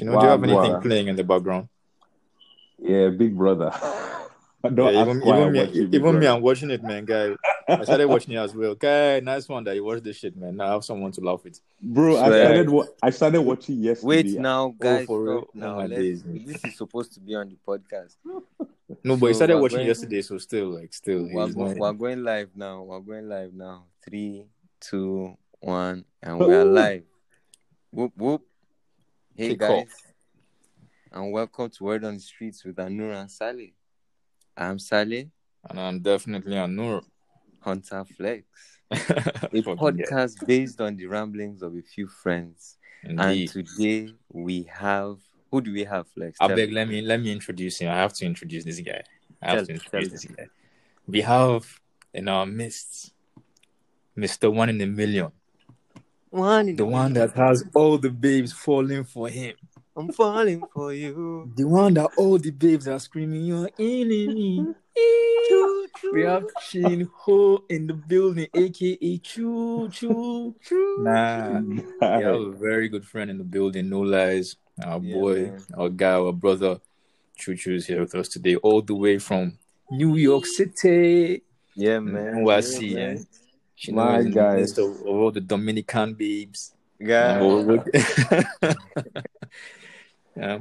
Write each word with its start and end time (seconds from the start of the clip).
You 0.00 0.06
know, 0.06 0.18
do 0.18 0.24
you 0.26 0.30
have 0.30 0.42
anything 0.44 0.72
wow. 0.72 0.80
playing 0.80 1.08
in 1.08 1.16
the 1.16 1.24
background? 1.24 1.68
Yeah, 2.78 3.08
Big 3.10 3.36
Brother. 3.36 3.70
Don't 4.62 4.92
Yeah, 4.92 5.02
even 5.02 5.22
even 5.22 5.52
me, 5.52 5.58
watching 5.60 5.90
Big 5.90 5.94
even 5.94 6.18
me, 6.18 6.26
I'm 6.26 6.42
watching 6.42 6.70
it, 6.70 6.82
man, 6.82 7.04
guy. 7.06 7.34
I 7.66 7.82
started 7.84 8.08
watching 8.08 8.34
it 8.34 8.38
as 8.38 8.54
well. 8.54 8.74
Guy, 8.74 9.20
nice 9.20 9.48
one 9.48 9.64
that 9.64 9.74
you 9.74 9.84
watch 9.84 10.02
this 10.02 10.16
shit, 10.18 10.36
man. 10.36 10.56
Now 10.56 10.66
I 10.66 10.72
have 10.72 10.84
someone 10.84 11.12
to 11.12 11.20
laugh 11.20 11.42
with. 11.44 11.60
Bro, 11.80 12.16
I 12.18 12.26
started. 12.28 12.68
wa- 12.68 12.86
I 13.02 13.10
started 13.10 13.40
watching 13.40 13.76
yesterday. 13.78 14.06
Wait 14.06 14.26
now, 14.38 14.64
oh, 14.64 14.74
guys. 14.78 15.06
for 15.06 15.22
real? 15.22 15.38
stop 15.40 15.48
Oh 15.54 15.58
now. 15.58 15.76
my 15.76 15.86
Let's, 15.86 16.22
this 16.22 16.64
is 16.64 16.76
supposed 16.76 17.14
to 17.14 17.20
be 17.20 17.34
on 17.34 17.48
the 17.48 17.56
podcast. 17.66 18.16
No, 19.04 19.16
but 19.16 19.28
he 19.28 19.34
started 19.34 19.56
watching 19.60 19.78
going- 19.78 19.86
yesterday, 19.86 20.20
so 20.20 20.36
still, 20.38 20.70
like, 20.70 20.92
still, 20.92 21.28
We're, 21.32 21.46
he's 21.46 21.54
go- 21.54 21.72
we're 21.78 21.92
going 21.92 22.24
live 22.24 22.50
now. 22.56 22.82
We're 22.82 22.98
going 22.98 23.28
live 23.28 23.54
now. 23.54 23.84
Three, 24.04 24.46
two, 24.80 25.38
one, 25.60 26.04
and 26.20 26.38
we 26.40 26.52
are 26.52 26.64
live. 26.64 27.04
Whoop 27.92 28.12
whoop. 28.16 28.42
Hey 29.40 29.56
guys, 29.56 29.70
off. 29.70 29.88
and 31.12 31.32
welcome 31.32 31.70
to 31.70 31.84
Word 31.84 32.04
on 32.04 32.12
the 32.16 32.20
Streets 32.20 32.62
with 32.62 32.76
Anur 32.76 33.18
and 33.18 33.30
Sally. 33.30 33.72
I'm 34.54 34.78
Sally, 34.78 35.30
and 35.66 35.80
I'm 35.80 36.00
definitely 36.00 36.58
a 36.58 36.68
Nur. 36.68 37.00
Hunter 37.60 38.04
Flex, 38.04 38.44
a 38.90 38.96
podcast 38.98 40.46
based 40.46 40.82
on 40.82 40.94
the 40.94 41.06
ramblings 41.06 41.62
of 41.62 41.74
a 41.74 41.80
few 41.80 42.06
friends. 42.06 42.76
And 43.02 43.18
today 43.48 44.12
we 44.30 44.64
have 44.64 45.16
who 45.50 45.62
do 45.62 45.72
we 45.72 45.84
have, 45.84 46.06
Flex? 46.08 46.36
I 46.38 46.48
beg, 46.48 46.70
let 46.70 46.86
me 46.86 47.00
let 47.00 47.22
me 47.22 47.32
introduce 47.32 47.78
him. 47.78 47.90
I 47.90 47.96
have 47.96 48.12
to 48.16 48.26
introduce 48.26 48.64
this 48.64 48.80
guy. 48.80 49.02
I 49.40 49.52
have 49.52 49.56
Tell- 49.56 49.66
to 49.68 49.72
introduce 49.72 50.12
this 50.12 50.24
guy. 50.26 50.48
We 51.06 51.22
have 51.22 51.66
in 52.12 52.28
our 52.28 52.44
midst 52.44 53.14
Mr. 54.18 54.52
One 54.52 54.68
in 54.68 54.78
a 54.82 54.86
Million, 54.86 55.32
one 56.30 56.68
in 56.70 56.76
the 56.76 56.84
one 56.84 57.12
that 57.14 57.32
has 57.34 57.64
all 57.74 57.98
the 57.98 58.10
babes 58.10 58.52
falling 58.52 59.04
for 59.04 59.28
him, 59.28 59.54
I'm 59.96 60.12
falling 60.12 60.62
for 60.72 60.92
you. 60.92 61.50
the 61.56 61.66
one 61.66 61.94
that 61.94 62.10
all 62.16 62.38
the 62.38 62.50
babes 62.50 62.86
are 62.88 62.98
screaming, 63.00 63.44
"You're 63.44 63.70
in 63.78 64.08
me." 64.08 64.66
Choo, 65.48 65.86
choo, 65.96 66.12
We 66.12 66.22
have 66.22 66.44
Chin 66.68 67.08
Ho 67.20 67.64
in 67.68 67.86
the 67.86 67.94
building, 67.94 68.46
aka 68.54 69.18
Choo 69.18 69.88
Choo. 69.90 70.54
choo. 70.62 70.96
Nah, 71.00 71.60
we 71.60 71.82
have 72.00 72.34
a 72.34 72.50
very 72.52 72.88
good 72.88 73.04
friend 73.04 73.30
in 73.30 73.38
the 73.38 73.44
building, 73.44 73.88
no 73.88 74.00
lies. 74.00 74.56
Our 74.84 75.00
Yeah, 75.02 75.14
boy, 75.14 75.34
man. 75.42 75.60
our 75.76 75.88
guy, 75.88 76.12
our 76.12 76.32
brother, 76.32 76.80
Choo 77.36 77.56
Choo 77.56 77.74
is 77.74 77.86
here 77.86 78.00
with 78.00 78.14
us 78.14 78.28
today, 78.28 78.56
all 78.56 78.82
the 78.82 78.94
way 78.94 79.18
from 79.18 79.58
New 79.90 80.16
York 80.16 80.44
City. 80.46 81.42
Yeah, 81.74 82.00
man. 82.00 82.44
NYC, 82.44 82.90
yeah. 82.90 82.96
man. 83.14 83.26
She 83.80 83.92
My 83.92 84.16
knows 84.16 84.26
in 84.26 84.32
the 84.32 84.34
guys. 84.34 84.76
of, 84.76 84.90
of 84.90 85.06
all 85.06 85.30
the 85.30 85.40
Dominican 85.40 86.12
babes. 86.12 86.74
Guys, 87.02 87.40
yeah. 90.36 90.58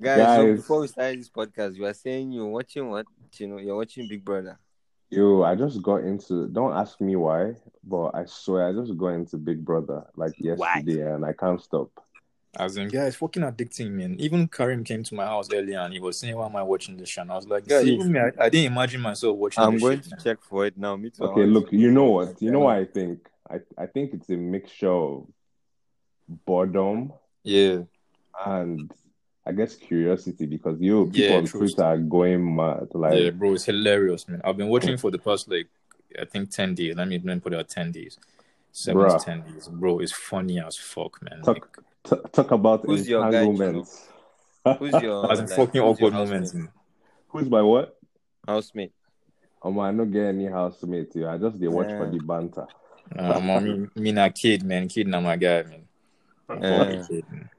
guys, 0.00 0.36
so 0.36 0.54
before 0.54 0.80
we 0.82 0.86
start 0.86 1.16
this 1.16 1.28
podcast, 1.28 1.74
you 1.74 1.84
are 1.84 1.92
saying 1.92 2.30
you're 2.30 2.46
watching 2.46 2.88
what? 2.88 3.06
You 3.38 3.48
know, 3.48 3.58
you're 3.58 3.74
watching 3.74 4.06
Big 4.06 4.24
Brother. 4.24 4.56
Yo, 5.08 5.42
I 5.42 5.56
just 5.56 5.82
got 5.82 6.04
into. 6.04 6.46
Don't 6.46 6.72
ask 6.72 7.00
me 7.00 7.16
why, 7.16 7.54
but 7.82 8.10
I 8.14 8.24
swear 8.26 8.68
I 8.68 8.72
just 8.72 8.96
got 8.96 9.08
into 9.08 9.36
Big 9.36 9.64
Brother 9.64 10.06
like 10.14 10.34
yesterday, 10.38 11.12
and 11.12 11.24
I 11.26 11.32
can't 11.32 11.60
stop. 11.60 11.90
As 12.58 12.76
in, 12.76 12.90
yeah, 12.90 13.04
it's 13.06 13.16
fucking 13.16 13.44
addicting, 13.44 13.90
man. 13.92 14.16
Even 14.18 14.48
Karim 14.48 14.82
came 14.82 15.04
to 15.04 15.14
my 15.14 15.24
house 15.24 15.48
earlier 15.52 15.78
and 15.78 15.94
he 15.94 16.00
was 16.00 16.18
saying, 16.18 16.36
Why 16.36 16.46
am 16.46 16.56
I 16.56 16.62
watching 16.64 16.96
this 16.96 17.08
show? 17.08 17.22
And 17.22 17.30
I 17.30 17.36
was 17.36 17.46
like, 17.46 17.62
Yeah, 17.68 17.80
See, 17.80 17.94
even 17.94 18.10
me, 18.10 18.18
I, 18.18 18.30
I 18.40 18.48
didn't 18.48 18.72
imagine 18.72 19.00
myself 19.00 19.36
watching 19.36 19.60
this. 19.62 19.66
I'm 19.68 19.74
this 19.74 19.82
going 19.82 19.96
shit, 19.98 20.04
to 20.04 20.10
man. 20.10 20.18
check 20.24 20.42
for 20.42 20.66
it 20.66 20.76
now. 20.76 20.96
Me 20.96 21.10
too. 21.10 21.24
Okay, 21.24 21.46
look, 21.46 21.72
you 21.72 21.92
know 21.92 22.06
what? 22.06 22.42
You 22.42 22.50
know 22.50 22.60
what 22.60 22.76
I 22.76 22.84
think? 22.86 23.28
I 23.48 23.60
I 23.78 23.86
think 23.86 24.14
it's 24.14 24.28
a 24.30 24.36
mixture 24.36 24.90
of 24.90 25.28
boredom 26.44 27.12
Yeah. 27.44 27.82
and 28.44 28.92
I 29.46 29.52
guess 29.52 29.74
curiosity 29.76 30.46
because 30.46 30.80
yo, 30.80 31.06
people 31.06 31.20
Yeah, 31.22 31.36
on 31.36 31.46
Twitter 31.46 31.82
are 31.84 31.98
going 31.98 32.54
mad. 32.56 32.88
Like, 32.94 33.14
yeah, 33.14 33.30
bro, 33.30 33.54
it's 33.54 33.64
hilarious, 33.64 34.28
man. 34.28 34.40
I've 34.44 34.56
been 34.56 34.68
watching 34.68 34.96
for 34.96 35.10
the 35.10 35.18
past 35.18 35.48
like 35.48 35.68
I 36.20 36.24
think 36.24 36.50
ten 36.50 36.74
days. 36.74 36.96
Let 36.96 37.08
me 37.08 37.16
let 37.24 37.34
me 37.36 37.40
put 37.40 37.52
it 37.52 37.58
at 37.60 37.68
ten 37.68 37.92
days. 37.92 38.18
Seven 38.72 39.02
Bruh. 39.02 39.18
to 39.18 39.24
ten 39.24 39.42
days. 39.42 39.68
Bro, 39.68 40.00
it's 40.00 40.12
funny 40.12 40.60
as 40.60 40.76
fuck, 40.76 41.20
man. 41.22 41.42
talk 41.42 41.82
t- 42.04 42.16
talk 42.32 42.50
about 42.50 42.84
Who's 42.84 43.08
your 43.08 43.22
guy, 43.30 43.42
entanglements. 43.42 44.08
Who's 44.78 44.92
your 45.02 45.22
Like, 45.26 45.38
like, 45.38 45.48
fucking 45.48 45.80
awkward 45.80 46.12
moments, 46.12 46.54
man. 46.54 46.70
Who's 47.28 47.48
my 47.48 47.62
what? 47.62 47.96
Housemate. 48.46 48.92
Um, 49.62 49.78
I 49.78 49.92
don't 49.92 50.10
get 50.10 50.26
any 50.26 50.46
housemate. 50.46 51.12
Yeah, 51.14 51.34
I 51.34 51.38
just 51.38 51.60
they 51.60 51.68
watch 51.68 51.88
for 51.88 52.10
the 52.10 52.18
banter. 52.18 52.66
Um, 53.16 53.50
I 53.50 53.60
mean, 53.60 53.90
me 53.94 54.12
not 54.12 54.34
kid, 54.34 54.62
man. 54.62 54.88
Kid 54.88 55.06
not 55.06 55.22
my 55.22 55.36
guy, 55.36 55.62
man. 55.62 55.88
I'm 56.48 56.62
Yeah. 56.62 57.04
kid, 57.06 57.24
man. 57.30 57.50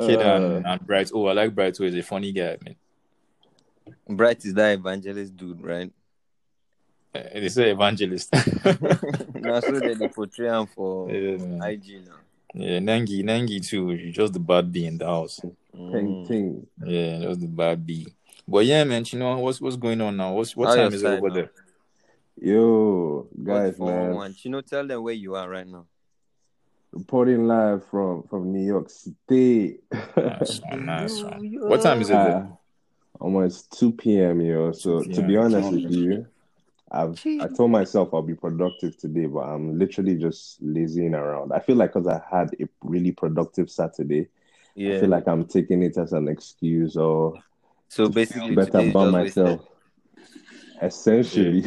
Kid 0.00 0.22
Uh, 0.22 0.36
and, 0.36 0.66
and 0.66 0.86
Bright. 0.86 1.10
Oh, 1.12 1.26
I 1.26 1.32
like 1.32 1.54
Bright 1.54 1.74
too. 1.74 1.84
He's 1.84 1.96
a 1.96 2.02
funny 2.02 2.32
guy, 2.32 2.56
man. 2.64 2.76
Bright 4.08 4.44
is 4.44 4.54
that 4.54 4.72
evangelist 4.72 5.36
dude, 5.36 5.62
right? 5.62 5.92
Uh, 7.14 7.22
They 7.34 7.48
say 7.48 7.70
evangelist. 7.70 8.32
now, 9.34 9.60
so 9.60 9.78
they 9.78 10.08
portray 10.08 10.48
him 10.48 10.66
for 10.66 11.10
yeah. 11.10 11.66
IG 11.66 12.06
now. 12.06 12.16
Yeah, 12.54 12.78
Nengi, 12.78 13.22
Nengi 13.22 13.66
too. 13.66 13.92
You're 13.92 14.12
just 14.12 14.32
the 14.32 14.40
bad 14.40 14.70
bee 14.72 14.86
in 14.86 14.98
the 14.98 15.06
house. 15.06 15.40
ting 15.40 15.52
Mm. 15.74 16.26
ting. 16.26 16.66
Yeah, 16.84 17.18
just 17.20 17.40
the 17.40 17.46
bad 17.48 17.84
bee. 17.84 18.06
But 18.46 18.64
yeah, 18.66 18.84
man, 18.84 19.04
you 19.08 19.18
know 19.18 19.38
what's 19.38 19.60
what's 19.60 19.76
going 19.76 20.00
on 20.00 20.16
now? 20.16 20.32
What's 20.34 20.56
what 20.56 20.68
How 20.68 20.76
time 20.76 20.92
is 20.94 21.02
it 21.02 21.06
over 21.06 21.28
now? 21.28 21.34
there? 21.34 21.50
Yo, 22.40 23.28
guys, 23.42 23.78
What's 23.78 23.80
man, 23.80 24.34
You 24.42 24.50
know, 24.50 24.60
tell 24.60 24.86
them 24.86 25.02
where 25.02 25.14
you 25.14 25.34
are 25.34 25.48
right 25.48 25.66
now. 25.66 25.86
reporting 26.92 27.46
live 27.46 27.84
from 27.90 28.22
from 28.24 28.52
New 28.52 28.64
York 28.64 28.90
City. 28.90 29.78
Nice 30.16 30.60
one, 30.70 30.86
nice 30.86 31.22
one. 31.22 31.52
What 31.60 31.82
time 31.82 32.00
is 32.02 32.10
it? 32.10 32.16
Uh, 32.16 32.46
almost 33.20 33.78
2 33.78 33.92
p.m. 33.92 34.40
yo. 34.40 34.72
So 34.72 35.02
2 35.02 35.12
to 35.14 35.22
be 35.22 35.36
honest 35.36 35.72
with 35.72 35.90
you, 35.90 36.26
I've 36.94 37.20
I 37.40 37.48
told 37.48 37.70
myself 37.72 38.14
I'll 38.14 38.22
be 38.22 38.34
productive 38.34 38.96
today, 38.96 39.26
but 39.26 39.40
I'm 39.40 39.78
literally 39.78 40.14
just 40.16 40.62
lazying 40.62 41.14
around. 41.14 41.52
I 41.52 41.58
feel 41.58 41.76
like 41.76 41.92
because 41.92 42.06
I 42.06 42.20
had 42.30 42.54
a 42.60 42.68
really 42.82 43.12
productive 43.12 43.68
Saturday, 43.70 44.28
I 44.76 45.00
feel 45.00 45.08
like 45.08 45.26
I'm 45.26 45.44
taking 45.44 45.82
it 45.82 45.96
as 45.98 46.12
an 46.12 46.28
excuse 46.28 46.96
or 46.96 47.34
So 47.88 48.04
to 48.04 48.10
basically, 48.10 48.48
feel 48.48 48.56
better 48.56 48.70
today 48.70 48.90
about 48.90 49.04
just 49.06 49.14
wasted. 49.14 49.44
myself. 49.44 49.68
Essentially. 50.82 51.64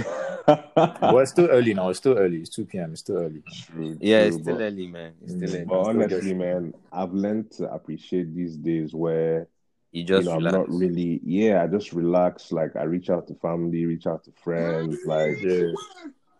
Well, 0.77 1.19
it's 1.19 1.31
still 1.31 1.47
early 1.49 1.73
now. 1.73 1.89
It's 1.89 1.99
still 1.99 2.17
early. 2.17 2.37
It's 2.37 2.49
2 2.49 2.65
p.m. 2.65 2.91
It's 2.91 3.01
still 3.01 3.17
early. 3.17 3.43
True, 3.65 3.97
Yeah, 3.99 4.19
true, 4.19 4.27
it's 4.27 4.37
still 4.43 4.55
but- 4.55 4.63
early, 4.63 4.87
man. 4.87 5.13
It's 5.21 5.33
still 5.33 5.49
Mm. 5.49 5.53
early. 5.55 5.65
But 5.65 5.83
Still 5.83 5.89
honestly, 6.01 6.19
just- 6.29 6.35
man, 6.35 6.73
I've 6.91 7.13
learned 7.13 7.51
to 7.51 7.73
appreciate 7.73 8.33
these 8.35 8.55
days 8.55 8.93
where 8.93 9.47
You 9.91 10.01
you 10.01 10.07
just 10.07 10.25
know 10.25 10.33
I'm 10.33 10.43
not 10.43 10.69
really 10.69 11.19
yeah, 11.23 11.63
I 11.63 11.67
just 11.67 11.93
relax. 11.93 12.51
Like 12.51 12.75
I 12.75 12.83
reach 12.83 13.09
out 13.09 13.27
to 13.27 13.35
family, 13.35 13.85
reach 13.85 14.05
out 14.07 14.23
to 14.25 14.31
friends, 14.43 14.97
like 15.05 15.37
Yeah. 15.41 15.73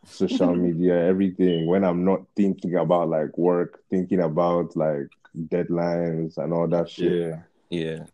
social 0.05 0.55
media, 0.65 0.97
everything. 1.05 1.67
When 1.67 1.83
I'm 1.83 2.03
not 2.05 2.21
thinking 2.35 2.75
about 2.75 3.09
like 3.09 3.37
work, 3.37 3.79
thinking 3.89 4.21
about 4.21 4.75
like 4.75 5.07
deadlines 5.37 6.37
and 6.37 6.53
all 6.53 6.67
that 6.67 6.89
shit. 6.89 7.11
Yeah. 7.11 7.39
Yeah. 7.69 8.05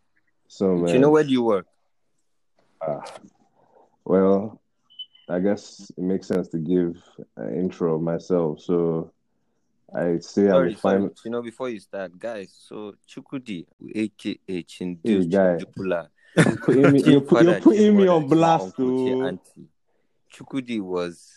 So 0.48 0.76
man, 0.76 0.94
you 0.94 1.00
know 1.00 1.10
where 1.10 1.24
do 1.24 1.30
you 1.30 1.42
work? 1.42 1.66
ah, 2.82 3.02
well, 4.04 4.60
I 5.28 5.40
guess 5.40 5.90
it 5.96 6.02
makes 6.02 6.28
sense 6.28 6.48
to 6.48 6.58
give 6.58 7.02
an 7.36 7.54
intro 7.58 7.94
of 7.96 8.02
myself. 8.02 8.60
So 8.60 9.12
I 9.92 10.18
say 10.18 10.48
I'm 10.48 10.74
Sorry, 10.74 11.02
a 11.06 11.10
You 11.24 11.30
know, 11.30 11.42
before 11.42 11.68
you 11.68 11.80
start, 11.80 12.18
guys. 12.18 12.54
So 12.66 12.94
Chukudi, 13.08 13.66
aka 13.94 14.38
Hey, 14.46 14.62
Chindu 14.62 15.30
guy. 15.30 15.58
Chindupula, 15.58 16.08
Putting 16.62 16.92
me, 16.92 17.02
you're, 17.02 17.20
put- 17.20 17.44
you're 17.44 17.60
putting 17.60 17.96
me 17.96 18.08
on 18.08 18.26
blast, 18.26 18.76
Chima 18.76 18.82
Uncle, 18.82 19.04
Chi 19.04 19.10
too. 19.10 19.22
Oh. 19.22 19.26
Auntie. 19.26 19.68
Chukudi 20.32 20.80
was 20.80 21.30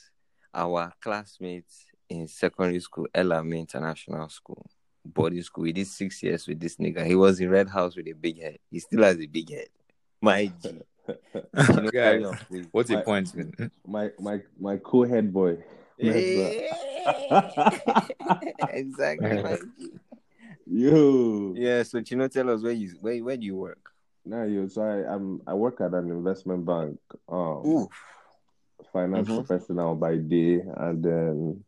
our 0.54 0.92
classmate 1.02 1.66
in 2.10 2.28
secondary 2.28 2.80
school, 2.80 3.08
Elame 3.14 3.60
International 3.60 4.28
School, 4.30 4.66
boarding 5.06 5.44
school. 5.44 5.64
We 5.64 5.74
did 5.74 5.88
six 5.88 6.24
years 6.24 6.48
with 6.48 6.60
this 6.60 6.78
nigga. 6.78 7.06
He 7.06 7.16
was 7.16 7.40
in 7.40 7.50
Red 7.50 7.70
House 7.70 7.96
with 7.96 8.08
a 8.08 8.14
big 8.14 8.42
head. 8.42 8.58
He 8.72 8.80
still 8.80 9.04
has 9.04 9.20
a 9.20 9.28
big 9.28 9.52
head. 9.52 9.68
My 10.22 10.46
G. 10.46 10.80
You 11.56 11.82
know, 11.82 11.90
Guys, 11.90 12.26
what's 12.72 12.90
your 12.90 13.02
point, 13.02 13.34
man? 13.34 13.72
My 13.86 14.10
my 14.20 14.42
my 14.60 14.78
cool 14.84 15.08
head 15.08 15.32
boy. 15.32 15.58
exactly. 18.70 19.42
my 19.44 19.58
G. 19.80 19.90
Yo. 20.70 21.54
Yeah, 21.56 21.84
so 21.84 22.02
Chino, 22.02 22.28
tell 22.28 22.50
us 22.50 22.62
where 22.62 22.74
you 22.74 22.90
where 23.02 23.24
where 23.24 23.38
do 23.38 23.46
you 23.46 23.56
work? 23.56 23.90
Nah, 24.26 24.44
yo. 24.44 24.68
So 24.68 24.82
I 24.84 25.14
I'm 25.14 25.42
I 25.48 25.54
work 25.54 25.80
at 25.82 25.94
an 25.94 26.12
investment 26.12 26.66
bank. 26.66 27.00
Um, 27.30 27.64
Ooh, 27.66 27.90
finance 28.92 29.28
Mhm. 29.30 29.46
professional 29.46 29.96
by 29.96 30.18
day, 30.18 30.62
and 30.78 31.04
then 31.04 31.64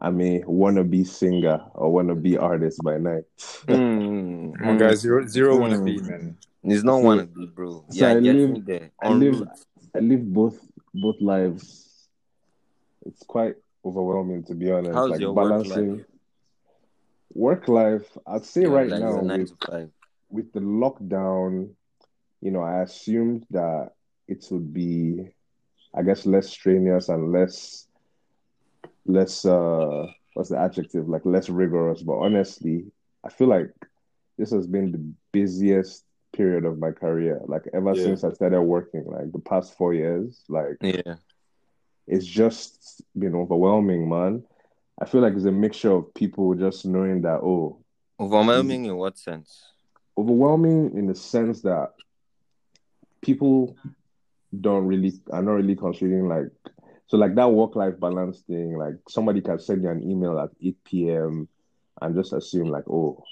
I'm 0.00 0.20
a 0.20 0.40
wannabe 0.42 1.06
singer 1.06 1.60
or 1.74 1.92
wannabe 2.02 2.40
artist 2.40 2.80
by 2.82 2.98
night. 2.98 3.24
mm, 3.66 4.58
Come 4.58 4.68
on, 4.68 4.78
guys. 4.78 5.00
Zero, 5.00 5.26
zero 5.26 5.56
Mm. 5.56 5.60
wanna 5.60 5.80
man. 5.80 6.36
It's 6.64 6.82
not 6.84 6.98
So- 7.00 7.04
one 7.06 7.20
of 7.20 7.34
these, 7.34 7.50
bro. 7.50 7.84
so 7.88 7.90
Yeah, 7.90 8.08
I 8.10 8.20
get 8.20 8.34
live- 8.36 8.64
there. 8.66 8.90
I 9.00 9.12
live. 9.12 9.42
I 9.94 9.98
live 10.00 10.32
both 10.32 10.58
both 10.92 11.20
lives. 11.20 12.08
It's 13.06 13.22
quite 13.22 13.56
overwhelming 13.84 14.44
to 14.44 14.54
be 14.54 14.70
honest. 14.70 14.94
How's 14.94 15.10
like 15.10 15.20
your 15.20 15.32
work 15.32 15.50
balancing 15.50 15.96
life? 15.96 16.06
work 17.34 17.68
life. 17.68 18.16
I'd 18.26 18.44
say 18.44 18.66
right 18.66 18.90
now 18.92 19.22
with 19.22 19.52
with 20.30 20.52
the 20.52 20.60
lockdown, 20.60 21.74
you 22.40 22.50
know, 22.50 22.60
I 22.62 22.82
assumed 22.82 23.46
that 23.50 23.90
it 24.28 24.46
would 24.50 24.72
be, 24.72 25.28
I 25.94 26.02
guess, 26.02 26.26
less 26.26 26.48
strenuous 26.48 27.08
and 27.08 27.32
less, 27.32 27.88
less, 29.06 29.44
uh, 29.44 30.06
what's 30.34 30.50
the 30.50 30.58
adjective? 30.58 31.08
Like 31.08 31.24
less 31.24 31.48
rigorous. 31.48 32.02
But 32.02 32.18
honestly, 32.18 32.84
I 33.24 33.30
feel 33.30 33.48
like 33.48 33.72
this 34.38 34.50
has 34.50 34.66
been 34.66 34.92
the 34.92 35.12
busiest 35.32 36.04
period 36.32 36.64
of 36.64 36.78
my 36.78 36.90
career. 36.92 37.40
Like 37.46 37.62
ever 37.72 37.94
Yeah. 37.94 38.04
since 38.04 38.24
I 38.24 38.30
started 38.32 38.62
working, 38.62 39.04
like 39.06 39.32
the 39.32 39.40
past 39.40 39.76
four 39.76 39.94
years, 39.94 40.44
like 40.48 40.78
Yeah. 40.80 41.16
It's 42.10 42.26
just 42.26 43.02
been 43.18 43.34
overwhelming, 43.34 44.08
man. 44.08 44.42
I 45.00 45.06
feel 45.06 45.20
like 45.22 45.34
it's 45.34 45.44
a 45.46 45.52
mixture 45.52 45.92
of 45.92 46.12
people 46.14 46.54
just 46.54 46.84
knowing 46.84 47.22
that, 47.22 47.40
oh, 47.42 47.78
Overwhelming 48.18 48.84
in 48.84 48.96
what 48.96 49.16
sense? 49.16 49.64
overwhelming 50.18 50.92
in 50.98 51.06
the 51.06 51.14
sense 51.14 51.62
that 51.62 51.92
people 53.22 53.74
don't 54.60 54.86
really 54.86 55.12
are 55.32 55.42
not 55.42 55.52
really 55.52 55.76
considering 55.76 56.28
like 56.28 56.48
so 57.06 57.16
like 57.16 57.34
that 57.36 57.48
work 57.50 57.76
life 57.76 57.98
balance 57.98 58.40
thing 58.40 58.76
like 58.76 58.94
somebody 59.08 59.40
can 59.40 59.58
send 59.58 59.82
you 59.82 59.88
an 59.88 60.02
email 60.02 60.38
at 60.38 60.50
8 60.62 60.76
p.m 60.84 61.48
and 62.02 62.14
just 62.14 62.32
assume 62.32 62.68
like 62.68 62.84
oh 62.90 63.22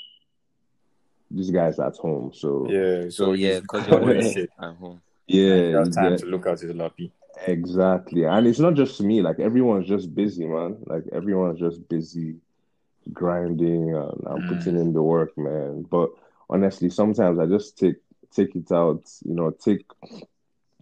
this 1.30 1.50
guy's 1.50 1.78
at 1.78 1.96
home 1.96 2.32
so 2.32 2.66
Yeah. 2.70 3.02
So, 3.04 3.10
So 3.10 3.32
yeah, 3.32 3.60
because 3.60 3.86
you're 3.88 4.00
working 4.04 4.32
shit. 4.32 4.50
at 4.58 4.74
home. 4.76 5.02
yeah 5.26 5.54
you 5.54 5.76
have 5.76 5.90
time 5.92 6.10
get- 6.12 6.20
to 6.20 6.26
look 6.26 6.46
out 6.46 6.60
his 6.60 6.74
lappy. 6.74 7.12
Exactly 7.46 8.24
and 8.24 8.46
it's 8.46 8.58
not 8.58 8.74
just 8.74 9.00
me 9.00 9.20
like 9.22 9.38
everyone's 9.38 9.88
just 9.88 10.14
busy 10.14 10.46
man 10.46 10.76
like 10.86 11.02
everyone's 11.12 11.58
just 11.58 11.88
busy 11.88 12.34
grinding 13.12 13.94
and, 13.94 14.20
and 14.26 14.46
Mm. 14.46 14.46
putting 14.46 14.76
in 14.76 14.92
the 14.92 15.02
work 15.02 15.30
man 15.36 15.84
but 15.90 16.08
honestly 16.50 16.88
sometimes 16.88 17.38
i 17.38 17.46
just 17.46 17.78
take 17.78 17.96
take 18.32 18.54
it 18.56 18.70
out 18.72 19.02
you 19.24 19.34
know 19.34 19.50
take 19.62 19.84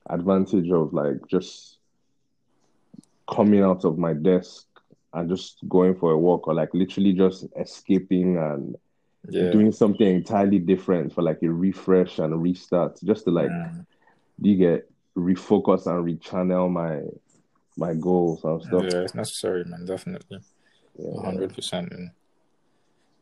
advantage 0.09 0.71
of 0.71 0.93
like 0.93 1.27
just 1.29 1.79
coming 3.31 3.63
out 3.63 3.85
of 3.85 3.99
my 3.99 4.13
desk 4.13 4.67
and 5.15 5.29
just 5.29 5.59
going 5.69 5.95
for 5.95 6.13
a 6.13 6.19
walk 6.19 6.47
or 6.49 6.55
like 6.55 6.73
literally 6.75 7.13
just 7.13 7.47
escaping 7.61 8.37
and 8.37 8.77
Yeah. 9.29 9.51
doing 9.51 9.73
something 9.73 10.07
entirely 10.07 10.59
different 10.59 11.13
for 11.13 11.23
like 11.23 11.39
a 11.43 11.49
refresh 11.51 12.19
and 12.19 12.33
a 12.33 12.37
restart 12.37 12.99
just 13.05 13.25
to 13.25 13.31
like 13.31 13.55
Mm. 13.55 13.87
you 14.41 14.57
get 14.57 14.91
refocus 15.17 15.87
and 15.87 16.05
rechannel 16.07 16.71
my 16.71 17.03
my 17.77 17.95
goals 17.95 18.45
and 18.45 18.63
stuff 18.63 18.85
Yeah, 18.85 19.01
it's 19.01 19.15
necessary, 19.15 19.65
man. 19.65 19.85
Definitely. 19.85 20.41
Yeah. 20.99 21.21
hundred 21.23 21.55
percent. 21.55 21.93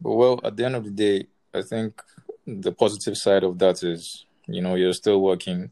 But 0.01 0.15
well, 0.15 0.41
at 0.45 0.57
the 0.57 0.65
end 0.65 0.77
of 0.77 0.85
the 0.85 0.91
day, 0.91 1.27
I 1.53 1.63
think 1.63 2.01
the 2.47 2.73
positive 2.73 3.17
side 3.17 3.43
of 3.43 3.59
that 3.59 3.83
is, 3.83 4.27
you 4.47 4.61
know, 4.61 4.75
you're 4.75 4.93
still 4.93 5.21
working, 5.21 5.71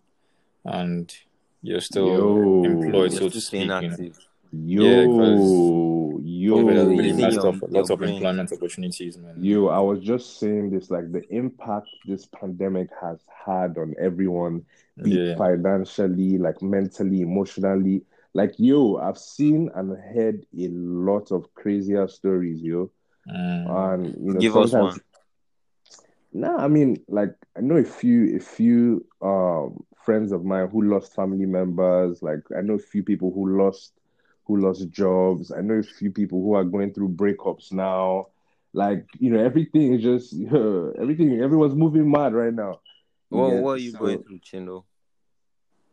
and 0.65 1.13
you're 1.61 1.81
still 1.81 2.09
Yo. 2.09 2.65
employed, 2.65 2.95
You're 2.95 3.11
so 3.11 3.17
still 3.17 3.31
to 3.31 3.41
staying 3.41 3.71
speak. 3.97 4.15
You 4.51 4.81
know. 4.81 4.85
Yo, 4.85 4.85
Yeah, 4.85 5.07
yo, 6.57 6.65
COVID 6.65 6.77
has 6.77 6.89
really 6.89 7.13
messed 7.13 7.39
up 7.39 7.61
your 7.61 7.71
lots 7.71 7.91
of 7.91 7.99
brain. 7.99 8.15
employment 8.15 8.53
opportunities, 8.53 9.19
man. 9.19 9.35
yo. 9.39 9.69
I 9.69 9.79
was 9.79 10.01
just 10.01 10.39
saying 10.39 10.71
this, 10.71 10.91
like 10.91 11.11
the 11.13 11.23
impact 11.35 11.89
this 12.07 12.27
pandemic 12.27 12.89
has 13.01 13.19
had 13.45 13.79
on 13.79 13.95
everyone, 14.01 14.65
be 15.03 15.11
Yeah, 15.11 15.37
financially, 15.37 16.39
like 16.39 16.61
mentally, 16.63 17.21
emotionally. 17.23 18.03
Like, 18.35 18.55
yo, 18.59 18.97
I've 18.97 19.19
seen 19.19 19.71
and 19.75 19.97
heard 20.15 20.47
a 20.59 20.69
lot 20.69 21.33
of 21.33 21.53
crazier 21.55 22.09
stories, 22.09 22.63
yo. 22.63 22.91
Mm. 23.29 23.95
And 23.95 24.07
you 24.27 24.33
know, 24.35 24.41
Give 24.41 24.57
us 24.57 24.71
sometimes 24.71 24.95
one. 24.95 25.01
Nah, 26.35 26.57
I 26.57 26.69
mean, 26.69 26.97
like 27.09 27.35
I 27.57 27.61
know 27.61 27.77
a 27.77 27.85
few, 27.85 28.37
a 28.37 28.41
few 28.41 29.05
um 29.21 29.85
friends 30.03 30.33
of 30.33 30.45
mine 30.45 30.69
who 30.69 30.83
lost 30.83 31.15
family 31.15 31.47
members. 31.47 32.23
Like 32.23 32.41
I 32.57 32.63
know 32.63 32.75
a 32.75 32.79
few 32.79 33.03
people 33.03 33.31
who 33.33 33.59
lost, 33.59 33.93
who 34.45 34.57
lost 34.57 34.89
jobs. 34.91 35.51
I 35.53 35.61
know 35.61 35.75
a 35.75 35.83
few 35.83 36.11
people 36.11 36.41
who 36.43 36.55
are 36.55 36.65
going 36.65 36.93
through 36.93 37.11
breakups 37.11 37.73
now. 37.73 38.29
Like 38.75 39.07
you 39.19 39.31
know, 39.31 39.45
everything 39.45 39.95
is 39.95 40.03
just 40.03 40.33
everything. 41.01 41.41
Everyone's 41.41 41.75
moving 41.75 42.11
mad 42.11 42.33
right 42.35 42.53
now. 42.55 42.81
You 43.31 43.39
What, 43.39 43.53
what 43.63 43.71
are 43.73 43.77
you 43.79 43.91
so- 43.93 43.99
going 43.99 44.23
through, 44.25 44.41
Chindo? 44.41 44.85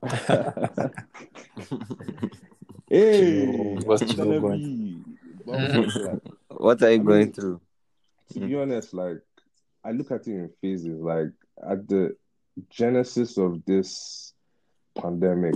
hey, 2.89 3.75
What's 3.85 4.01
I'm 4.01 4.07
Chino 4.09 4.25
gonna 4.25 4.39
going 4.39 4.59
be- 4.61 5.03
like, 5.45 6.21
What 6.49 6.81
are 6.83 6.89
you 6.91 7.01
I 7.01 7.03
going 7.03 7.19
mean- 7.25 7.33
through? 7.33 7.61
to 8.33 8.39
be 8.41 8.55
honest, 8.55 8.93
like 8.93 9.21
I 9.83 9.91
look 9.91 10.11
at 10.11 10.27
it 10.27 10.31
in 10.33 10.49
phases. 10.61 10.99
Like 11.01 11.31
at 11.67 11.87
the 11.87 12.15
genesis 12.69 13.37
of 13.37 13.63
this 13.65 14.33
pandemic, 14.95 15.55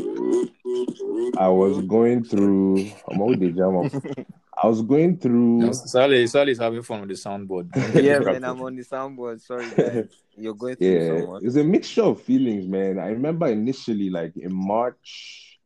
I 1.38 1.48
was 1.50 1.82
going 1.86 2.24
through. 2.24 2.92
I'm 3.10 3.22
always 3.22 3.40
the 3.40 3.52
jam. 3.52 4.26
I 4.62 4.68
was 4.68 4.82
going 4.82 5.18
through. 5.18 5.58
No, 5.60 5.72
Sally, 5.72 6.28
Sally's 6.28 6.60
having 6.60 6.84
fun 6.84 7.02
with 7.02 7.10
the 7.10 7.16
soundboard. 7.16 7.70
Yeah, 7.96 8.18
distracted. 8.18 8.42
man, 8.42 8.44
I'm 8.46 8.62
on 8.62 8.76
the 8.76 8.84
soundboard. 8.84 9.42
Sorry, 9.42 9.66
guys. 9.72 10.08
You're 10.38 10.54
going 10.54 10.76
through 10.76 10.88
Yeah, 10.88 11.20
so 11.22 11.28
much. 11.32 11.44
it's 11.44 11.56
a 11.56 11.64
mixture 11.64 12.04
of 12.04 12.22
feelings, 12.22 12.68
man. 12.68 13.00
I 13.00 13.08
remember 13.08 13.48
initially, 13.48 14.10
like 14.10 14.36
in 14.38 14.54
March, 14.54 15.60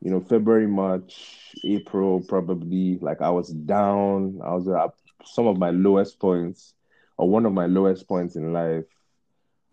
you 0.00 0.10
know, 0.10 0.20
February, 0.20 0.66
March, 0.66 1.52
April, 1.64 2.20
probably, 2.26 2.98
like 3.00 3.20
I 3.20 3.30
was 3.30 3.50
down. 3.50 4.40
I 4.44 4.54
was 4.54 4.68
at 4.68 4.90
some 5.24 5.46
of 5.46 5.58
my 5.58 5.70
lowest 5.70 6.18
points, 6.18 6.74
or 7.18 7.28
one 7.28 7.44
of 7.46 7.52
my 7.52 7.66
lowest 7.66 8.08
points 8.08 8.36
in 8.36 8.52
life. 8.52 8.84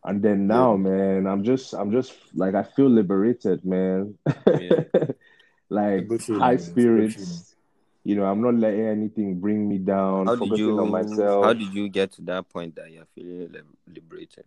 And 0.07 0.24
then 0.24 0.48
now, 0.48 0.75
man, 0.77 1.27
I'm 1.27 1.44
just, 1.44 1.74
I'm 1.74 1.92
just 1.92 2.13
like, 2.33 2.56
I 2.56 2.63
feel 2.63 2.89
liberated, 2.89 3.65
man. 3.65 4.18
Yeah. 4.48 4.83
like 5.69 6.07
Good 6.07 6.24
feeling, 6.24 6.42
high 6.42 6.48
man. 6.48 6.56
It's 6.56 6.68
a 6.68 6.71
good 6.71 6.95
feeling. 6.95 7.09
spirits. 7.09 7.56
You 8.04 8.15
know, 8.15 8.24
I'm 8.24 8.42
not 8.42 8.56
letting 8.56 8.88
anything 8.88 9.39
bring 9.39 9.68
me 9.68 9.77
down. 9.77 10.27
How 10.27 10.36
did 10.36 10.57
you? 10.57 10.80
on 10.80 10.92
myself. 10.92 11.44
How 11.44 11.54
did 11.54 11.74
you 11.74 11.89
get 11.89 12.13
to 12.13 12.21
that 12.24 12.48
point 12.48 12.75
that 12.77 12.89
you're 12.89 13.06
feeling 13.13 13.51
liberated? 13.86 14.45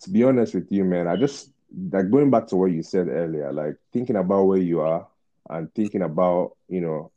to 0.00 0.10
be 0.10 0.24
honest 0.24 0.54
with 0.54 0.70
you, 0.70 0.84
man, 0.84 1.06
I 1.06 1.16
just 1.16 1.50
like 1.92 2.10
going 2.10 2.30
back 2.30 2.46
to 2.48 2.56
what 2.56 2.72
you 2.72 2.82
said 2.82 3.08
earlier, 3.08 3.52
like 3.52 3.76
thinking 3.92 4.16
about 4.16 4.44
where 4.44 4.58
you 4.58 4.80
are 4.80 5.06
and 5.48 5.72
thinking 5.74 6.02
about, 6.02 6.56
you 6.68 6.80
know, 6.80 7.10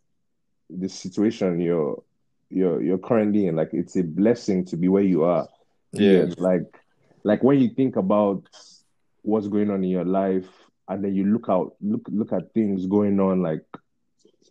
the 0.69 0.89
situation 0.89 1.59
you're 1.59 2.01
you're 2.49 2.81
you're 2.81 2.97
currently 2.97 3.47
in. 3.47 3.55
Like 3.55 3.73
it's 3.73 3.95
a 3.95 4.03
blessing 4.03 4.65
to 4.65 4.77
be 4.77 4.87
where 4.87 5.03
you 5.03 5.23
are. 5.23 5.47
Yeah. 5.93 6.25
Like 6.37 6.79
like 7.23 7.43
when 7.43 7.59
you 7.59 7.69
think 7.69 7.95
about 7.95 8.43
what's 9.21 9.47
going 9.47 9.69
on 9.69 9.83
in 9.83 9.89
your 9.89 10.05
life 10.05 10.47
and 10.89 11.03
then 11.03 11.15
you 11.15 11.23
look 11.25 11.45
out 11.49 11.75
look 11.81 12.01
look 12.09 12.33
at 12.33 12.53
things 12.53 12.85
going 12.87 13.19
on 13.19 13.41
like 13.41 13.65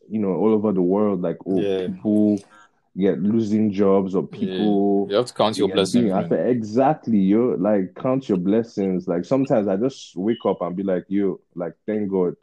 you 0.09 0.19
know 0.19 0.35
all 0.35 0.53
over 0.55 0.73
the 0.73 0.83
world, 0.83 1.21
like 1.23 1.39
oh 1.47 1.61
Yeah. 1.61 1.87
people 1.87 2.41
get 2.97 3.19
losing 3.23 3.73
jobs 3.73 4.15
or 4.15 4.27
people 4.27 5.07
You 5.09 5.17
have 5.17 5.27
to 5.27 5.35
count 5.35 5.59
your 5.59 5.69
blessings, 5.69 6.13
affected. 6.13 6.47
Exactly. 6.49 7.19
You 7.19 7.57
like 7.57 7.95
count 7.95 8.29
your 8.29 8.39
blessings. 8.39 9.09
Like 9.09 9.25
sometimes 9.25 9.67
I 9.69 9.77
just 9.77 10.15
wake 10.17 10.45
up 10.45 10.61
and 10.61 10.77
be 10.77 10.83
like, 10.83 11.05
you 11.09 11.41
like 11.55 11.75
thank 11.87 12.11
God. 12.11 12.37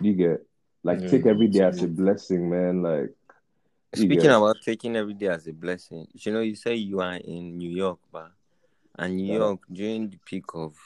You 0.00 0.14
get 0.14 0.46
like 0.82 1.02
Yeah, 1.02 1.08
take 1.08 1.26
every 1.26 1.48
day 1.48 1.60
as 1.60 1.82
a 1.82 1.88
blessing, 1.88 2.48
man. 2.48 2.82
Like 2.82 3.10
Speaking 3.94 4.30
about 4.30 4.56
taking 4.62 4.96
every 4.96 5.14
day 5.14 5.26
as 5.26 5.46
a 5.48 5.52
blessing, 5.52 6.06
you 6.12 6.32
know, 6.32 6.40
you 6.40 6.54
say 6.54 6.74
you 6.76 7.00
are 7.00 7.14
in 7.16 7.58
New 7.58 7.70
York, 7.70 7.98
but 8.12 8.30
and 8.98 9.16
New 9.16 9.32
Yeah. 9.32 9.38
York 9.38 9.60
during 9.72 10.10
the 10.10 10.18
peak 10.24 10.44
of 10.54 10.76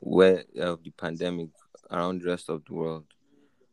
where 0.00 0.44
of 0.58 0.82
the 0.84 0.90
pandemic 0.90 1.48
around 1.90 2.22
the 2.22 2.28
rest 2.28 2.48
of 2.48 2.64
the 2.64 2.74
world, 2.74 3.06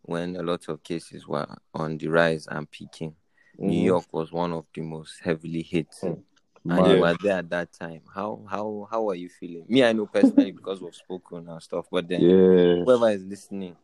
when 0.02 0.36
a 0.38 0.42
lot 0.44 0.68
of 0.70 0.82
cases 0.84 1.28
were 1.28 1.48
on 1.74 1.98
the 1.98 2.08
rise 2.08 2.48
and 2.48 2.70
peaking, 2.72 3.16
New 3.60 3.82
Mhm. 3.82 3.86
York 3.86 4.06
was 4.12 4.32
one 4.32 4.54
of 4.54 4.66
the 4.74 4.82
most 4.82 5.20
heavily 5.22 5.62
hit. 5.62 5.92
Mm. 6.02 6.24
And 6.66 6.66
Mad. 6.66 6.90
you 6.92 7.00
were 7.02 7.16
there 7.22 7.38
at 7.38 7.50
that 7.50 7.72
time. 7.74 8.02
How 8.14 8.44
how 8.50 8.88
how 8.90 9.08
are 9.10 9.16
you 9.16 9.30
feeling? 9.30 9.66
Me, 9.70 9.84
I 9.84 9.94
know 9.94 10.08
personally 10.08 10.52
because 10.60 10.82
we've 10.82 10.96
spoken 10.96 11.48
and 11.48 11.62
stuff, 11.62 11.86
but 11.92 12.08
then 12.08 12.22
Yeah. 12.22 12.84
whoever 12.84 13.10
is 13.12 13.24
listening, 13.24 13.78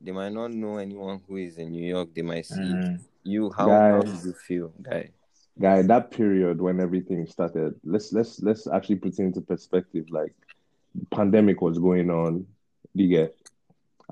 they 0.00 0.12
might 0.12 0.32
not 0.32 0.52
know 0.52 0.76
anyone 0.78 1.20
who 1.26 1.36
is 1.36 1.58
in 1.58 1.70
New 1.70 1.84
York. 1.84 2.14
They 2.14 2.22
might 2.22 2.46
see 2.46 2.54
Mm. 2.54 3.00
you. 3.24 3.50
How 3.50 3.66
how 3.66 4.02
Guys. 4.02 4.12
did 4.22 4.24
you 4.24 4.32
feel, 4.32 4.72
guy? 4.82 5.10
Guy, 5.58 5.82
that 5.82 6.10
period 6.10 6.60
when 6.60 6.80
everything 6.80 7.26
started, 7.26 7.74
let's 7.82 8.12
let's 8.12 8.40
let's 8.42 8.66
actually 8.66 8.96
put 8.96 9.14
it 9.18 9.22
into 9.22 9.40
perspective. 9.40 10.04
Like 10.10 10.34
the 10.94 11.06
pandemic 11.06 11.62
was 11.62 11.78
going 11.78 12.10
on, 12.10 12.46
you 12.94 13.08
get, 13.08 13.34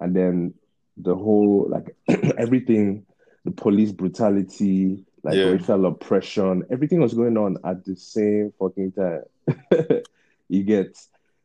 and 0.01 0.17
then 0.17 0.55
the 0.97 1.15
whole 1.15 1.67
like 1.69 1.95
everything, 2.39 3.05
the 3.45 3.51
police 3.51 3.93
brutality, 3.93 5.05
like 5.23 5.37
Yeah. 5.37 5.51
racial 5.51 5.85
oppression, 5.87 6.65
everything 6.71 7.01
was 7.01 7.13
going 7.13 7.37
on 7.37 7.59
at 7.65 7.85
the 7.85 7.95
same 7.97 8.53
fucking 8.59 8.93
time. 8.93 9.25
you 10.49 10.63
get. 10.63 10.97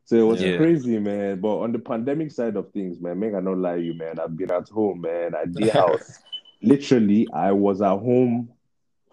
So 0.10 0.16
it 0.16 0.24
was 0.24 0.42
Yeah. 0.42 0.58
crazy, 0.58 0.98
man. 0.98 1.40
But 1.40 1.60
on 1.60 1.72
the 1.72 1.78
pandemic 1.78 2.32
side 2.32 2.56
of 2.56 2.72
things, 2.72 3.00
man, 3.00 3.20
make 3.20 3.36
I 3.36 3.42
not 3.42 3.60
lie 3.60 3.76
you, 3.76 3.94
man. 3.94 4.20
I've 4.20 4.36
been 4.36 4.50
at 4.50 4.68
home, 4.68 5.02
man. 5.02 5.36
I 5.36 5.46
did 5.46 5.70
house. 5.70 6.24
Literally, 6.64 7.30
I 7.32 7.52
was 7.52 7.80
at 7.84 7.96
home 8.00 8.50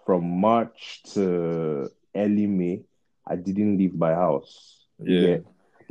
from 0.07 0.27
March 0.41 1.03
to 1.13 1.91
early 2.15 2.47
May. 2.47 2.81
I 3.27 3.35
didn't 3.35 3.77
leave 3.77 3.93
my 3.93 4.15
house. 4.15 4.87
You 4.97 5.19
Yeah. 5.19 5.37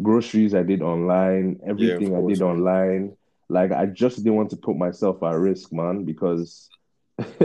groceries 0.03 0.57
I 0.57 0.65
did 0.65 0.83
online, 0.83 1.61
everything 1.65 2.17
I 2.17 2.21
course, 2.21 2.27
did 2.27 2.43
man. 2.43 2.51
online. 2.51 3.17
Like 3.49 3.71
I 3.71 3.87
just 3.87 4.17
didn't 4.17 4.35
want 4.35 4.51
to 4.51 4.57
put 4.57 4.77
myself 4.77 5.23
at 5.23 5.37
risk, 5.37 5.73
man, 5.73 6.05
because 6.05 6.69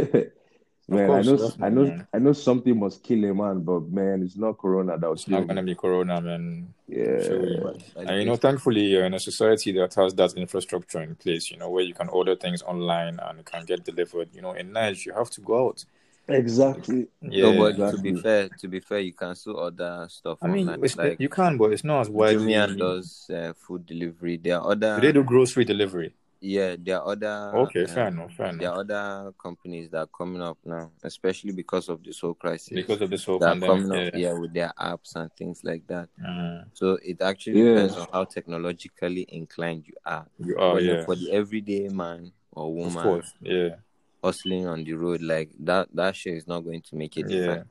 man, 0.95 1.07
course, 1.07 1.27
I 1.27 1.31
know 1.31 1.51
I 1.61 1.69
know 1.69 1.83
man. 1.85 2.07
I 2.13 2.19
know 2.19 2.33
something 2.33 2.77
must 2.79 3.03
kill 3.03 3.23
a 3.25 3.33
man, 3.33 3.61
but 3.61 3.81
man, 3.89 4.21
it's 4.23 4.37
not 4.37 4.57
corona 4.57 4.97
that 4.97 5.07
will 5.07 5.13
It's 5.13 5.27
not 5.27 5.47
gonna 5.47 5.61
me. 5.61 5.71
be 5.73 5.75
corona, 5.75 6.21
man. 6.21 6.73
Yeah. 6.87 7.21
Surely. 7.21 7.57
By 7.95 8.03
the 8.03 8.09
And 8.09 8.19
you 8.19 8.25
know, 8.25 8.35
thankfully, 8.35 8.81
you're 8.85 9.05
in 9.05 9.13
a 9.13 9.19
society 9.19 9.71
that 9.73 9.93
has 9.95 10.13
that 10.15 10.33
infrastructure 10.33 11.01
in 11.01 11.15
place, 11.15 11.51
you 11.51 11.57
know, 11.57 11.69
where 11.69 11.83
you 11.83 11.93
can 11.93 12.09
order 12.09 12.35
things 12.35 12.61
online 12.63 13.19
and 13.19 13.45
can 13.45 13.65
get 13.65 13.83
delivered. 13.83 14.29
You 14.33 14.41
know, 14.41 14.53
in 14.53 14.71
Nigeria, 14.73 15.01
you 15.07 15.13
have 15.13 15.29
to 15.31 15.41
go 15.41 15.67
out. 15.67 15.85
Exactly. 16.27 17.07
Yeah. 17.21 17.51
No, 17.51 17.73
but 17.73 17.91
to 17.91 17.97
be 18.01 18.15
fair, 18.15 18.49
to 18.59 18.67
be 18.67 18.79
fair, 18.79 18.99
you 18.99 19.13
can 19.13 19.35
still 19.35 19.57
order 19.57 20.05
stuff 20.09 20.37
I 20.41 20.47
mean, 20.47 20.69
online. 20.69 20.89
like 20.97 21.19
you 21.19 21.29
can, 21.29 21.57
but 21.57 21.71
it's 21.73 21.83
not 21.83 22.01
as 22.01 22.09
widely. 22.09 22.53
Jumia 22.53 22.77
does 22.77 23.29
uh, 23.33 23.53
food 23.53 23.85
delivery. 23.85 24.37
There 24.37 24.57
are 24.57 24.71
other 24.71 24.95
Do 24.99 25.07
they 25.07 25.11
do 25.13 25.23
grocery 25.23 25.65
delivery? 25.65 26.13
Yeah, 26.41 26.75
there 26.77 26.97
are 26.99 27.11
other 27.11 27.51
Okay, 27.55 27.85
fair 27.85 28.07
enough, 28.07 28.33
fair 28.33 28.51
there 28.53 28.71
are 28.71 28.79
other 28.79 29.31
companies 29.41 29.89
that 29.91 29.99
are 29.99 30.07
coming 30.07 30.41
up 30.41 30.57
now, 30.65 30.91
especially 31.03 31.51
because 31.53 31.87
of 31.87 32.03
this 32.03 32.19
whole 32.19 32.33
crisis. 32.33 32.73
Because 32.73 32.99
of 33.01 33.09
this 33.11 33.23
whole 33.23 33.37
that 33.39 33.59
pandemic. 33.59 33.69
coming 33.69 34.07
up, 34.07 34.13
Yeah. 34.15 34.19
yeah, 34.19 34.33
with 34.39 34.53
their 34.53 34.73
apps 34.79 35.15
and 35.15 35.31
things 35.33 35.63
like 35.63 35.85
that. 35.87 36.09
Mm, 36.19 36.65
So 36.73 36.97
it 37.03 37.21
actually 37.21 37.61
Yeah. 37.61 37.73
depends 37.75 37.95
on 37.97 38.07
how 38.11 38.23
technologically 38.25 39.25
inclined 39.29 39.85
you 39.87 39.93
are. 40.05 40.25
you 40.39 40.57
are, 40.57 40.73
But 40.73 40.83
yeah. 40.83 41.05
for 41.05 41.15
the 41.15 41.31
everyday 41.31 41.87
man 41.89 42.31
or 42.51 42.67
Of 42.69 42.73
woman 42.73 43.03
course, 43.03 43.33
yeah. 43.41 43.75
hustling 44.23 44.65
on 44.65 44.83
the 44.83 44.93
road, 44.93 45.21
like 45.21 45.51
that, 45.59 45.89
that 45.93 46.15
shit 46.15 46.33
is 46.33 46.47
not 46.47 46.61
going 46.61 46.81
to 46.81 46.95
make 46.95 47.17
it. 47.17 47.29
Yeah. 47.29 47.63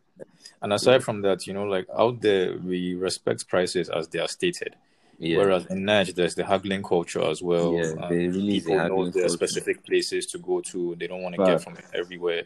And 0.63 0.73
aside 0.73 1.03
from 1.03 1.23
that, 1.23 1.47
you 1.47 1.55
know, 1.55 1.65
like 1.65 1.87
out 1.97 2.21
there, 2.21 2.57
we 2.59 2.95
respect 2.95 3.49
prices 3.49 3.89
as 3.89 4.07
they 4.09 4.21
are 4.21 4.29
stated. 4.29 4.77
Yeah. 5.23 5.37
Whereas 5.37 5.67
in 5.67 5.85
Nigeria, 5.85 6.15
there's 6.15 6.35
the 6.35 6.47
haggling 6.47 6.83
culture 6.83 7.23
as 7.23 7.43
well. 7.43 7.75
Yeah, 7.75 8.09
they 8.09 8.17
there 8.17 8.31
really 8.31 8.57
is 8.57 8.65
a 8.65 8.69
people 8.69 8.77
know 8.77 8.81
haggling 8.81 9.11
there 9.11 9.25
are 9.25 9.29
culture. 9.29 9.47
specific 9.47 9.85
places 9.85 10.25
to 10.29 10.39
go 10.39 10.63
to. 10.63 10.97
They 10.99 11.07
don't 11.09 11.21
want 11.21 11.35
to 11.35 11.45
get 11.45 11.63
from 11.63 11.77
everywhere. 11.93 12.45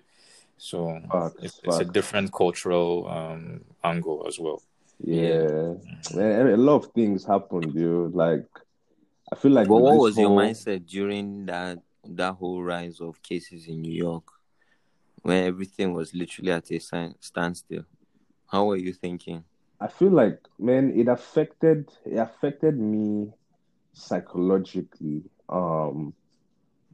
So 0.59 1.01
Facts, 1.11 1.37
it's, 1.41 1.61
it's 1.63 1.79
a 1.79 1.85
different 1.85 2.33
cultural 2.33 3.07
um, 3.09 3.61
angle 3.85 4.25
as 4.27 4.41
well. 4.41 4.61
Yeah. 4.99 5.75
Man, 6.17 6.49
a 6.49 6.57
lot 6.57 6.85
of 6.85 6.93
things 6.93 7.25
happened, 7.25 7.73
dude. 7.73 8.13
Like 8.13 8.47
I 9.33 9.37
feel 9.37 9.53
like 9.53 9.69
But 9.69 9.77
what 9.77 9.93
this 9.93 10.01
was 10.01 10.19
your 10.19 10.31
mindset 10.31 10.85
during 10.85 11.47
that 11.47 11.79
that 12.07 12.35
whole 12.35 12.61
rise 12.61 13.01
of 13.01 13.23
cases 13.23 13.69
in 13.69 13.83
New 13.83 13.93
York, 13.93 14.25
when 15.23 15.45
everything 15.45 15.93
was 15.93 16.13
literally 16.13 16.51
at 16.51 16.73
a 16.73 16.81
standstill? 17.21 17.85
How 18.49 18.65
were 18.65 18.77
you 18.77 18.93
thinking? 18.93 19.45
I 19.81 19.89
feel 19.89 20.11
like, 20.11 20.39
man, 20.59 20.93
it 20.99 21.09
affected 21.09 21.91
it 22.05 22.17
affected 22.17 22.79
me 22.79 23.33
psychologically. 23.93 25.23
Um, 25.49 26.15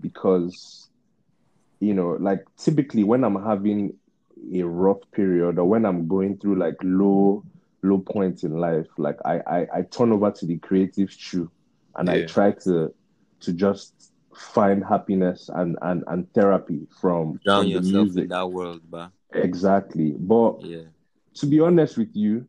because 0.01 0.89
you 1.81 1.95
know, 1.95 2.17
like 2.21 2.45
typically 2.57 3.05
when 3.05 3.25
I'm 3.25 3.43
having 3.43 3.95
a 4.55 4.63
rough 4.63 5.01
period 5.13 5.59
or 5.59 5.65
when 5.65 5.85
I'm 5.85 6.09
going 6.09 6.39
through 6.39 6.59
like 6.59 6.77
low 6.83 7.45
low 7.83 7.99
points 7.99 8.45
in 8.45 8.59
life, 8.59 8.87
like 8.99 9.19
I 9.25 9.41
I, 9.47 9.67
I 9.79 9.83
turn 9.83 10.13
over 10.13 10.31
to 10.31 10.47
the 10.47 10.59
creative 10.59 11.11
shoe 11.11 11.51
and 11.97 12.09
I 12.11 12.25
try 12.27 12.53
to 12.65 12.93
to 13.41 13.53
just 13.53 14.13
find 14.35 14.85
happiness 14.85 15.51
and 15.53 15.77
and, 15.83 16.05
and 16.07 16.33
therapy 16.33 16.87
from, 17.01 17.41
Drown 17.45 17.65
from 17.65 17.73
the 17.73 17.81
music. 17.81 18.23
in 18.25 18.29
that 18.29 18.51
world, 18.51 18.83
but 18.89 19.11
Exactly. 19.33 20.15
But 20.19 20.63
yeah, 20.63 20.85
to 21.35 21.47
be 21.47 21.61
honest 21.61 21.97
with 21.97 22.15
you, 22.15 22.47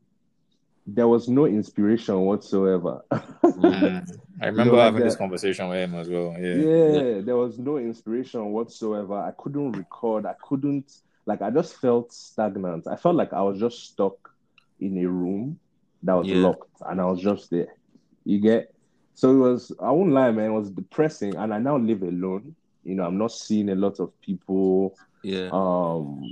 there 0.87 1.07
was 1.07 1.27
no 1.29 1.45
inspiration 1.45 2.19
whatsoever. 2.21 3.01
Mm. 3.51 4.17
I 4.41 4.47
remember 4.47 4.77
having 4.77 5.03
this 5.03 5.15
conversation 5.15 5.67
with 5.69 5.77
him 5.79 5.93
as 5.95 6.07
well. 6.09 6.35
Yeah. 6.39 6.55
yeah, 6.55 7.21
there 7.21 7.35
was 7.35 7.59
no 7.59 7.77
inspiration 7.77 8.43
whatsoever. 8.51 9.13
I 9.15 9.31
couldn't 9.37 9.73
record. 9.73 10.25
I 10.25 10.33
couldn't 10.41 10.91
like. 11.25 11.41
I 11.41 11.49
just 11.51 11.75
felt 11.75 12.11
stagnant. 12.13 12.87
I 12.87 12.95
felt 12.95 13.15
like 13.15 13.33
I 13.33 13.41
was 13.41 13.59
just 13.59 13.83
stuck 13.91 14.31
in 14.79 14.97
a 15.03 15.07
room 15.07 15.59
that 16.03 16.13
was 16.13 16.27
Yeah. 16.27 16.37
locked, 16.37 16.81
and 16.87 16.99
I 17.01 17.05
was 17.05 17.19
just 17.21 17.49
there. 17.51 17.67
You 18.25 18.39
get. 18.39 18.73
So 19.13 19.31
it 19.31 19.37
was. 19.37 19.71
I 19.79 19.91
won't 19.91 20.11
lie, 20.11 20.31
man. 20.31 20.51
It 20.51 20.53
was 20.53 20.71
depressing, 20.71 21.35
and 21.35 21.53
I 21.53 21.59
now 21.59 21.77
live 21.77 22.01
alone. 22.01 22.55
You 22.83 22.95
know, 22.95 23.03
I'm 23.03 23.17
not 23.17 23.31
seeing 23.33 23.69
a 23.69 23.75
lot 23.75 23.99
of 23.99 24.09
people. 24.21 24.95
yeah, 25.23 25.49
Um, 25.51 26.23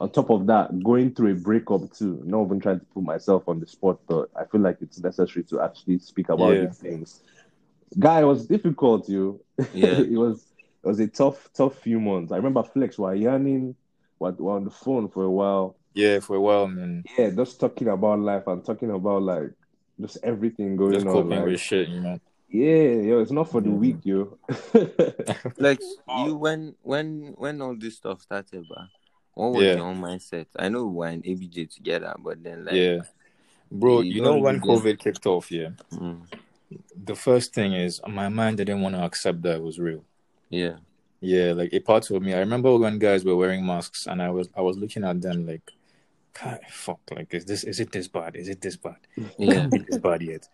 on 0.00 0.10
top 0.10 0.30
of 0.30 0.46
that, 0.46 0.82
going 0.82 1.12
through 1.14 1.32
a 1.32 1.34
breakup 1.34 1.92
too. 1.92 2.22
Not 2.24 2.44
even 2.46 2.60
trying 2.60 2.80
to 2.80 2.86
put 2.86 3.02
myself 3.02 3.48
on 3.48 3.60
the 3.60 3.66
spot, 3.66 3.98
but 4.06 4.30
I 4.36 4.44
feel 4.44 4.60
like 4.60 4.78
it's 4.80 4.98
necessary 5.00 5.44
to 5.44 5.60
actually 5.60 5.98
speak 5.98 6.28
about 6.28 6.52
Yeah. 6.52 6.66
these 6.66 6.78
things. 6.78 7.20
Guy, 7.98 8.20
it 8.20 8.24
was 8.24 8.46
difficult, 8.46 9.08
you. 9.08 9.40
Yeah. 9.74 9.98
it 9.98 10.16
was 10.16 10.44
it 10.84 10.86
was 10.86 11.00
a 11.00 11.08
tough, 11.08 11.48
tough 11.52 11.76
few 11.78 11.98
months. 12.00 12.30
I 12.32 12.36
remember 12.36 12.62
Flex 12.62 12.98
were 12.98 13.14
yarning, 13.14 13.74
were, 14.20 14.32
were 14.32 14.52
on 14.56 14.64
the 14.64 14.70
phone 14.70 15.08
for 15.08 15.24
a 15.24 15.30
while. 15.30 15.76
Yeah, 15.94 16.20
for 16.20 16.36
a 16.36 16.40
while, 16.40 16.68
man. 16.68 17.02
Yeah, 17.18 17.30
just 17.30 17.58
talking 17.58 17.88
about 17.88 18.20
life 18.20 18.46
and 18.46 18.64
talking 18.64 18.90
about 18.90 19.22
like 19.22 19.50
just 20.00 20.18
everything 20.22 20.76
going 20.76 20.92
Just 20.92 21.06
on. 21.06 21.12
coping 21.12 21.30
Like, 21.30 21.44
with 21.46 21.60
shit, 21.60 21.88
you 21.88 22.00
know. 22.00 22.20
yeah, 22.48 23.02
yo, 23.02 23.18
it's 23.20 23.32
not 23.32 23.50
for 23.50 23.60
the 23.60 23.68
Mhm. 23.70 23.78
weak, 23.78 23.96
yo. 24.04 24.38
Flex, 25.56 25.84
you 26.24 26.36
when 26.36 26.76
when 26.82 27.34
when 27.36 27.60
all 27.60 27.74
this 27.76 27.96
stuff 27.96 28.20
started, 28.22 28.64
but 28.68 28.86
what 29.38 29.52
was 29.52 29.64
Yeah. 29.64 29.76
your 29.76 29.86
own 29.86 30.00
mindset? 30.00 30.46
I 30.58 30.68
know 30.68 30.84
we 30.86 30.94
were 30.96 31.08
in 31.08 31.22
ABJ 31.22 31.74
together, 31.74 32.14
but 32.18 32.42
then 32.42 32.64
like 32.64 32.74
yeah. 32.74 32.98
Bro, 33.70 34.00
you 34.00 34.14
you 34.14 34.22
know 34.22 34.38
when 34.38 34.60
COVID 34.60 34.98
kicked 34.98 35.26
off, 35.26 35.50
yeah. 35.50 35.70
mm, 35.92 36.22
The 37.04 37.14
first 37.14 37.54
thing 37.54 37.72
is 37.72 38.00
my 38.06 38.28
mind 38.28 38.56
didn't 38.56 38.80
want 38.80 38.94
to 38.96 39.02
accept 39.02 39.42
that 39.42 39.56
it 39.56 39.62
was 39.62 39.78
real. 39.78 40.04
yeah, 40.50 40.76
Yeah, 41.20 41.52
like 41.52 41.72
a 41.72 41.80
part 41.80 42.10
of 42.10 42.22
me. 42.22 42.34
I 42.34 42.38
remember 42.40 42.76
when 42.76 42.98
guys 42.98 43.24
were 43.24 43.36
wearing 43.36 43.64
masks, 43.64 44.06
and 44.06 44.20
I 44.22 44.30
was 44.30 44.48
I 44.56 44.62
was 44.62 44.76
looking 44.76 45.04
at 45.04 45.20
them 45.20 45.46
like, 45.46 45.66
God, 46.42 46.60
fuck, 46.70 47.00
like 47.10 47.32
is 47.34 47.44
this 47.44 47.62
is 47.64 47.78
it 47.80 47.92
this 47.92 48.08
bad? 48.08 48.36
Is 48.36 48.48
it 48.48 48.60
this 48.60 48.76
bad? 48.76 49.00
Yeah, 49.38 49.68
this 49.86 49.98
bad 49.98 50.22
yet. 50.22 50.48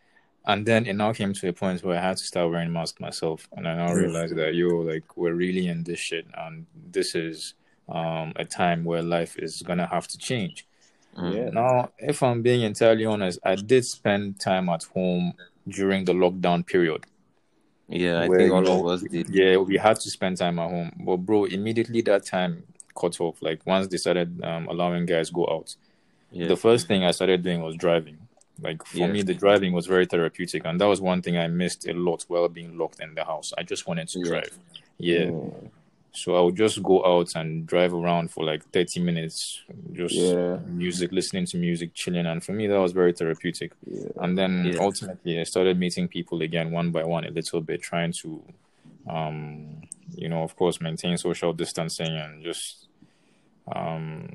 And 0.46 0.66
then 0.66 0.84
it 0.86 0.92
now 0.94 1.12
came 1.14 1.32
to 1.32 1.48
a 1.48 1.52
point 1.54 1.82
where 1.82 1.98
I 1.98 2.02
had 2.08 2.18
to 2.18 2.24
start 2.24 2.50
wearing 2.50 2.72
masks 2.72 3.00
myself, 3.00 3.48
and 3.56 3.66
I 3.66 3.74
now 3.76 3.88
Yeah. 3.94 4.02
realized 4.04 4.36
that 4.36 4.54
yo, 4.54 4.68
like 4.92 5.16
we're 5.16 5.34
really 5.44 5.68
in 5.68 5.84
this 5.84 6.00
shit, 6.00 6.26
and 6.34 6.66
this 6.92 7.14
is 7.14 7.54
um 7.88 8.32
a 8.36 8.44
time 8.44 8.84
where 8.84 9.02
life 9.02 9.36
is 9.38 9.62
gonna 9.62 9.86
have 9.86 10.08
to 10.08 10.18
change. 10.18 10.66
mm, 11.16 11.32
Yeah. 11.34 11.50
Now, 11.50 11.90
if 11.98 12.22
I'm 12.22 12.42
being 12.42 12.62
entirely 12.62 13.04
honest, 13.06 13.38
I 13.44 13.56
did 13.56 13.84
spend 13.84 14.40
time 14.40 14.68
at 14.68 14.84
home 14.84 15.34
during 15.68 16.04
the 16.04 16.12
lockdown 16.14 16.66
period. 16.66 17.04
yeah. 17.88 18.20
I 18.22 18.28
where, 18.28 18.38
think 18.38 18.48
you 18.48 18.54
all 18.54 18.62
know, 18.62 18.80
of 18.80 18.86
us 18.86 19.02
did. 19.02 19.28
Yeah, 19.28 19.56
we 19.58 19.76
had 19.76 20.00
to 20.00 20.10
spend 20.10 20.38
time 20.38 20.58
at 20.58 20.70
home. 20.70 20.92
But 21.04 21.18
bro, 21.18 21.44
immediately 21.44 22.00
that 22.02 22.24
time 22.26 22.64
cut 22.98 23.20
off. 23.20 23.42
Like 23.42 23.64
once 23.66 23.88
they 23.88 23.96
started 23.96 24.42
um, 24.44 24.68
allowing 24.68 25.06
guys 25.06 25.30
go 25.30 25.46
out, 25.50 25.74
Yeah, 26.30 26.48
the 26.48 26.56
first 26.56 26.86
thing 26.88 27.04
I 27.04 27.12
started 27.12 27.42
doing 27.42 27.62
was 27.62 27.76
driving. 27.76 28.18
Like 28.60 28.84
for 28.86 29.08
Yeah. 29.08 29.12
me, 29.12 29.22
the 29.22 29.34
driving 29.34 29.72
was 29.72 29.86
very 29.86 30.06
therapeutic, 30.06 30.64
and 30.64 30.80
that 30.80 30.86
was 30.86 31.00
one 31.00 31.22
thing 31.22 31.36
I 31.36 31.48
missed 31.48 31.86
a 31.88 31.92
lot 31.94 32.24
while 32.28 32.48
being 32.48 32.78
locked 32.78 33.00
in 33.00 33.14
the 33.14 33.24
house. 33.24 33.52
I 33.58 33.62
just 33.62 33.86
wanted 33.86 34.08
to 34.08 34.20
Yeah. 34.20 34.24
drive. 34.30 34.58
Yeah. 34.98 35.30
Mm. 35.30 35.70
So 36.16 36.36
I 36.36 36.40
would 36.40 36.54
just 36.56 36.80
go 36.82 37.04
out 37.04 37.34
and 37.34 37.66
drive 37.66 37.92
around 37.92 38.30
for 38.30 38.44
like 38.44 38.64
30 38.70 39.00
minutes, 39.00 39.62
just 39.92 40.14
Yeah. 40.14 40.58
music, 40.66 41.10
listening 41.10 41.44
to 41.46 41.56
music, 41.56 41.92
chilling. 41.92 42.26
And 42.26 42.42
for 42.42 42.52
me, 42.52 42.68
that 42.68 42.78
was 42.78 42.92
very 42.92 43.12
therapeutic. 43.12 43.72
Yeah. 43.84 44.08
And 44.22 44.38
then 44.38 44.64
Yeah. 44.66 44.78
ultimately, 44.80 45.40
I 45.40 45.42
started 45.42 45.76
meeting 45.78 46.06
people 46.06 46.40
again 46.42 46.70
one 46.70 46.92
by 46.92 47.02
one, 47.04 47.24
a 47.24 47.30
little 47.30 47.60
bit, 47.60 47.82
trying 47.82 48.12
to, 48.22 48.42
um, 49.08 49.82
you 50.16 50.28
know, 50.28 50.42
of 50.44 50.54
course, 50.54 50.80
maintain 50.80 51.16
social 51.18 51.52
distancing 51.52 52.12
and 52.16 52.44
just 52.44 52.86
um, 53.74 54.28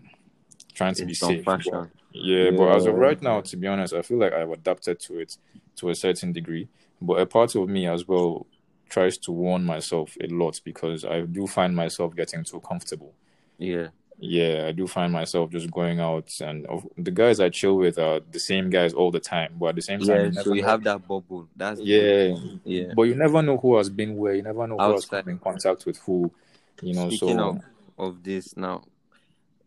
trying 0.74 0.96
to 0.96 1.04
in 1.04 1.08
be 1.08 1.14
some 1.14 1.30
safe. 1.36 1.46
fashion. 1.46 1.72
But- 1.72 1.90
yeah, 2.12 2.50
but 2.52 2.76
as 2.76 2.88
of 2.88 2.96
right 2.96 3.22
now, 3.22 3.40
to 3.42 3.56
be 3.56 3.68
honest, 3.68 3.94
I 3.94 4.02
feel 4.02 4.18
like 4.18 4.34
I've 4.34 4.52
adapted 4.52 5.00
to 5.02 5.20
it 5.20 5.38
to 5.78 5.90
a 5.92 5.96
certain 5.96 6.34
degree. 6.34 6.68
But 7.00 7.22
a 7.22 7.26
part 7.26 7.56
of 7.56 7.70
me 7.70 7.88
as 7.88 8.08
well 8.08 8.48
tries 8.90 9.18
to 9.20 9.32
warn 9.32 9.64
myself 9.64 10.18
a 10.22 10.28
lot 10.28 10.60
because 10.64 11.06
I 11.06 11.22
do 11.22 11.48
find 11.48 11.76
myself 11.76 12.16
getting 12.16 12.44
too 12.44 12.60
comfortable. 12.62 13.14
Yeah, 13.58 13.88
Yeah, 14.18 14.66
I 14.68 14.72
do 14.74 14.88
find 14.88 15.12
myself 15.14 15.50
just 15.52 15.70
going 15.72 16.00
out, 16.00 16.30
and 16.42 16.66
of, 16.68 16.86
the 16.98 17.12
guys 17.12 17.40
I 17.40 17.50
chill 17.50 17.76
with 17.78 17.98
are 18.00 18.20
the 18.32 18.40
same 18.40 18.70
guys 18.70 18.94
all 18.94 19.12
the 19.12 19.20
time. 19.20 19.56
But 19.60 19.68
at 19.68 19.76
the 19.76 19.82
same 19.82 20.00
time, 20.00 20.08
yeah. 20.10 20.24
you 20.26 20.44
So 20.44 20.54
you 20.54 20.62
know- 20.62 20.68
have 20.68 20.84
that 20.84 21.08
bubble. 21.08 21.48
That's 21.56 21.80
yeah, 21.82 22.36
yeah. 22.66 22.94
But 22.96 23.04
you 23.04 23.16
never 23.16 23.42
know 23.42 23.58
who 23.58 23.78
has 23.78 23.90
been 23.90 24.18
where. 24.18 24.34
You 24.36 24.42
never 24.44 24.66
know 24.68 24.78
who 24.78 24.92
has 24.92 25.04
Outside. 25.06 25.24
come 25.26 25.30
in 25.34 25.40
contact 25.40 25.86
with 25.86 25.98
who. 26.00 26.32
You 26.82 26.94
know, 26.94 27.08
Speaking 27.10 27.38
so 27.38 27.50
of 27.50 27.60
of 27.98 28.24
this 28.24 28.56
now, 28.56 28.84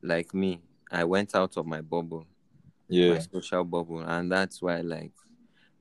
like 0.03 0.33
me, 0.35 0.61
I 0.91 1.05
went 1.05 1.35
out 1.35 1.57
of 1.59 1.67
my 1.67 1.81
bubble. 1.83 2.27
my 2.89 2.97
yeah, 2.99 3.19
social 3.21 3.65
bubble, 3.65 4.01
and 4.01 4.31
that's 4.33 4.61
why, 4.63 4.81
like, 4.81 5.13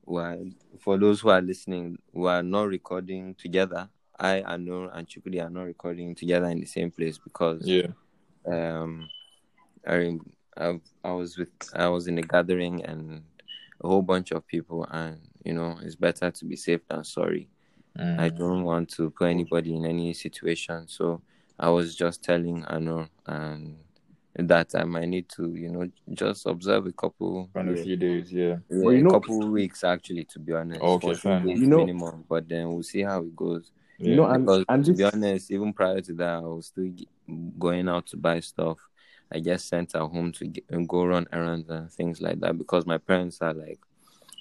well, 0.04 0.44
for 0.80 0.98
those 0.98 1.20
who 1.20 1.30
are 1.30 1.40
listening, 1.40 1.98
we 2.12 2.28
are 2.28 2.42
not 2.42 2.68
recording 2.68 3.34
together. 3.34 3.88
I, 4.18 4.42
Anur, 4.42 4.90
and 4.96 5.06
Chukudi 5.06 5.42
are 5.42 5.50
not 5.50 5.64
recording 5.64 6.14
together 6.14 6.46
in 6.46 6.60
the 6.60 6.66
same 6.66 6.90
place 6.90 7.18
because 7.18 7.66
yeah, 7.66 7.88
um, 8.46 9.08
I, 9.86 10.18
I 10.56 10.80
I 11.02 11.12
was 11.12 11.38
with 11.38 11.48
I 11.74 11.88
was 11.88 12.08
in 12.08 12.18
a 12.18 12.22
gathering 12.22 12.84
and 12.84 13.22
a 13.82 13.88
whole 13.88 14.02
bunch 14.02 14.30
of 14.32 14.46
people, 14.46 14.86
and 14.90 15.18
you 15.44 15.54
know 15.54 15.78
it's 15.82 15.96
better 15.96 16.30
to 16.30 16.44
be 16.44 16.56
safe 16.56 16.80
than 16.88 17.04
sorry. 17.04 17.48
Mm. 17.98 18.18
I 18.18 18.28
don't 18.28 18.64
want 18.64 18.88
to 18.90 19.10
put 19.10 19.28
anybody 19.28 19.74
in 19.74 19.84
any 19.84 20.14
situation, 20.14 20.88
so 20.88 21.22
I 21.58 21.68
was 21.70 21.94
just 21.94 22.22
telling 22.22 22.64
Anu 22.64 23.06
and 23.26 23.76
that 24.36 24.70
time 24.70 24.96
I 24.96 25.00
might 25.00 25.08
need 25.08 25.28
to, 25.36 25.54
you 25.54 25.68
know, 25.70 25.88
just 26.12 26.46
observe 26.46 26.86
a 26.86 26.92
couple, 26.92 27.50
Run 27.54 27.68
a 27.68 27.76
few 27.76 27.96
days, 27.96 28.32
yeah. 28.32 28.56
yeah, 28.70 28.78
Well, 28.82 28.94
a 28.94 29.00
know- 29.02 29.10
couple 29.10 29.48
weeks 29.50 29.84
actually, 29.84 30.24
to 30.24 30.38
be 30.38 30.52
honest. 30.54 30.80
Okay, 30.80 31.14
fine. 31.14 31.48
You 31.48 31.66
know- 31.66 31.78
minimum, 31.84 32.24
but 32.28 32.48
then 32.48 32.72
we'll 32.72 32.82
see 32.82 33.02
how 33.02 33.20
it 33.22 33.36
goes. 33.36 33.70
yeah. 33.98 34.10
You 34.10 34.16
know, 34.16 34.26
and 34.26 34.44
Because 34.46 34.64
and 34.68 34.84
to 34.84 34.92
this, 34.92 34.98
be 34.98 35.04
honest, 35.04 35.50
even 35.50 35.72
prior 35.72 36.00
to 36.00 36.12
that, 36.14 36.34
I 36.34 36.40
was 36.40 36.66
still 36.66 36.90
going 37.58 37.88
out 37.88 38.06
to 38.08 38.16
buy 38.16 38.40
stuff. 38.40 38.78
I 39.30 39.40
just 39.40 39.68
sent 39.68 39.92
her 39.92 40.00
home 40.06 40.32
to 40.32 40.46
get, 40.46 40.64
and 40.70 40.88
go 40.88 41.04
run 41.04 41.26
errands 41.32 41.68
and 41.70 41.90
things 41.90 42.20
like 42.20 42.40
that 42.40 42.58
because 42.58 42.84
my 42.86 42.98
parents 42.98 43.40
are 43.40 43.54
like, 43.54 43.78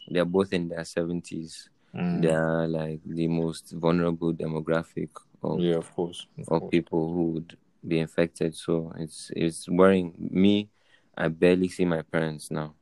they're 0.10 0.26
both 0.26 0.52
in 0.54 0.68
their 0.70 0.84
seventies. 0.84 1.70
Mm. 1.96 2.22
They 2.22 2.32
are 2.34 2.68
like 2.68 3.00
the 3.06 3.28
most 3.28 3.72
vulnerable 3.72 4.34
demographic 4.34 5.10
of, 5.44 5.60
yeah, 5.60 5.76
of 5.76 5.94
course. 5.94 6.28
Of 6.38 6.48
of 6.50 6.60
course. 6.62 6.72
people 6.72 7.14
who 7.14 7.24
would 7.34 7.58
be 7.88 8.00
infected. 8.00 8.56
So 8.56 8.92
it's 8.98 9.32
it's 9.36 9.68
worrying 9.70 10.14
me. 10.18 10.70
I 11.18 11.28
barely 11.28 11.68
see 11.70 11.86
my 11.86 12.02
parents 12.04 12.52
now 12.52 12.76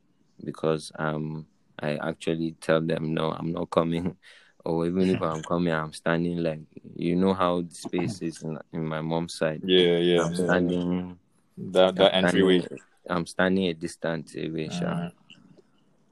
because 0.44 0.92
um 0.98 1.46
I 1.78 1.96
actually 1.96 2.52
tell 2.60 2.80
them 2.80 3.14
no, 3.14 3.32
I'm 3.32 3.52
not 3.52 3.70
coming. 3.70 4.16
Or 4.62 4.84
even 4.84 5.08
if 5.08 5.22
I'm 5.22 5.42
coming, 5.52 5.72
I'm 5.72 5.94
standing 5.94 6.36
like 6.42 6.60
you 6.94 7.16
know 7.16 7.32
how 7.32 7.62
the 7.62 7.74
space 7.74 8.20
is 8.20 8.42
in, 8.42 8.58
in 8.74 8.84
my 8.84 9.00
mom's 9.00 9.32
side. 9.32 9.62
Yeah, 9.64 9.96
yeah. 9.96 10.22
I'm 10.24 10.34
yeah. 10.34 10.44
standing. 10.44 11.18
That 11.56 11.96
that 11.96 12.14
I'm 12.14 12.26
entryway. 12.26 12.60
standing, 12.60 12.78
I'm 13.08 13.26
standing 13.26 13.64
a 13.68 13.74
distance 13.74 14.34
away, 14.36 14.68
sha. 14.68 14.84
Uh, 14.86 15.10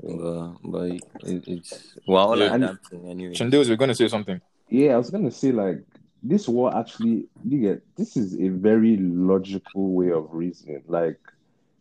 But, 0.00 0.54
but 0.64 0.84
it, 0.90 1.04
it's 1.46 1.98
we're 2.06 2.18
all 2.18 2.38
Yeah. 2.38 2.54
adapting 2.54 3.08
anyway. 3.08 3.34
Chandils, 3.34 3.68
we're 3.68 3.76
gonna 3.76 3.94
say 3.94 4.08
something. 4.08 4.40
yeah, 4.70 4.94
I 4.94 4.96
was 4.96 5.10
gonna 5.10 5.30
say 5.30 5.52
like 5.52 5.84
this 6.22 6.48
war 6.48 6.76
actually 6.76 7.26
you 7.44 7.60
get 7.60 7.82
this 7.96 8.16
is 8.16 8.34
a 8.40 8.48
very 8.48 8.96
logical 8.98 9.92
way 9.92 10.10
of 10.10 10.28
reasoning. 10.32 10.82
Like 10.86 11.18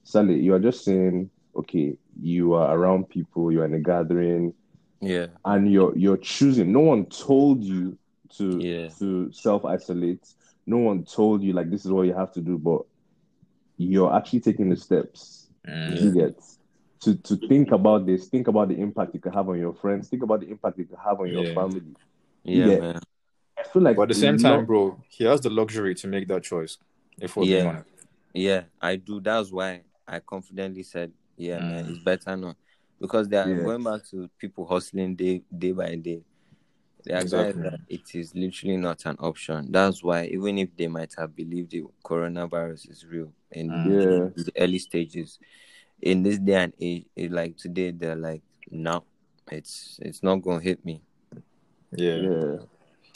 Sally, 0.04 0.40
you 0.40 0.54
are 0.54 0.60
just 0.60 0.86
saying, 0.86 1.30
okay, 1.56 1.98
you 2.22 2.54
are 2.54 2.78
around 2.78 3.10
people, 3.10 3.52
you're 3.52 3.66
in 3.66 3.74
a 3.74 3.80
gathering, 3.80 4.54
Yeah, 5.02 5.28
and 5.46 5.72
you're 5.72 5.96
you're 5.98 6.18
choosing. 6.18 6.72
No 6.72 6.82
one 6.82 7.06
told 7.08 7.64
you 7.64 7.98
to 8.38 8.60
Yeah. 8.60 8.90
to 9.00 9.32
self 9.32 9.66
isolate. 9.66 10.26
No 10.66 10.78
one 10.78 11.04
told 11.06 11.42
you 11.42 11.54
like 11.54 11.70
this 11.70 11.86
is 11.86 11.92
what 11.92 12.08
you 12.08 12.14
have 12.14 12.32
to 12.34 12.42
do, 12.42 12.58
but 12.58 12.82
you're 13.78 14.14
actually 14.16 14.42
taking 14.42 14.70
the 14.70 14.76
steps. 14.76 15.48
Mm. 15.68 16.02
You 16.02 16.12
get 16.14 16.42
to 17.02 17.16
to 17.16 17.36
think 17.48 17.72
about 17.72 18.06
this. 18.06 18.28
Think 18.28 18.48
about 18.48 18.70
the 18.70 18.76
impact 18.80 19.16
it 19.16 19.22
could 19.22 19.34
have 19.34 19.50
on 19.50 19.60
your 19.60 19.74
friends. 19.74 20.10
Think 20.10 20.24
about 20.24 20.42
the 20.42 20.48
impact 20.50 20.80
it 20.80 20.90
could 20.90 21.00
have 21.04 21.20
on 21.20 21.30
your 21.30 21.44
Yeah. 21.44 21.54
family. 21.54 21.96
yeah, 22.44 22.66
Yeah. 22.68 23.00
Man. 23.58 23.66
I 23.66 23.70
feel 23.70 23.82
like 23.82 23.96
But 23.96 24.04
at 24.04 24.08
the 24.10 24.16
same 24.16 24.38
time, 24.38 24.58
lot- 24.60 24.68
bro, 24.68 25.04
he 25.10 25.24
has 25.26 25.42
the 25.42 25.50
luxury 25.50 25.96
to 25.96 26.08
make 26.08 26.28
that 26.28 26.44
choice. 26.44 26.78
If 27.20 27.36
we're 27.36 27.46
Yeah. 27.46 27.66
honest. 27.70 27.90
Yeah, 28.34 28.64
I 28.82 28.96
do. 28.98 29.20
That's 29.20 29.52
why 29.52 29.82
I 30.08 30.20
confidently 30.20 30.84
said, 30.84 31.12
yeah, 31.38 31.60
man, 31.60 31.86
Mm. 31.86 31.90
it's 31.90 32.00
better 32.00 32.38
now. 32.38 32.56
Because 33.00 33.28
they 33.28 33.38
are 33.38 33.50
Yeah. 33.50 33.64
going 33.64 33.84
back 33.84 34.06
to 34.08 34.28
people 34.38 34.66
hustling 34.66 35.16
day 35.16 35.44
day 35.56 35.72
by 35.72 35.96
day. 35.96 36.24
There 37.04 37.16
are 37.16 37.22
Exactly. 37.22 37.62
guys 37.64 37.72
that 37.72 37.80
it 37.88 38.16
is 38.16 38.36
literally 38.36 38.78
not 38.78 39.06
an 39.06 39.16
option. 39.20 39.72
That's 39.72 40.04
why 40.04 40.26
even 40.26 40.58
if 40.58 40.76
they 40.76 40.88
might 40.88 41.14
have 41.18 41.36
believed 41.36 41.72
the 41.72 41.84
coronavirus 42.04 42.90
is 42.90 43.06
real 43.06 43.32
in, 43.52 43.70
Mm. 43.70 43.86
Yeah. 44.36 44.44
the 44.44 44.52
early 44.58 44.80
stages, 44.80 45.40
in 46.02 46.22
this 46.24 46.38
day 46.38 46.56
and 46.64 46.74
age, 46.80 47.06
it, 47.16 47.32
like 47.32 47.56
today, 47.58 47.92
they're 47.92 48.16
like, 48.16 48.42
no, 48.70 49.04
it's 49.52 50.00
it's 50.02 50.22
not 50.22 50.38
gonna 50.42 50.62
hit 50.62 50.84
me. 50.86 51.02
Yeah. 51.92 52.16
yeah, 52.18 52.56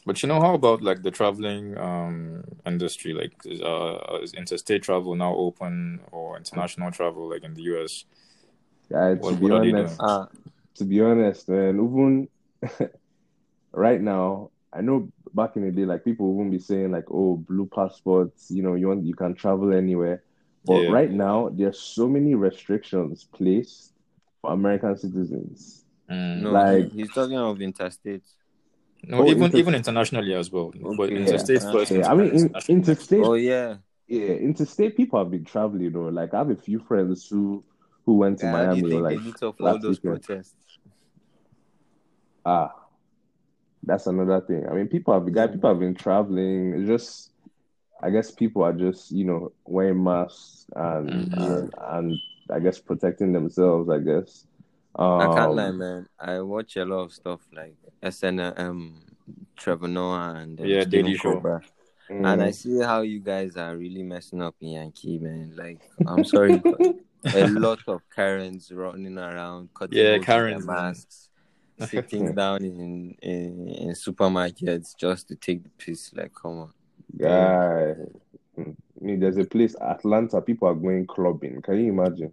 But 0.05 0.22
you 0.24 0.27
know 0.29 0.42
how 0.42 0.55
about 0.55 0.81
like 0.81 1.03
the 1.03 1.11
traveling 1.11 1.77
um 1.77 2.44
industry? 2.66 3.14
Like 3.14 3.33
is, 3.46 3.61
uh 3.61 4.18
is 4.24 4.33
interstate 4.33 4.83
travel 4.83 5.16
now 5.16 5.33
open 5.35 6.01
or 6.11 6.37
international 6.37 6.92
travel 6.92 7.29
like 7.29 7.44
in 7.44 7.53
the 7.53 7.64
US? 7.74 8.05
yeah. 8.90 9.09
To 9.14 9.16
What- 9.22 9.40
be 9.40 9.46
what 9.50 9.61
honest, 9.61 9.74
doing? 9.74 9.98
Ah, 10.00 10.27
to 10.75 10.83
be 10.85 11.01
honest, 11.01 11.48
man, 11.50 11.75
even 11.75 12.27
right 13.74 14.01
now, 14.01 14.50
I 14.74 14.81
know 14.81 15.09
back 15.33 15.55
in 15.55 15.64
the 15.66 15.72
day, 15.72 15.85
like 15.85 16.03
people 16.03 16.33
wouldn't 16.33 16.51
be 16.51 16.59
saying 16.59 16.92
like, 16.92 17.05
"Oh, 17.11 17.37
blue 17.37 17.68
passports," 17.68 18.50
you 18.51 18.64
know, 18.64 18.75
you 18.75 18.87
want 18.87 19.05
you 19.05 19.14
can 19.16 19.33
travel 19.35 19.74
anywhere. 19.74 20.24
But 20.66 20.81
Yeah. 20.83 20.92
right 20.92 21.11
now, 21.11 21.50
there's 21.50 21.79
so 21.79 22.07
many 22.07 22.35
restrictions 22.35 23.24
placed 23.33 23.94
for 24.42 24.51
American 24.53 24.96
citizens. 24.98 25.85
Mm. 26.09 26.42
no, 26.42 26.51
Like- 26.51 26.92
he's 26.92 27.09
talking 27.11 27.37
of 27.37 27.61
interstate. 27.61 28.24
No, 29.07 29.20
Oh, 29.24 29.27
even 29.27 29.44
inter- 29.46 29.57
even 29.57 29.75
internationally 29.75 30.33
as 30.35 30.51
well. 30.51 30.72
But 30.98 31.09
interstate 31.09 31.61
Yeah. 31.64 31.72
first. 31.72 31.92
Yeah, 31.92 32.11
I 32.11 32.16
mean, 32.16 32.29
in, 32.35 32.55
interstate, 32.68 33.24
Oh 33.24 33.33
yeah. 33.33 33.77
yeah, 34.07 34.27
interstate 34.33 34.96
people 34.96 35.18
have 35.20 35.31
been 35.31 35.44
traveling. 35.44 35.92
though. 35.92 36.09
like 36.09 36.33
I 36.33 36.40
have 36.40 36.50
a 36.51 36.55
few 36.55 36.79
friends 36.79 37.27
who 37.27 37.64
who 38.05 38.16
went 38.18 38.40
to 38.40 38.48
How 38.48 38.74
do 38.74 38.77
you 38.77 38.83
Miami 38.83 38.87
or 38.87 38.90
think 38.90 39.03
like 39.03 39.18
they 39.20 39.24
meet 39.25 39.44
up 39.44 39.57
for 39.57 39.68
all 39.68 39.74
last 39.74 39.81
those 39.83 40.01
weekend. 40.03 40.24
protests? 40.25 40.55
Ah, 42.46 42.74
that's 43.83 44.07
another 44.07 44.42
thing. 44.42 44.68
I 44.68 44.74
mean, 44.74 44.87
people 44.87 45.14
have 45.14 45.31
guy, 45.33 45.48
people 45.48 45.70
have 45.70 45.79
been 45.79 45.96
traveling. 45.96 46.74
It's 46.74 46.87
just, 46.87 47.31
I 48.01 48.09
guess 48.09 48.31
people 48.31 48.64
are 48.64 48.74
just, 48.74 49.11
you 49.11 49.25
know, 49.25 49.51
wearing 49.66 50.03
masks 50.03 50.66
and 50.75 51.09
Mhm. 51.31 51.37
and, 51.37 51.74
and 51.77 52.18
I 52.50 52.59
guess 52.59 52.79
protecting 52.79 53.33
themselves. 53.33 53.90
I 53.90 54.00
guess. 54.00 54.46
I 54.96 55.27
can't 55.34 55.51
Um, 55.51 55.56
lie, 55.56 55.72
man. 55.72 56.08
I 56.20 56.42
watch 56.42 56.75
a 56.77 56.86
lot 56.86 57.04
of 57.04 57.14
stuff 57.14 57.42
like 57.54 57.75
SNL, 58.04 58.94
Trevor 59.56 59.88
Noah, 59.88 60.36
and 60.38 60.60
um, 60.60 60.68
Yeah, 60.68 60.84
Daily 60.84 61.16
Show. 61.18 61.42
Mm, 62.10 62.25
And 62.25 62.44
I 62.44 62.51
see 62.51 62.80
how 62.82 63.01
you 63.01 63.20
guys 63.20 63.56
are 63.56 63.75
really 63.77 64.04
messing 64.04 64.42
up 64.42 64.56
in 64.60 64.70
Yankee, 64.70 65.20
man. 65.20 65.54
Like, 65.56 65.80
I'm 66.06 66.25
sorry, 66.25 66.58
but 66.58 66.80
a 67.36 67.48
lot 67.48 67.80
of 67.88 68.01
Karens 68.14 68.72
running 68.72 69.18
around, 69.18 69.70
cutting 69.74 69.98
Yeah, 69.98 70.18
Karens, 70.18 70.66
masks, 70.66 71.30
sitting 71.80 72.34
down 72.36 72.64
in, 72.64 73.16
in 73.22 73.68
in 73.70 73.90
supermarkets 73.92 74.96
just 74.98 75.30
to 75.30 75.36
take 75.36 75.64
the 75.64 75.70
piss. 75.77 76.14
Like, 76.14 76.34
come 76.34 76.60
on. 76.60 76.74
guy. 77.18 77.96
I 78.58 79.04
mean, 79.04 79.20
there's 79.20 79.38
a 79.38 79.46
place, 79.46 79.75
Atlanta. 79.82 80.42
People 80.42 80.68
are 80.68 80.75
going 80.75 81.08
clubbing. 81.08 81.62
Can 81.62 81.80
you 81.80 81.92
imagine? 81.92 82.32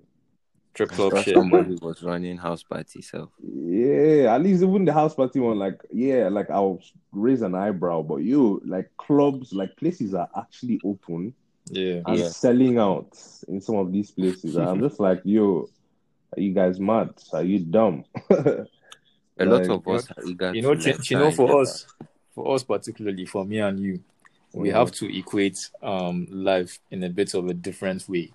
Strip 0.79 0.93
I 0.93 0.95
club 0.95 1.25
shit. 1.25 1.35
somebody 1.35 1.75
was 1.83 2.05
running 2.05 2.37
house 2.37 2.63
party. 2.63 3.03
So 3.03 3.33
Yeah, 3.43 4.33
at 4.33 4.43
least 4.43 4.63
even 4.63 4.85
the 4.85 4.93
house 4.93 5.13
party 5.13 5.41
one, 5.41 5.59
like, 5.59 5.81
yeah, 5.93 6.29
like 6.29 6.49
I'll 6.51 6.81
raise 7.11 7.43
an 7.43 7.57
eyebrow, 7.57 8.03
but 8.03 8.19
you, 8.19 8.63
like, 8.65 8.89
clubs, 8.97 9.53
like, 9.53 9.77
places 9.77 10.15
are 10.15 10.29
actually 10.37 10.81
open. 10.85 11.35
Yeah. 11.71 12.03
and 12.07 12.19
Yeah. 12.21 12.29
selling 12.29 12.79
out 12.79 13.19
in 13.49 13.61
some 13.61 13.75
of 13.75 13.91
these 13.93 14.13
places. 14.13 14.55
And 14.55 14.69
I'm 14.69 14.81
just 14.89 15.01
like, 15.01 15.21
yo, 15.25 15.69
are 16.37 16.41
you 16.41 16.55
guys 16.55 16.79
mad? 16.79 17.11
Are 17.33 17.43
you 17.43 17.59
dumb? 17.59 18.05
a 18.31 18.65
lot 19.41 19.63
Like, 19.63 19.71
of 19.71 19.89
us 19.89 20.09
are 20.17 20.23
eager 20.25 20.55
You 20.55 20.63
know, 20.63 20.75
to 20.77 20.81
you 20.81 20.93
know, 20.93 20.99
try 21.03 21.21
and 21.23 21.31
get 21.31 21.35
for 21.37 21.61
us, 21.61 21.87
for 22.37 22.55
us 22.55 22.63
particularly, 22.63 23.27
for 23.27 23.45
me 23.45 23.59
and 23.59 23.81
you, 23.81 24.01
we 24.55 24.69
Mhm. 24.69 24.73
have 24.75 24.93
to 24.93 25.19
equate 25.19 25.59
um 25.83 26.29
life 26.31 26.79
in 26.93 27.03
a 27.03 27.11
bit 27.11 27.35
of 27.35 27.49
a 27.49 27.55
different 27.55 28.09
way. 28.09 28.31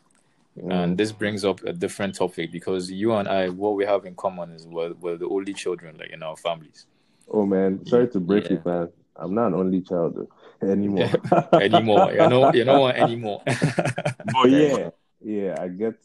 Mm. 0.60 0.72
And 0.84 0.98
this 0.98 1.12
brings 1.12 1.44
up 1.44 1.64
a 1.64 1.74
different 1.74 2.16
topic 2.16 2.52
because 2.52 2.92
you 2.92 3.14
and 3.14 3.28
I, 3.28 3.50
what 3.50 3.76
we 3.76 3.86
have 3.86 4.06
in 4.06 4.16
common 4.16 4.52
is 4.52 4.68
we're, 4.68 4.94
we're 4.94 5.18
the 5.18 5.28
only 5.28 5.54
children, 5.54 5.98
like 5.98 6.12
in 6.12 6.22
our 6.22 6.38
families. 6.38 6.86
Oh 7.30 7.46
man, 7.46 7.86
sorry 7.88 8.08
to 8.10 8.20
break 8.20 8.46
Yeah. 8.50 8.58
it, 8.58 8.66
man. 8.66 8.90
I'm 9.16 9.34
not 9.34 9.48
an 9.48 9.54
only 9.56 9.82
child 9.82 10.16
though, 10.16 10.28
anymore. 10.68 11.10
anymore. 11.54 12.12
You 12.12 12.28
know, 12.30 12.54
you 12.54 12.66
know 12.66 12.82
what 12.82 12.96
anymore. 12.96 13.42
but 13.46 14.50
yeah, 14.50 14.90
yeah, 15.24 15.56
I 15.60 15.68
get, 15.70 15.96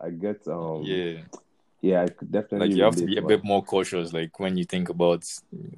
I 0.00 0.10
get, 0.10 0.46
um, 0.48 0.82
yeah, 0.82 1.18
yeah, 1.80 2.02
I 2.02 2.08
could 2.08 2.30
definitely. 2.30 2.68
like 2.68 2.76
you 2.76 2.84
have 2.84 2.94
to 2.96 3.00
relate, 3.02 3.14
be 3.14 3.18
a 3.18 3.22
man. 3.22 3.28
bit 3.28 3.44
more 3.44 3.62
cautious, 3.64 4.12
like 4.12 4.38
when 4.38 4.56
you 4.56 4.64
think 4.64 4.88
about, 4.88 5.24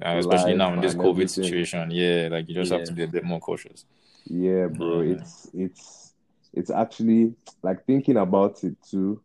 uh, 0.05 0.17
especially 0.17 0.55
now 0.55 0.73
in 0.73 0.81
this 0.81 0.93
COVID 0.95 1.09
everything. 1.11 1.43
situation. 1.43 1.91
Yeah, 1.91 2.29
like 2.31 2.47
you 2.47 2.55
just 2.55 2.71
have 2.71 2.83
to 2.85 2.93
be 2.93 3.03
a 3.03 3.07
bit 3.07 3.23
more 3.23 3.39
cautious. 3.39 3.85
Yeah, 4.25 4.67
bro. 4.67 5.01
Yeah. 5.01 5.15
It's 5.15 5.49
it's 5.53 6.08
it's 6.53 6.71
actually 6.71 7.35
like 7.63 7.85
thinking 7.85 8.17
about 8.17 8.63
it 8.63 8.75
too, 8.89 9.21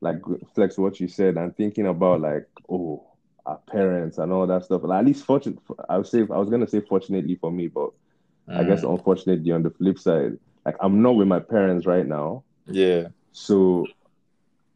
like 0.00 0.16
flex 0.54 0.78
what 0.78 1.00
you 1.00 1.08
said 1.08 1.36
and 1.36 1.56
thinking 1.56 1.86
about 1.86 2.20
like 2.20 2.46
oh 2.70 3.04
our 3.46 3.58
parents 3.70 4.18
and 4.18 4.32
all 4.32 4.46
that 4.46 4.64
stuff. 4.64 4.82
Like, 4.84 5.00
at 5.00 5.06
least 5.06 5.24
fortunate, 5.24 5.58
I 5.88 5.98
would 5.98 6.06
say 6.06 6.20
I 6.20 6.38
was 6.38 6.50
gonna 6.50 6.66
say 6.68 6.80
fortunately 6.80 7.36
for 7.36 7.50
me, 7.50 7.68
but 7.68 7.90
I 8.54 8.64
guess 8.64 8.82
Mm. 8.82 8.84
unfortunately 8.84 9.52
on 9.52 9.62
the 9.62 9.70
flip 9.70 9.98
side, 9.98 10.32
like 10.64 10.76
I'm 10.80 11.02
not 11.02 11.16
with 11.16 11.28
my 11.28 11.40
parents 11.40 11.86
right 11.86 12.06
now, 12.06 12.44
Yeah, 12.66 13.08
so 13.32 13.92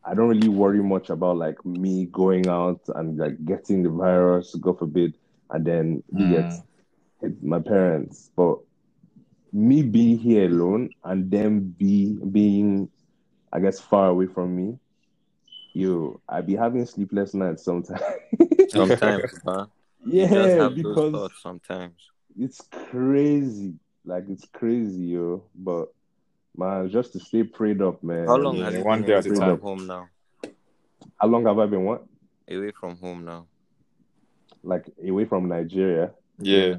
I 0.04 0.14
don't 0.14 0.28
really 0.28 0.48
worry 0.48 0.82
much 0.82 1.10
about 1.10 1.36
like 1.36 1.64
me 1.64 2.06
going 2.06 2.48
out 2.48 2.80
and 2.94 3.18
like 3.18 3.44
getting 3.44 3.82
the 3.82 3.90
virus, 3.90 4.54
God 4.56 4.78
forbid, 4.78 5.16
and 5.50 5.64
then 5.64 6.02
Mm. 6.12 6.28
get 6.28 6.52
my 7.42 7.60
parents. 7.60 8.30
But 8.36 8.58
me 9.52 9.82
being 9.82 10.18
here 10.18 10.46
alone 10.48 10.90
and 11.04 11.30
them 11.30 11.74
be 11.78 12.18
being 12.30 12.88
I 13.52 13.60
guess 13.60 13.80
far 13.80 14.08
away 14.08 14.26
from 14.26 14.54
me, 14.56 14.78
yo, 15.72 16.20
I 16.28 16.40
be 16.40 16.54
having 16.56 16.86
sleepless 16.86 17.34
nights 17.34 17.64
sometimes. 17.64 18.00
Sometimes, 18.66 19.40
huh? 19.44 19.66
You 20.14 20.28
just 20.28 20.56
yeah, 20.56 20.58
have 20.58 20.74
because 20.74 21.12
thoughts 21.12 21.42
sometimes. 21.42 22.12
it's 22.38 22.60
crazy. 22.90 23.74
Like 24.04 24.24
it's 24.28 24.46
crazy, 24.52 25.04
yo. 25.04 25.44
But 25.54 25.88
man, 26.56 26.88
just 26.90 27.12
to 27.12 27.20
stay 27.20 27.42
prayed 27.44 27.82
up, 27.82 28.02
man. 28.02 28.26
How 28.26 28.36
long 28.36 28.58
Yeah, 28.58 28.78
have 28.78 28.84
one 28.84 29.02
been 29.02 29.04
day 29.04 29.14
away 29.14 29.20
at 29.20 29.26
a 29.26 29.30
from 29.30 29.38
time. 29.38 29.60
home 29.60 29.86
now? 29.86 30.10
How 31.18 31.26
long 31.28 31.44
have 31.46 31.58
I 31.58 31.66
been 31.66 31.84
what? 31.84 32.04
Away 32.48 32.72
from 32.72 32.96
home 32.98 33.24
now. 33.24 33.48
Like 34.62 34.86
away 35.06 35.24
from 35.24 35.48
Nigeria? 35.48 36.12
Yeah. 36.38 36.76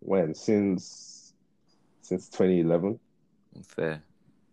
When? 0.00 0.34
Since 0.34 1.07
since 2.08 2.28
2011? 2.30 2.98
Fair. 3.64 4.02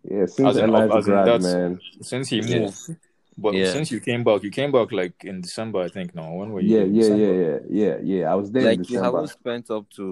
Yeah, 0.03 0.25
since 0.27 0.49
As 0.49 0.57
in, 0.57 0.69
Eli's 0.69 0.95
as 0.95 1.05
grad, 1.05 1.41
man. 1.41 1.79
Since 2.01 2.29
he 2.29 2.39
Yeah. 2.39 2.59
moved. 2.59 2.95
But 3.37 3.53
Yeah. 3.53 3.71
since 3.73 3.91
you 3.91 3.99
came 3.99 4.23
back, 4.23 4.43
you 4.43 4.51
came 4.51 4.71
back 4.71 4.91
like 4.91 5.23
in 5.25 5.41
December, 5.41 5.79
I 5.79 5.89
think. 5.89 6.15
No, 6.15 6.33
when 6.35 6.51
were 6.53 6.61
you? 6.61 6.77
Yeah, 6.77 6.83
yeah, 6.85 7.01
December? 7.01 7.23
yeah, 7.25 7.33
yeah, 7.41 7.57
yeah, 7.69 7.97
yeah. 8.19 8.31
I 8.31 8.35
was 8.35 8.51
there 8.51 8.71
in 8.71 8.81
December. 8.81 8.81
Like 8.83 8.89
you 8.91 8.99
haven't 9.03 9.27
spent 9.39 9.71
up 9.71 9.89
to 9.97 10.05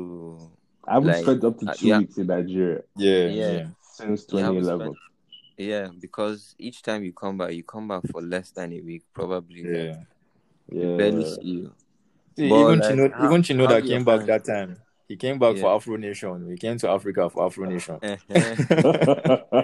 I 0.85 0.93
haven't 0.95 1.07
like, 1.09 1.23
spent 1.23 1.43
up 1.43 1.57
to 1.59 1.65
uh, 1.69 1.73
two 1.73 1.87
yeah. 1.87 1.97
weeks 1.99 2.17
in 2.17 2.27
Nigeria 2.27 2.81
Yeah, 2.97 3.27
Yeah. 3.27 3.51
yeah. 3.51 3.67
since 3.81 4.25
You 4.31 4.39
haven't 4.39 4.61
2011. 4.63 4.93
yeah, 5.57 5.87
because 6.01 6.55
each 6.57 6.81
time 6.81 7.03
you 7.05 7.13
come 7.13 7.37
back, 7.37 7.53
you 7.53 7.63
come 7.63 7.87
back 7.87 8.03
for 8.11 8.21
less 8.21 8.51
than 8.51 8.73
a 8.73 8.81
week, 8.81 9.03
probably. 9.13 9.61
Yeah. 9.63 9.95
Yeah, 10.69 10.97
Barely 10.97 11.25
see 11.25 11.41
you. 11.43 11.71
See, 12.35 12.49
But, 12.49 12.59
even 12.61 12.79
like, 12.79 12.89
Chino, 12.89 13.09
how- 13.11 13.25
even 13.29 13.43
Chino 13.43 13.63
how 13.67 13.73
that 13.73 13.83
do 13.83 13.89
came 13.89 14.03
back 14.03 14.25
parents- 14.25 14.47
that 14.47 14.53
time, 14.53 14.77
he 15.07 15.15
came 15.15 15.39
back 15.39 15.57
for 15.57 15.73
Afro 15.75 15.95
Nation. 15.97 16.49
He 16.49 16.57
came 16.57 16.77
to 16.79 16.89
Africa 16.89 17.29
for 17.29 17.45
Afro 17.45 17.65
Nation. 17.65 17.99
Uh-huh. 18.01 18.55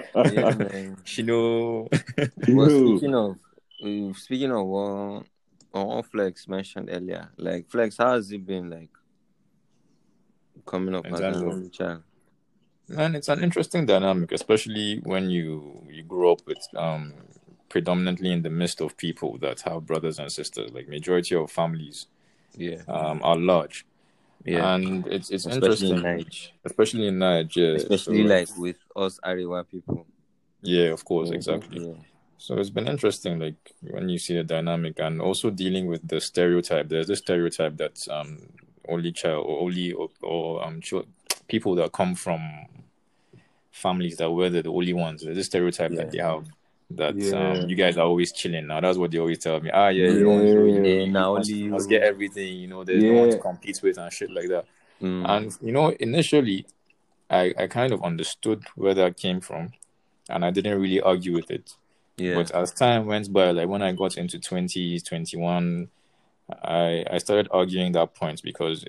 yeah, 0.24 0.54
man. 0.54 0.98
Chino, 1.06 1.88
Well, 2.48 2.70
speaking 2.70 3.16
of 3.16 3.38
uh, 3.84 4.14
speaking 4.14 4.52
of 4.52 4.66
one, 4.68 5.26
on 5.74 6.04
Flex 6.04 6.48
mentioned 6.48 6.90
earlier, 6.92 7.30
like 7.38 7.70
Flex, 7.70 7.98
how 7.98 8.14
has 8.14 8.32
it 8.32 8.46
been 8.46 8.70
like 8.70 8.90
coming 10.66 10.96
up 10.96 11.06
In 11.06 11.14
as 11.14 11.20
terms 11.20 11.42
an 11.42 11.72
child? 11.72 12.04
man, 12.88 13.16
it's 13.16 13.30
an 13.30 13.44
interesting 13.44 13.86
dynamic, 13.86 14.32
especially 14.32 15.00
when 15.04 15.30
you 15.30 15.84
you 15.90 16.04
grow 16.04 16.34
up 16.34 16.42
with 16.46 16.60
um 16.76 17.14
predominantly 17.70 18.32
in 18.32 18.42
the 18.42 18.50
midst 18.50 18.82
of 18.82 18.98
people 18.98 19.38
that 19.40 19.62
have 19.62 19.86
brothers 19.86 20.20
and 20.20 20.32
sisters. 20.32 20.72
Like 20.72 20.88
majority 20.88 21.36
of 21.36 21.52
families 21.52 22.08
Yeah, 22.58 22.82
um 22.88 23.22
are 23.24 23.38
large, 23.38 23.86
yeah. 24.46 24.76
and 24.76 25.06
it's 25.08 25.30
it's 25.30 25.46
Especially 25.46 25.90
interesting, 25.92 26.02
Nigeria. 26.02 26.50
especially 26.66 27.08
in 27.08 27.20
Nigeria, 27.20 27.76
Especially 27.76 28.24
So, 28.28 28.30
like 28.36 28.58
with 28.58 28.78
us 28.96 29.20
Ariwa 29.24 29.68
people. 29.70 30.06
yeah, 30.62 30.90
of 30.94 31.04
course, 31.06 31.30
exactly. 31.32 31.86
Yeah. 31.88 31.94
So 32.38 32.58
it's 32.58 32.70
been 32.70 32.88
interesting, 32.88 33.38
like 33.40 33.74
when 33.82 34.08
you 34.08 34.18
see 34.18 34.36
the 34.36 34.44
dynamic 34.46 34.98
and 35.00 35.22
also 35.22 35.50
dealing 35.50 35.88
with 35.88 36.08
the 36.08 36.22
stereotype. 36.22 36.88
There's 36.88 37.08
this 37.08 37.20
stereotype 37.20 37.76
that 37.78 38.08
um 38.10 38.40
only 38.88 39.12
child 39.12 39.46
or 39.46 39.60
only 39.62 39.92
or, 39.92 40.10
or 40.22 40.64
um 40.66 40.80
chil- 40.82 41.06
people 41.48 41.76
that 41.76 41.92
come 41.92 42.16
from 42.16 42.40
families 43.72 44.18
that 44.18 44.32
were 44.32 44.50
the 44.50 44.68
only 44.70 44.94
ones. 44.94 45.24
There's 45.24 45.38
this 45.38 45.46
stereotype 45.48 45.92
Yeah. 45.92 45.98
that 45.98 46.12
they 46.12 46.20
have 46.20 46.48
that 46.92 47.16
Yeah. 47.16 47.52
um 47.62 47.70
you 47.70 47.76
guys 47.76 47.98
are 47.98 48.06
always 48.06 48.32
chilling. 48.32 48.68
Now 48.68 48.80
that's 48.82 48.98
what 48.98 49.12
they 49.12 49.20
always 49.20 49.40
tell 49.40 49.60
me. 49.60 49.70
Ah, 49.74 49.90
yeah, 49.90 50.10
you 50.10 50.24
don't 50.24 50.84
Yeah. 50.86 50.92
Yeah, 50.92 51.06
now 51.06 51.36
must, 51.36 51.50
only 51.52 51.64
you 51.64 51.70
must 51.72 51.90
get 51.90 52.02
everything. 52.04 52.58
You 52.58 52.68
know, 52.68 52.84
there's 52.84 53.04
no 53.04 53.14
one 53.14 53.30
to 53.32 53.38
compete 53.38 53.80
with 53.84 53.98
and 53.98 54.12
shit 54.12 54.32
like 54.32 54.48
that. 54.50 54.66
Mm. 55.02 55.30
And 55.30 55.58
you 55.62 55.72
know, 55.72 55.90
initially, 56.00 56.66
I 57.30 57.54
I 57.58 57.68
kind 57.68 57.94
of 57.94 58.04
understood 58.04 58.64
where 58.76 58.94
that 58.96 59.18
came 59.18 59.40
from, 59.40 59.72
and 60.30 60.44
I 60.44 60.50
didn't 60.52 60.80
really 60.82 61.00
argue 61.02 61.34
with 61.34 61.52
it. 61.52 61.74
yeah. 62.18 62.36
But 62.36 62.52
as 62.52 62.72
time 62.74 63.06
went 63.06 63.32
by, 63.32 63.52
like 63.52 63.70
when 63.70 63.82
I 63.82 63.92
got 63.94 64.18
into 64.18 64.40
20s, 64.40 65.04
21, 65.06 65.90
I 66.64 67.06
I 67.10 67.18
started 67.20 67.48
arguing 67.52 67.92
that 67.94 68.16
point 68.16 68.42
because 68.44 68.84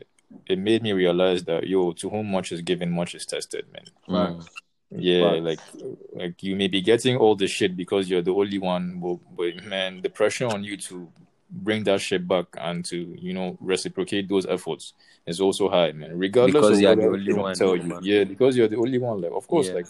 it 0.48 0.58
made 0.58 0.82
me 0.82 0.92
realize 0.92 1.44
that 1.44 1.66
yo, 1.66 1.92
to 1.92 2.08
whom 2.08 2.30
much 2.30 2.50
is 2.50 2.62
given, 2.62 2.90
much 2.90 3.14
is 3.14 3.26
tested, 3.26 3.66
man. 3.72 3.84
Mm. 4.08 4.48
Yeah, 4.92 5.30
Facts. 5.30 5.42
like 5.44 5.60
like 6.14 6.42
you 6.42 6.56
may 6.56 6.66
be 6.68 6.80
getting 6.80 7.16
all 7.16 7.36
the 7.36 7.46
shit 7.46 7.76
because 7.76 8.10
you're 8.10 8.22
the 8.22 8.34
only 8.34 8.58
one, 8.58 8.98
but, 9.00 9.18
but 9.36 9.64
man, 9.64 10.02
the 10.02 10.10
pressure 10.10 10.46
on 10.46 10.64
you 10.64 10.76
to 10.78 11.08
bring 11.52 11.84
that 11.84 12.00
shit 12.00 12.26
back 12.28 12.46
and 12.58 12.84
to 12.86 13.14
you 13.18 13.32
know 13.32 13.56
reciprocate 13.60 14.28
those 14.28 14.46
efforts 14.46 14.94
is 15.26 15.40
also 15.40 15.68
high, 15.68 15.92
man. 15.92 16.18
Regardless 16.18 16.54
Because 16.54 16.76
of 16.76 16.80
you're 16.82 16.90
what 16.96 17.00
the 17.02 17.06
only 17.08 17.32
one, 17.34 17.54
tell 17.54 17.76
you, 17.76 17.82
matter. 17.84 18.00
yeah, 18.04 18.24
because 18.24 18.56
you're 18.56 18.68
the 18.68 18.76
only 18.78 18.98
one. 18.98 19.20
Like, 19.20 19.32
of 19.32 19.46
course, 19.46 19.68
Yeah. 19.68 19.74
like 19.74 19.86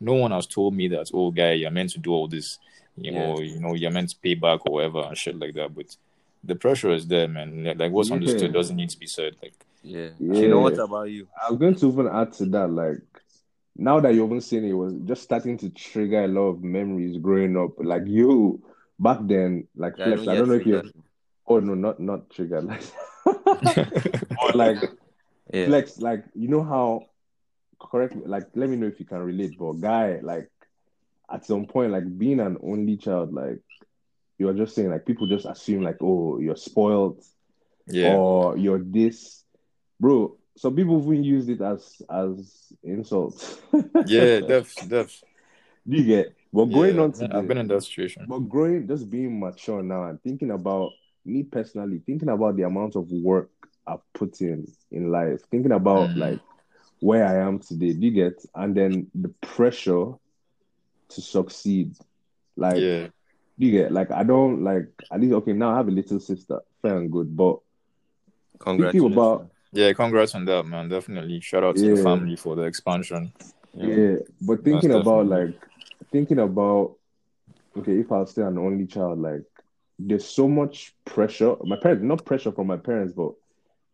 no 0.00 0.14
one 0.14 0.32
has 0.32 0.46
told 0.46 0.74
me 0.74 0.88
that, 0.88 1.10
oh, 1.14 1.30
guy, 1.30 1.52
you're 1.52 1.70
meant 1.70 1.90
to 1.90 1.98
do 2.00 2.10
all 2.12 2.26
this, 2.28 2.58
you 2.96 3.12
know, 3.12 3.40
you 3.40 3.58
know, 3.60 3.72
you're 3.74 3.90
meant 3.90 4.10
to 4.10 4.16
pay 4.16 4.34
back 4.34 4.60
or 4.66 4.72
whatever 4.74 5.00
and 5.02 5.16
shit 5.16 5.38
like 5.38 5.54
that. 5.54 5.74
But 5.74 5.96
the 6.44 6.56
pressure 6.56 6.90
is 6.90 7.06
there, 7.06 7.28
man. 7.28 7.64
Like, 7.64 7.78
like 7.78 7.92
what's 7.92 8.08
Yeah. 8.10 8.16
understood 8.16 8.52
doesn't 8.52 8.76
need 8.76 8.90
to 8.90 8.98
be 8.98 9.06
said. 9.06 9.36
Like, 9.42 9.54
Yeah. 9.84 10.08
Yeah. 10.18 10.40
You 10.40 10.48
know 10.48 10.60
what 10.60 10.78
about 10.78 11.04
you? 11.10 11.26
I'm 11.42 11.56
going 11.56 11.74
to 11.76 11.88
even 11.88 12.08
add 12.08 12.32
to 12.34 12.44
that, 12.46 12.68
like 12.68 13.00
now 13.76 14.00
that 14.00 14.14
you 14.14 14.22
haven't 14.22 14.42
seen 14.42 14.64
it, 14.64 14.70
it 14.70 14.74
was 14.74 14.94
just 15.04 15.22
starting 15.22 15.56
to 15.58 15.70
trigger 15.70 16.24
a 16.24 16.28
lot 16.28 16.48
of 16.48 16.62
memories 16.62 17.18
growing 17.18 17.56
up. 17.56 17.72
Like 17.78 18.02
you 18.06 18.62
back 18.98 19.18
then, 19.22 19.66
like 19.76 19.94
Yeah, 19.98 20.16
Flex, 20.16 20.28
I 20.28 20.34
don't 20.34 20.48
know 20.48 20.54
if 20.54 20.66
you 20.66 20.82
oh 21.46 21.60
no, 21.60 21.74
not 21.74 22.00
not 22.00 22.30
trigger 22.30 22.62
like 22.62 22.82
like 24.54 24.78
Yeah. 25.52 25.66
Flex, 25.66 25.98
like 25.98 26.24
you 26.34 26.48
know 26.48 26.62
how 26.62 27.06
correct 27.80 28.14
like 28.26 28.44
let 28.54 28.68
me 28.68 28.76
know 28.76 28.86
if 28.86 29.00
you 29.00 29.06
can 29.06 29.18
relate, 29.18 29.56
but 29.58 29.72
guy, 29.74 30.20
like 30.22 30.50
at 31.30 31.46
some 31.46 31.66
point, 31.66 31.92
like 31.92 32.18
being 32.18 32.40
an 32.40 32.58
only 32.62 32.96
child, 32.96 33.32
like 33.32 33.60
you 34.38 34.46
were 34.46 34.54
just 34.54 34.74
saying, 34.74 34.90
like 34.90 35.06
people 35.06 35.26
just 35.26 35.46
assume 35.46 35.82
like, 35.82 35.96
oh, 36.00 36.38
you're 36.38 36.56
spoiled 36.56 37.22
yeah, 37.86 38.14
or 38.14 38.56
you're 38.56 38.82
this, 38.82 39.44
bro. 39.98 40.36
Some 40.62 40.76
people 40.76 41.02
even 41.02 41.24
used 41.24 41.48
it 41.48 41.60
as 41.60 42.00
as 42.08 42.72
insult. 42.84 43.60
yeah, 44.06 44.38
def, 44.46 44.76
def. 44.88 45.20
Do 45.88 45.96
you 45.96 46.04
get? 46.04 46.36
But 46.52 46.66
going 46.66 46.94
Yeah, 46.98 47.02
on 47.02 47.12
to 47.14 47.24
I've 47.24 47.42
the, 47.42 47.42
been 47.48 47.58
in 47.58 47.66
that 47.66 47.82
situation. 47.82 48.26
but 48.28 48.38
growing, 48.48 48.86
just 48.86 49.10
being 49.10 49.40
mature 49.40 49.82
now 49.82 50.04
and 50.04 50.22
thinking 50.22 50.52
about 50.52 50.90
me 51.24 51.42
personally, 51.42 52.00
thinking 52.06 52.28
about 52.28 52.54
the 52.56 52.62
amount 52.62 52.94
of 52.94 53.10
work 53.10 53.50
I've 53.88 54.04
put 54.12 54.40
in 54.40 54.68
in 54.92 55.10
life, 55.10 55.40
thinking 55.50 55.72
about 55.72 56.10
Mm. 56.10 56.16
like 56.18 56.38
where 57.00 57.26
I 57.26 57.38
am 57.44 57.58
today. 57.58 57.94
Do 57.94 58.06
you 58.06 58.12
get? 58.12 58.40
And 58.54 58.72
then 58.72 59.08
the 59.16 59.30
pressure 59.40 60.12
to 61.08 61.20
succeed. 61.20 61.96
Like, 62.54 62.80
Yeah, 62.80 63.08
you 63.58 63.72
get? 63.72 63.90
Like, 63.90 64.12
I 64.12 64.22
don't 64.22 64.62
like 64.62 64.86
at 65.10 65.20
least 65.20 65.34
okay. 65.34 65.54
Now 65.54 65.72
I 65.72 65.78
have 65.78 65.88
a 65.88 65.90
little 65.90 66.20
sister, 66.20 66.60
fair 66.82 66.98
and 66.98 67.10
good, 67.10 67.36
but 67.36 67.58
Congratulations. 68.60 69.12
about- 69.16 69.48
yeah. 69.72 69.92
Congrats 69.92 70.34
on 70.34 70.44
that, 70.46 70.64
man. 70.64 70.88
Definitely. 70.88 71.40
Shout 71.40 71.64
out 71.64 71.76
to 71.76 71.96
the 71.96 72.02
family 72.02 72.36
for 72.36 72.56
the 72.56 72.62
expansion. 72.62 73.32
Yeah, 73.74 74.16
but 74.40 74.62
thinking 74.64 74.90
Most 74.90 75.02
about 75.02 75.22
definitely. 75.28 75.46
like 75.52 76.10
thinking 76.10 76.38
about 76.38 76.96
okay, 77.76 77.98
if 78.00 78.12
I 78.12 78.18
was 78.18 78.30
still 78.30 78.46
an 78.48 78.58
only 78.58 78.86
child, 78.86 79.18
like 79.20 79.42
there's 79.98 80.26
so 80.26 80.46
much 80.48 80.94
pressure. 81.04 81.56
My 81.64 81.76
parents, 81.76 82.02
not 82.04 82.24
pressure 82.24 82.52
from 82.52 82.66
my 82.66 82.76
parents, 82.76 83.14
but 83.14 83.32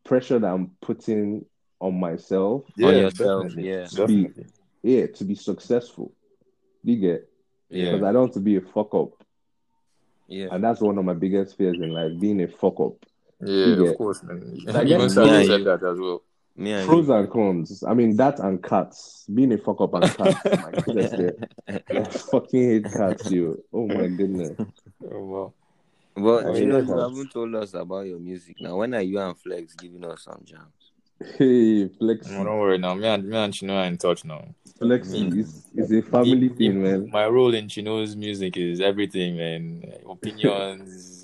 pressure 0.05 0.39
that 0.39 0.53
I'm 0.53 0.71
putting 0.81 1.45
on 1.81 1.99
myself. 2.01 2.65
Yeah, 2.77 2.89
On 2.89 2.95
yourself, 2.97 3.43
definitely. 3.45 3.71
yeah. 3.71 3.85
definitely. 3.85 4.47
Yeah, 4.83 5.07
to 5.07 5.25
be 5.25 5.35
successful. 5.35 6.13
You 6.83 6.97
get? 6.97 7.29
Yeah, 7.71 7.93
Because 7.93 8.03
I 8.05 8.13
don't 8.13 8.23
want 8.23 8.33
to 8.35 8.41
be 8.41 8.57
a 8.57 8.61
fuck 8.63 8.95
up, 8.95 9.11
Yeah. 10.29 10.49
and 10.51 10.65
that's 10.65 10.81
one 10.81 10.97
of 10.99 11.05
my 11.05 11.15
biggest 11.15 11.57
fears 11.57 11.77
in 11.77 11.91
life, 11.91 12.19
being 12.19 12.41
a 12.41 12.49
fuck 12.49 12.81
up. 12.81 13.05
Yeah, 13.41 13.67
Yeah. 13.67 13.91
of 13.91 13.97
course, 13.97 14.23
man. 14.23 14.59
Like, 14.67 14.87
Even 14.87 15.01
yeah, 15.03 15.09
Sally 15.09 15.31
yeah, 15.31 15.43
said 15.45 15.65
that 15.65 15.83
as 15.83 15.99
well. 15.99 16.23
Me 16.57 16.73
and 16.73 16.89
Pros 16.89 17.07
you. 17.07 17.15
and 17.15 17.31
cons. 17.31 17.85
I 17.87 17.95
mean, 17.95 18.17
that 18.17 18.41
and 18.41 18.61
cats. 18.63 19.25
Being 19.33 19.53
a 19.53 19.59
fuck 19.59 19.81
up 19.81 19.95
and 19.95 20.05
cats. 20.17 20.37
my 20.45 20.71
goodness, 20.83 21.15
yeah. 21.69 21.79
I 21.89 22.03
fucking 22.05 22.63
hate 22.71 22.85
cats, 22.93 23.31
you. 23.31 23.63
Oh 23.73 23.87
my 23.87 24.09
goodness. 24.09 24.57
Oh, 25.11 25.25
wow. 25.25 25.53
But 26.17 26.47
Oh, 26.47 26.57
you 26.57 26.67
know, 26.67 26.79
you 26.79 26.99
haven't 26.99 27.31
told 27.31 27.55
us 27.55 27.75
about 27.75 28.07
your 28.07 28.19
music. 28.19 28.57
Now, 28.61 28.77
when 28.79 28.93
are 28.95 29.01
you 29.03 29.21
and 29.21 29.39
Flex 29.39 29.75
giving 29.75 30.05
us 30.05 30.25
some 30.25 30.41
jams? 30.45 30.73
Hey, 31.37 31.89
Flex. 31.89 32.29
No, 32.29 32.43
don't 32.45 32.59
worry 32.59 32.79
now. 32.79 32.95
Me 32.95 33.07
and 33.07 33.25
me 33.29 33.37
and 33.37 33.55
Chino 33.55 33.75
are 33.77 33.85
in 33.85 33.97
touch 33.97 34.25
now. 34.25 34.45
Flexi 34.81 35.37
is, 35.39 35.65
is 35.77 35.93
a 35.93 36.03
family 36.03 36.49
Me- 36.49 36.49
thing, 36.49 36.83
me- 36.83 36.91
man. 36.91 37.11
My 37.11 37.27
role 37.29 37.55
in 37.55 37.69
Chino's 37.69 38.15
music 38.17 38.57
is 38.57 38.81
everything, 38.81 39.37
man. 39.37 39.83
Opinions, 40.09 41.18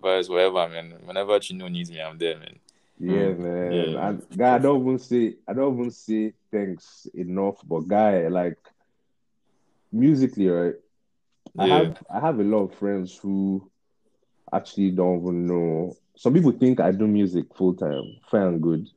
advice, 0.00 0.28
whatever, 0.28 0.68
man. 0.68 0.94
Whenever 1.04 1.38
Chino 1.38 1.68
needs 1.68 1.90
me, 1.90 2.00
I'm 2.00 2.18
there, 2.18 2.38
man. 2.38 2.58
Yeah, 2.98 3.32
Mm. 3.32 3.38
man. 3.38 3.72
Yeah. 3.72 4.08
And 4.08 4.22
guy, 4.36 4.54
I 4.56 4.58
don't 4.58 4.80
even 4.82 4.98
say 4.98 5.36
I 5.48 5.52
don't 5.52 5.78
even 5.78 5.90
say 5.90 6.32
thanks 6.50 7.06
enough, 7.14 7.56
but 7.66 7.80
guy, 7.88 8.28
like 8.28 8.58
musically, 9.92 10.48
right? 10.48 10.74
I 11.58 11.66
have 11.66 12.02
I 12.12 12.20
have 12.20 12.38
a 12.40 12.44
lot 12.44 12.64
of 12.64 12.74
friends 12.74 13.16
who 13.16 13.70
actually 14.52 14.90
don't 14.90 15.20
even 15.22 15.46
know. 15.46 15.96
Some 16.16 16.34
people 16.34 16.52
think 16.52 16.80
I 16.80 16.92
do 16.92 17.06
music 17.06 17.46
full 17.54 17.74
time, 17.74 18.16
fair 18.30 18.48
and 18.48 18.60
good. 18.62 18.88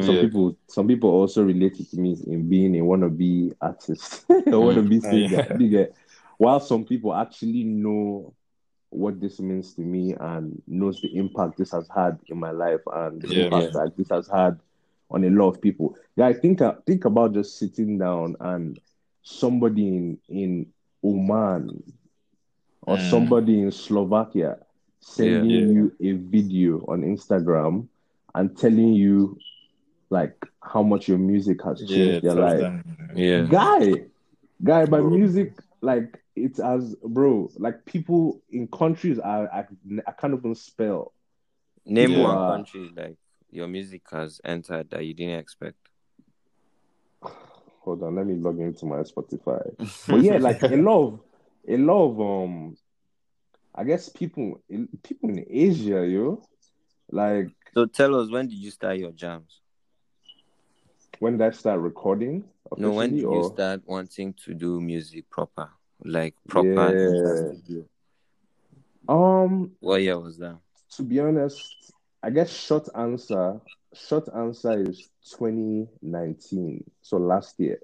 Some 0.00 0.16
Yeah. 0.16 0.22
people 0.22 0.56
some 0.66 0.86
people 0.88 1.10
also 1.10 1.44
relate 1.44 1.78
it 1.80 1.90
to 1.90 1.98
me 1.98 2.16
in 2.26 2.48
being 2.48 2.76
a 2.76 2.82
wannabe 2.82 3.54
artist, 3.60 4.24
a 4.30 4.34
wannabe 4.52 5.00
Mm. 5.00 5.10
singer. 5.10 5.56
Yeah. 5.58 5.86
While 6.38 6.60
some 6.60 6.84
people 6.84 7.14
actually 7.14 7.64
know 7.64 8.32
what 8.90 9.20
this 9.20 9.38
means 9.40 9.74
to 9.74 9.82
me 9.82 10.14
and 10.18 10.60
knows 10.66 11.00
the 11.00 11.16
impact 11.16 11.56
this 11.56 11.70
has 11.72 11.88
had 11.94 12.18
in 12.26 12.38
my 12.38 12.50
life 12.50 12.80
and 12.92 13.22
the 13.22 13.28
Yeah. 13.28 13.44
impact 13.44 13.72
that 13.74 13.92
this 13.96 14.08
has 14.10 14.28
had 14.28 14.58
on 15.10 15.24
a 15.24 15.30
lot 15.30 15.48
of 15.48 15.60
people. 15.60 15.96
Yeah, 16.16 16.26
I 16.26 16.32
think 16.34 16.60
uh, 16.60 16.74
think 16.86 17.04
about 17.04 17.32
just 17.34 17.58
sitting 17.58 17.98
down 17.98 18.36
and 18.40 18.78
somebody 19.22 19.86
in 19.88 20.18
in 20.28 20.66
Oman 21.04 21.82
or 22.82 22.96
Mm. 22.96 23.10
somebody 23.10 23.60
in 23.60 23.70
Slovakia 23.70 24.58
sending 25.00 25.50
Yeah. 25.50 25.66
you 25.72 25.92
a 26.00 26.12
video 26.12 26.84
on 26.88 27.02
Instagram 27.02 27.88
and 28.34 28.56
telling 28.56 28.92
you 28.94 29.38
like 30.10 30.34
how 30.62 30.82
much 30.82 31.08
your 31.08 31.18
music 31.18 31.62
has 31.64 31.80
Yeah, 31.82 31.96
changed 31.96 32.24
their 32.24 32.34
life. 32.34 32.60
them- 32.60 32.84
Yeah. 33.14 33.46
Guy, 33.48 34.04
guy, 34.62 34.84
my 34.86 35.00
music, 35.00 35.54
like 35.80 36.19
it's 36.44 36.58
as 36.58 36.94
bro, 37.02 37.50
like 37.56 37.84
people 37.84 38.40
in 38.50 38.68
countries 38.68 39.18
I 39.18 39.44
I, 39.44 39.64
I 40.06 40.12
can't 40.12 40.34
even 40.34 40.54
spell. 40.54 41.12
Name 41.86 42.12
Yeah. 42.12 42.22
one 42.22 42.46
country 42.46 42.92
like 42.96 43.16
your 43.50 43.68
music 43.68 44.02
has 44.10 44.40
entered 44.44 44.90
that 44.90 45.04
you 45.04 45.14
didn't 45.14 45.38
expect. 45.40 45.76
Hold 47.80 48.02
on, 48.02 48.14
let 48.14 48.26
me 48.26 48.34
log 48.34 48.60
into 48.60 48.86
my 48.86 48.98
Spotify. 48.98 49.74
But 50.08 50.22
yeah, 50.22 50.38
like 50.38 50.62
a 50.62 50.76
lot 50.76 51.06
of 51.06 51.20
a 51.68 51.76
lot 51.76 52.10
of 52.10 52.20
um 52.20 52.76
I 53.74 53.84
guess 53.84 54.08
people 54.08 54.60
people 55.02 55.30
in 55.30 55.46
Asia, 55.48 56.06
yo. 56.06 56.42
Like 57.10 57.50
so 57.74 57.86
tell 57.86 58.14
us 58.16 58.30
when 58.30 58.48
did 58.48 58.58
you 58.58 58.70
start 58.70 58.98
your 58.98 59.12
jams? 59.12 59.60
when 61.20 61.36
did 61.36 61.46
I 61.46 61.50
start 61.50 61.80
recording? 61.80 62.44
No, 62.76 62.92
when 62.92 63.12
did 63.12 63.22
you 63.22 63.44
start 63.44 63.82
wanting 63.86 64.34
to 64.44 64.54
do 64.54 64.80
music 64.80 65.28
proper? 65.30 65.70
Like 66.04 66.34
proper 66.48 66.94
Yeah. 66.94 67.34
studio? 67.34 67.84
Um 69.08 69.76
What 69.80 70.02
year 70.02 70.18
was 70.18 70.38
that? 70.38 70.58
to 70.96 71.02
be 71.02 71.20
honest, 71.20 71.92
I 72.22 72.30
guess 72.30 72.50
short 72.50 72.88
answer, 72.94 73.60
short 73.94 74.28
answer 74.34 74.80
is 74.88 75.10
2019, 75.36 76.84
so 77.02 77.16
last 77.16 77.58
year. 77.58 77.78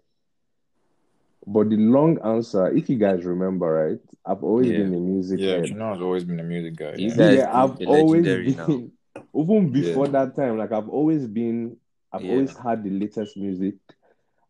But 1.46 1.70
the 1.70 1.76
long 1.76 2.18
answer, 2.24 2.68
if 2.68 2.88
you 2.90 2.96
guys 2.98 3.24
remember, 3.24 3.66
right, 3.72 4.00
I've 4.24 4.42
always 4.44 4.68
Yeah. 4.68 4.72
been 4.72 4.94
a 4.94 5.00
music 5.00 5.40
Yeah, 5.40 5.54
head. 5.54 5.68
Chino 5.68 5.92
has 5.92 6.00
always 6.02 6.24
been 6.24 6.40
a 6.40 6.44
music 6.44 6.76
guy. 6.76 6.94
You 6.96 7.10
Yeah. 7.16 7.30
yeah, 7.36 7.50
I've 7.52 7.78
the 7.78 7.86
always 7.86 8.22
legendary 8.26 8.54
been, 8.56 8.92
even 9.34 9.72
before 9.72 10.06
Yeah. 10.06 10.12
that 10.12 10.34
time, 10.36 10.58
like 10.58 10.72
I've 10.72 10.88
always 10.88 11.26
been, 11.26 11.76
I've 12.12 12.22
Yeah. 12.22 12.30
always 12.30 12.56
had 12.56 12.82
the 12.84 12.90
latest 12.90 13.36
music. 13.36 13.76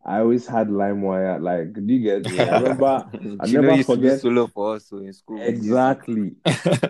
I 0.07 0.19
always 0.19 0.47
had 0.47 0.69
LimeWire. 0.69 1.41
Like, 1.41 1.73
do 1.73 1.93
you 1.93 1.99
get? 2.21 2.39
I 2.39 2.59
remember 2.61 3.09
I 3.41 3.47
never 3.51 3.71
used 3.75 3.89
to 3.89 3.95
forget- 3.95 4.21
solo 4.21 4.47
for 4.47 4.75
us 4.75 4.85
so 4.87 4.97
in 4.99 5.11
school. 5.13 5.41
exactly. 5.41 6.35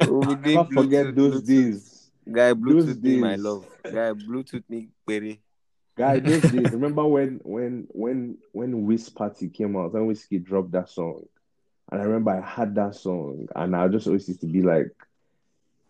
We 0.08 0.36
never 0.36 0.66
forget 0.66 1.08
Bluetooth, 1.08 1.16
those 1.16 1.42
Bluetooth. 1.42 1.48
days. 1.48 2.10
Guy 2.32 2.54
Those 2.54 2.86
Bluetooth 2.86 3.02
me, 3.04 3.18
my 3.18 3.36
love. 3.36 3.66
Guy 3.84 4.12
Bluetooth 4.14 4.64
me, 4.70 4.90
Perry. 5.08 5.42
Guy, 5.98 6.20
those 6.20 6.42
days. 6.52 6.72
Remember 6.72 7.06
when 7.08 7.40
when 7.44 7.88
when 7.90 8.38
when 8.52 8.86
Wiz 8.86 9.10
Party 9.10 9.50
came 9.50 9.76
out, 9.76 9.94
when 9.94 10.06
Whiskey 10.06 10.38
dropped 10.38 10.72
that 10.74 10.90
song, 10.90 11.24
and 11.92 12.00
I 12.00 12.04
remember 12.04 12.32
I 12.32 12.42
had 12.48 12.76
that 12.76 12.96
song, 12.96 13.48
and 13.56 13.76
I 13.76 13.88
just 13.88 14.06
always 14.06 14.28
used 14.28 14.42
to 14.42 14.48
be 14.48 14.62
like, 14.62 14.92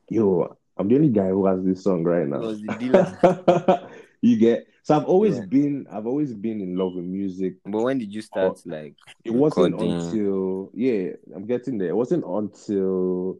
"Yo, 0.09 0.55
I'm 0.77 0.87
the 0.87 0.95
only 0.95 1.09
guy 1.09 1.27
who 1.29 1.45
has 1.47 1.61
this 1.65 1.83
song 1.83 2.03
right 2.05 2.25
now." 2.27 2.39
Was 2.39 2.61
the 2.61 2.75
dealer. 2.79 3.89
you 4.21 4.37
get? 4.37 4.67
So 4.87 4.95
I've 4.95 5.03
always 5.03 5.35
Yeah. 5.35 5.45
been, 5.47 5.85
I've 5.91 6.07
always 6.07 6.33
been 6.33 6.61
in 6.61 6.77
love 6.77 6.93
with 6.95 7.03
music. 7.03 7.55
But 7.65 7.81
when 7.81 7.97
did 7.97 8.13
you 8.13 8.21
start 8.21 8.57
like 8.65 8.95
It 9.25 9.31
wasn't 9.31 9.75
recording? 9.75 9.97
until 9.97 10.71
yeah, 10.73 11.09
I'm 11.35 11.45
getting 11.45 11.77
there. 11.77 11.89
It 11.89 11.95
wasn't 11.97 12.23
until 12.25 13.37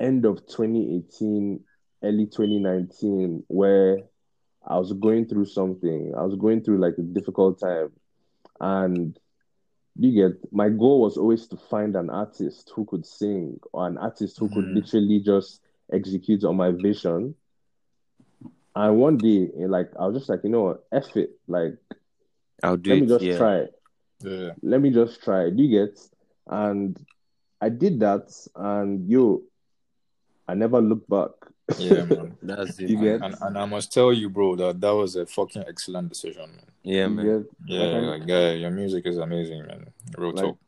end 0.00 0.24
of 0.24 0.44
2018, 0.48 1.60
early 2.02 2.26
2019, 2.26 3.44
where 3.46 3.98
I 4.66 4.76
was 4.76 4.92
going 4.94 5.28
through 5.28 5.44
something. 5.44 6.12
I 6.18 6.24
was 6.24 6.34
going 6.34 6.64
through 6.64 6.78
like 6.78 6.98
a 6.98 7.02
difficult 7.02 7.60
time, 7.60 7.92
and 8.58 9.16
you 9.96 10.12
get 10.28 10.52
my 10.52 10.70
goal 10.70 11.02
was 11.02 11.16
always 11.16 11.46
to 11.46 11.56
find 11.56 11.94
an 11.94 12.10
artist 12.10 12.72
who 12.74 12.84
could 12.86 13.06
sing 13.06 13.60
or 13.72 13.86
an 13.86 13.96
artist 13.96 14.36
who 14.40 14.48
could 14.48 14.64
Mhm. 14.64 14.74
literally 14.74 15.20
just 15.20 15.60
execute 15.92 16.42
on 16.42 16.56
my 16.56 16.72
vision. 16.72 17.36
And 18.76 18.96
one 18.98 19.16
day, 19.16 19.48
eh, 19.60 19.66
like 19.68 19.90
I 19.98 20.06
was 20.06 20.16
just 20.18 20.28
like, 20.28 20.40
you 20.44 20.50
know 20.50 20.62
what, 20.64 20.84
F 20.92 21.16
it, 21.16 21.30
like 21.46 21.76
I'll 22.62 22.76
do 22.76 22.90
it. 22.92 22.94
let 22.94 22.98
it. 22.98 23.00
me 23.02 23.06
just 23.08 23.24
yeah. 23.24 23.36
try 23.38 23.56
it 23.58 23.74
Yeah. 24.22 24.50
let 24.62 24.80
me 24.80 24.90
just 24.90 25.22
try. 25.22 25.50
Do 25.50 25.62
you 25.62 25.70
get? 25.86 25.98
And 26.46 26.98
I 27.60 27.68
did 27.68 28.00
that, 28.00 28.30
and 28.56 29.08
yo, 29.08 29.42
I 30.48 30.54
never 30.54 30.80
looked 30.80 31.08
back. 31.08 31.30
Yeah, 31.78 32.04
man. 32.04 32.36
That's 32.42 32.78
it. 32.78 32.90
You 32.90 32.98
man. 32.98 33.22
And, 33.22 33.36
and 33.40 33.58
I 33.58 33.64
must 33.64 33.92
tell 33.92 34.12
you, 34.12 34.28
bro, 34.28 34.56
that 34.56 34.80
that 34.80 34.94
was 34.94 35.16
a 35.16 35.24
fucking 35.24 35.64
excellent 35.66 36.10
decision, 36.10 36.50
man. 36.50 36.66
Yeah, 36.82 37.06
man. 37.08 37.24
get? 37.24 37.46
Yeah, 37.66 37.86
Like, 37.86 38.20
like, 38.20 38.28
yeah, 38.28 38.50
your 38.52 38.70
music 38.70 39.06
is 39.06 39.16
amazing, 39.16 39.66
man. 39.66 39.86
Real 40.18 40.32
Like, 40.32 40.44
talk. 40.44 40.58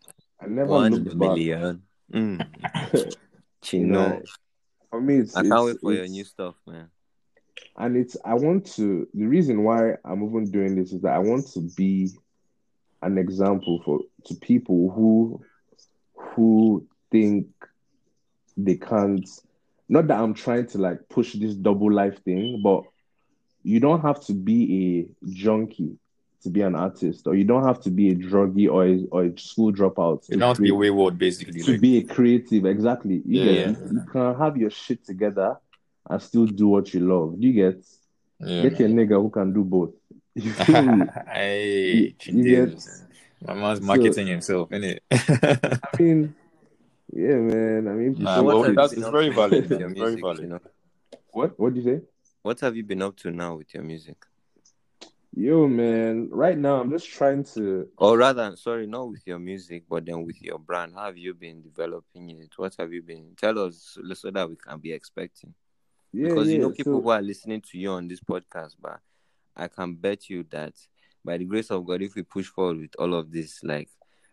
I 0.41 0.47
never 0.47 0.71
One 0.71 0.93
looked 0.95 1.19
back. 1.19 1.29
million. 1.29 1.83
Mm. 2.13 2.47
You 3.73 3.85
know, 3.87 4.23
for 4.91 5.01
me, 5.01 5.17
it's, 5.19 5.35
I 5.35 5.41
can't 5.43 5.53
it's- 5.53 5.65
wait 5.67 5.81
for 5.81 5.93
your 5.93 6.07
new 6.07 6.25
stuff, 6.25 6.55
man. 6.67 6.89
And 7.77 7.97
it's 7.97 8.17
I 8.25 8.35
want 8.35 8.67
to 8.75 9.09
the 9.15 9.27
reason 9.27 9.63
why 9.63 9.95
I'm 10.05 10.23
even 10.25 10.51
doing 10.51 10.77
this 10.77 10.93
is 10.93 11.03
that 11.03 11.13
I 11.15 11.19
want 11.19 11.47
to 11.53 11.61
be 11.61 12.11
an 13.03 13.19
example 13.19 13.83
for 13.85 14.01
to 14.27 14.35
people 14.35 14.91
who 14.91 15.43
who 16.15 16.87
think 17.11 17.47
they 18.57 18.77
can't 18.77 19.29
not 19.89 20.09
that 20.09 20.19
I'm 20.19 20.35
trying 20.35 20.67
to 20.69 20.79
like 20.79 21.09
push 21.09 21.35
this 21.35 21.55
double 21.55 21.93
life 21.93 22.23
thing, 22.25 22.61
but 22.63 22.85
you 23.63 23.81
don't 23.81 24.01
have 24.01 24.21
to 24.27 24.35
be 24.35 25.09
a 25.25 25.29
junkie 25.29 25.99
to 26.43 26.51
be 26.51 26.63
an 26.63 26.75
artist, 26.75 27.27
or 27.27 27.35
you 27.35 27.45
don't 27.45 27.65
have 27.65 27.81
to 27.83 27.91
be 27.91 28.11
a 28.11 28.15
druggie 28.15 28.71
or 28.71 28.87
a, 28.87 29.05
or 29.11 29.25
a 29.25 29.39
school 29.39 29.73
dropout 29.73 30.29
You 30.29 30.39
don't 30.39 30.49
have 30.49 30.57
to 30.57 30.63
be 30.63 30.71
wayward, 30.71 31.19
basically. 31.19 31.61
to 31.63 31.73
Like, 31.73 31.81
be 31.81 31.99
a 31.99 32.03
creative. 32.03 32.67
Exactly. 32.67 33.23
You 33.25 33.41
Yeah, 33.43 33.51
yeah. 33.51 33.69
You, 33.69 33.77
you 33.93 34.03
can 34.11 34.35
have 34.37 34.57
your 34.57 34.71
shit 34.71 35.05
together 35.05 35.57
and 36.09 36.23
still 36.23 36.47
do 36.47 36.69
what 36.69 36.93
you 36.95 37.01
love. 37.01 37.41
Do 37.41 37.47
you 37.47 37.53
get? 37.53 37.85
yeah, 38.41 38.63
Get 38.63 38.81
your 38.81 38.89
nigga 38.91 39.21
who 39.21 39.31
can 39.31 39.53
do 39.53 39.65
both. 39.65 39.91
You 40.35 40.53
feel 40.53 40.83
me? 40.83 41.07
hey, 41.33 42.15
You- 42.25 42.33
you 42.43 42.45
get- 42.67 42.89
My 43.47 43.55
man's 43.55 43.81
marketing 43.81 44.27
himself, 44.27 44.69
innit? 44.71 44.99
I 45.11 46.03
mean, 46.03 46.35
yeah, 47.13 47.37
man. 47.37 47.89
I 47.89 47.93
mean, 47.93 48.17
Nah, 48.19 48.43
well, 48.43 48.63
that's- 48.63 48.91
been 48.95 49.03
it's 49.03 49.09
very 49.19 49.31
valid, 49.31 49.69
with 49.71 49.81
man. 49.81 49.95
very 49.95 50.21
valid. 50.21 50.41
you 50.41 50.47
know? 50.49 50.61
what? 51.33 51.59
What 51.59 51.75
do 51.75 51.81
you 51.81 51.85
say? 51.87 52.01
What 52.43 52.61
have 52.61 52.77
you 52.77 52.85
been 52.85 53.03
up 53.03 53.17
to 53.19 53.31
now 53.31 53.57
with 53.57 53.73
your 53.75 53.83
music? 53.83 54.17
Yo, 55.35 55.67
man. 55.69 56.29
Right 56.31 56.57
now, 56.57 56.81
I'm 56.81 56.91
just 56.91 57.09
trying 57.11 57.45
to. 57.55 57.89
Or 57.99 58.17
rather, 58.17 58.57
sorry, 58.57 58.87
not 58.87 59.09
with 59.11 59.23
your 59.27 59.39
music, 59.39 59.85
but 59.89 60.07
then 60.07 60.25
with 60.25 60.41
your 60.41 60.59
brand. 60.59 60.93
How 60.95 61.07
have 61.07 61.19
you 61.19 61.35
been 61.35 61.61
developing 61.63 62.31
it? 62.31 62.51
What 62.57 62.75
have 62.79 62.93
you 62.93 63.03
been? 63.03 63.33
Tell 63.37 63.59
us 63.59 63.99
so- 64.03 64.15
so 64.15 64.31
that 64.31 64.49
we 64.49 64.57
can 64.57 64.79
be 64.79 64.93
expecting. 64.93 65.53
Yeah, 66.17 66.29
because 66.29 66.49
yeah. 66.49 66.55
you 66.55 66.59
know 66.63 66.71
people 66.71 66.95
so, 66.99 67.03
who 67.03 67.09
are 67.11 67.21
listening 67.23 67.61
to 67.71 67.79
you 67.79 67.91
on 67.91 68.09
this 68.09 68.21
podcast, 68.21 68.75
but 68.81 69.01
I 69.55 69.69
can 69.69 69.95
bet 69.95 70.31
you 70.31 70.45
that 70.51 70.73
by 71.25 71.37
the 71.37 71.45
grace 71.45 71.71
of 71.71 71.85
God, 71.87 72.01
if 72.03 72.15
we 72.15 72.23
push 72.23 72.47
forward 72.47 72.79
with 72.81 72.95
all 72.99 73.15
of 73.15 73.31
this, 73.31 73.63
like 73.63 73.89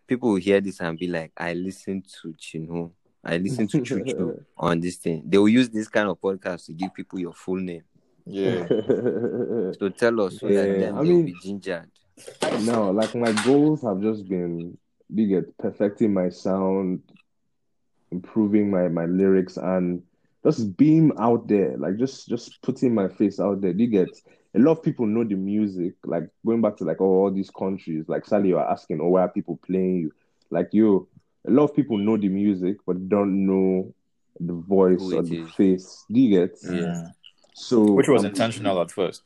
people 0.06 0.30
will 0.30 0.36
hear 0.40 0.60
this 0.60 0.80
and 0.80 0.98
be 0.98 1.08
like, 1.08 1.32
I 1.36 1.52
listened 1.54 2.06
to 2.22 2.32
Chinhu, 2.34 2.90
I 3.22 3.36
listened 3.36 3.70
to 3.70 3.78
Chuchu 3.82 4.44
on 4.56 4.80
this 4.80 4.96
thing. 4.96 5.22
They 5.26 5.36
will 5.38 5.48
use 5.48 5.68
this 5.68 5.88
kind 5.88 6.08
of 6.08 6.20
podcast 6.20 6.66
to 6.66 6.72
give 6.72 6.94
people 6.94 7.18
your 7.18 7.34
full 7.34 7.56
name. 7.56 7.82
yeah. 8.24 8.66
So 9.78 9.88
tell 9.90 10.20
us 10.22 10.38
so 10.38 10.46
that 10.48 10.54
Yeah, 10.54 10.62
then 10.78 10.94
I 10.94 11.02
they 11.02 11.08
will 11.08 11.16
mean- 11.22 11.24
be 11.26 11.34
gingered. 11.42 11.90
no, 12.62 12.90
like 12.92 13.14
my 13.14 13.32
goals 13.44 13.82
have 13.82 14.00
just 14.00 14.26
been 14.28 14.78
you 15.12 15.26
get 15.26 15.58
perfecting 15.58 16.14
my 16.14 16.28
sound, 16.30 17.02
improving 18.10 18.70
my 18.70 18.88
my 18.88 19.06
lyrics, 19.06 19.56
and 19.56 20.02
just 20.44 20.76
being 20.76 21.12
out 21.18 21.48
there, 21.48 21.76
like 21.78 21.96
just 21.96 22.28
just 22.28 22.60
putting 22.62 22.94
my 22.94 23.08
face 23.08 23.40
out 23.40 23.60
there. 23.60 23.70
You 23.72 23.86
get 23.86 24.08
a 24.54 24.58
lot 24.58 24.72
of 24.72 24.82
people 24.82 25.06
know 25.06 25.24
the 25.24 25.34
music, 25.36 25.94
like 26.04 26.28
going 26.46 26.60
back 26.60 26.76
to 26.78 26.84
like 26.84 27.00
oh, 27.00 27.04
all 27.24 27.30
these 27.30 27.50
countries, 27.50 28.04
like 28.08 28.24
Sally, 28.26 28.48
you 28.50 28.58
are 28.58 28.70
asking, 28.70 29.00
oh, 29.00 29.08
why 29.08 29.22
are 29.22 29.28
people 29.28 29.58
playing 29.66 29.96
you? 29.96 30.12
Like 30.50 30.68
you, 30.72 31.08
a 31.46 31.50
lot 31.50 31.64
of 31.64 31.74
people 31.74 31.98
know 31.98 32.16
the 32.16 32.28
music, 32.28 32.76
but 32.86 33.08
don't 33.08 33.46
know 33.46 33.94
the 34.38 34.52
voice 34.52 35.00
Who 35.00 35.16
or 35.18 35.22
the 35.22 35.42
is. 35.44 35.50
face. 35.52 36.04
Do 36.10 36.20
you 36.20 36.30
get? 36.46 36.56
Yeah. 36.70 37.08
So 37.54 37.92
Which 37.92 38.08
was 38.08 38.22
I'm- 38.24 38.30
intentional 38.32 38.80
at 38.80 38.90
first. 38.90 39.22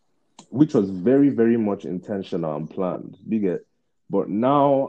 which 0.50 0.72
was 0.74 0.88
very, 0.90 1.28
very 1.30 1.56
much 1.56 1.84
intentional 1.84 2.54
and 2.56 2.68
planned. 2.70 3.16
Do 3.28 3.36
you 3.36 3.42
get? 3.42 3.66
But 4.08 4.28
now, 4.30 4.88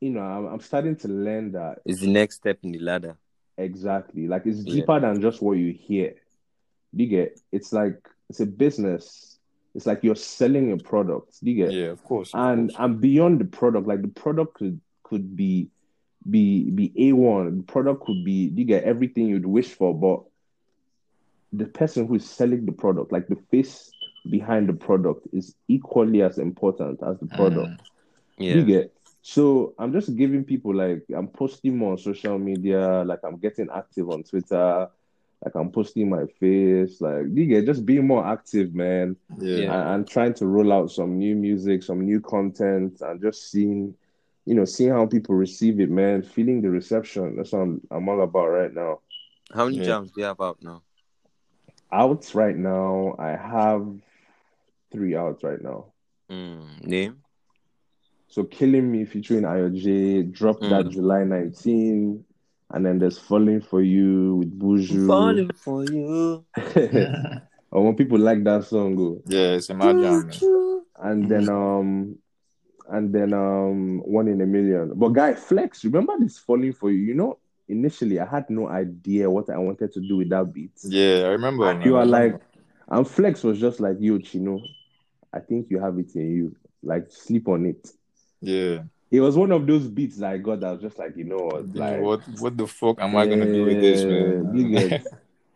you 0.00 0.10
know, 0.10 0.20
I'm, 0.20 0.46
I'm 0.46 0.60
starting 0.60 0.96
to 0.96 1.08
learn 1.08 1.52
that 1.52 1.78
It's 1.84 2.00
the 2.00 2.06
next 2.12 2.36
step 2.36 2.58
in 2.62 2.72
the 2.72 2.78
ladder. 2.78 3.16
Exactly. 3.58 4.26
Like 4.28 4.46
it's 4.46 4.64
Yeah. 4.64 4.74
deeper 4.74 5.00
than 5.00 5.20
just 5.20 5.42
what 5.42 5.52
you 5.58 5.72
hear. 5.72 6.14
You 6.92 7.06
get? 7.06 7.40
It's 7.52 7.72
like 7.72 7.98
it's 8.28 8.40
a 8.40 8.46
business. 8.46 9.38
It's 9.74 9.86
like 9.86 10.02
you're 10.02 10.14
selling 10.16 10.72
a 10.72 10.78
product. 10.78 11.36
You 11.42 11.54
get? 11.54 11.72
Yeah, 11.72 11.86
of 11.86 12.02
course. 12.02 12.32
of 12.34 12.40
and 12.40 12.70
course. 12.70 12.76
and 12.78 13.00
beyond 13.00 13.40
the 13.40 13.44
product, 13.44 13.86
like 13.86 14.02
the 14.02 14.08
product 14.08 14.54
could 14.54 14.80
could 15.02 15.36
be 15.36 15.68
be 16.28 16.70
be 16.70 16.90
A1. 16.96 17.56
The 17.58 17.62
product 17.72 18.04
could 18.04 18.24
be 18.24 18.50
you 18.54 18.64
get 18.64 18.84
everything 18.84 19.26
you'd 19.26 19.46
wish 19.46 19.72
for, 19.72 19.94
but 19.94 20.22
the 21.52 21.66
person 21.66 22.06
who 22.06 22.16
is 22.16 22.28
selling 22.28 22.66
the 22.66 22.72
product, 22.72 23.12
like 23.12 23.28
the 23.28 23.36
face 23.50 23.90
behind 24.28 24.68
the 24.68 24.72
product, 24.72 25.26
is 25.32 25.54
equally 25.68 26.22
as 26.22 26.38
important 26.38 27.00
as 27.02 27.18
the 27.20 27.26
product. 27.26 27.80
Mm. 27.82 27.86
Yeah. 28.38 28.54
You 28.54 28.64
get 28.64 28.95
so 29.28 29.74
I'm 29.78 29.92
just 29.92 30.14
giving 30.16 30.44
people 30.44 30.74
like 30.74 31.04
I'm 31.14 31.28
posting 31.28 31.76
more 31.76 31.92
on 31.92 31.98
social 31.98 32.38
media, 32.38 33.02
like 33.04 33.20
I'm 33.24 33.38
getting 33.38 33.68
active 33.74 34.08
on 34.10 34.22
Twitter, 34.22 34.88
like 35.44 35.54
I'm 35.54 35.70
posting 35.70 36.08
my 36.08 36.26
face, 36.38 37.00
like 37.00 37.24
you 37.32 37.46
get 37.46 37.66
just 37.66 37.84
being 37.84 38.06
more 38.06 38.24
active, 38.24 38.74
man, 38.74 39.16
Yeah. 39.38 39.58
Yeah. 39.58 39.72
and, 39.74 39.88
and 39.94 40.08
trying 40.08 40.34
to 40.34 40.46
roll 40.46 40.72
out 40.72 40.90
some 40.92 41.18
new 41.18 41.34
music, 41.34 41.82
some 41.82 42.00
new 42.04 42.20
content, 42.20 43.00
and 43.00 43.20
just 43.20 43.50
seeing, 43.50 43.94
you 44.44 44.54
know, 44.54 44.64
seeing 44.64 44.90
how 44.90 45.06
people 45.06 45.34
receive 45.34 45.80
it, 45.80 45.90
man, 45.90 46.22
feeling 46.22 46.62
the 46.62 46.70
reception. 46.70 47.36
That's 47.36 47.52
what 47.52 47.62
I'm, 47.62 47.80
I'm 47.90 48.08
all 48.08 48.22
about 48.22 48.46
right 48.48 48.72
now. 48.72 49.00
How 49.52 49.64
many 49.64 49.78
Yeah. 49.78 49.84
jams 49.86 50.12
do 50.12 50.20
you 50.20 50.26
have 50.26 50.40
out 50.40 50.62
now? 50.62 50.82
Out 51.92 52.34
right 52.34 52.56
now, 52.56 53.16
I 53.18 53.30
have 53.36 53.86
three 54.92 55.16
outs 55.16 55.42
right 55.42 55.60
now. 55.60 55.92
Mm, 56.30 56.86
name? 56.86 57.22
So 58.36 58.44
Killing 58.44 58.92
Me 58.92 59.06
featuring 59.06 59.44
Ayoje 59.44 60.30
dropped 60.30 60.60
that 60.68 60.84
Mm. 60.84 60.90
July 60.92 61.24
19. 61.24 62.22
And 62.70 62.84
then 62.84 62.98
there's 62.98 63.16
Falling 63.16 63.62
for 63.62 63.80
You 63.80 64.36
with 64.36 64.58
Buju. 64.58 65.06
Falling 65.06 65.52
for 65.54 65.82
you. 65.84 66.44
or 67.70 67.82
when 67.82 67.96
people 67.96 68.18
like 68.18 68.44
that 68.44 68.64
song, 68.64 68.94
go. 68.94 69.22
yeah, 69.26 69.54
it's 69.54 69.70
a 69.70 69.74
mad 69.74 69.98
jam. 70.02 70.30
And 71.02 71.30
then 71.30 71.48
um 71.48 72.18
and 72.90 73.10
then 73.10 73.32
um 73.32 74.00
One 74.00 74.28
in 74.28 74.42
a 74.42 74.46
Million. 74.46 74.92
But 74.94 75.14
guy 75.14 75.32
Flex, 75.32 75.82
remember 75.86 76.12
this 76.20 76.36
Falling 76.36 76.74
for 76.74 76.90
You? 76.90 76.98
You 76.98 77.14
know, 77.14 77.38
initially 77.70 78.20
I 78.20 78.26
had 78.26 78.50
no 78.50 78.68
idea 78.68 79.30
what 79.30 79.48
I 79.48 79.56
wanted 79.56 79.94
to 79.94 80.00
do 80.00 80.18
with 80.18 80.28
that 80.28 80.52
beat. 80.52 80.78
Yeah, 80.84 81.22
I 81.24 81.28
remember. 81.28 81.70
And 81.70 81.82
you 81.82 81.96
I 81.96 82.02
are 82.02 82.06
like, 82.06 82.38
and 82.88 83.08
Flex 83.08 83.42
was 83.42 83.58
just 83.58 83.80
like, 83.80 83.96
yo, 83.98 84.18
Chino, 84.18 84.60
I 85.32 85.40
think 85.40 85.70
you 85.70 85.80
have 85.80 85.98
it 85.98 86.14
in 86.16 86.36
you. 86.36 86.56
Like 86.82 87.06
sleep 87.10 87.48
on 87.48 87.64
it. 87.64 87.92
Yeah. 88.40 88.82
It 89.10 89.20
was 89.20 89.36
one 89.36 89.52
of 89.52 89.66
those 89.66 89.86
beats 89.88 90.16
that 90.18 90.32
I 90.32 90.38
got 90.38 90.60
that 90.60 90.72
was 90.72 90.82
just 90.82 90.98
like, 90.98 91.16
you 91.16 91.24
know 91.24 91.36
what, 91.36 91.74
like 91.74 92.00
what 92.00 92.20
what 92.40 92.56
the 92.56 92.66
fuck 92.66 93.00
am 93.00 93.16
I 93.16 93.26
gonna 93.26 93.46
do 93.46 93.64
with 93.64 93.80
this, 93.80 94.04
man? 94.04 94.56
Yeah, 94.56 94.62
you 94.68 94.88
get- 94.88 95.06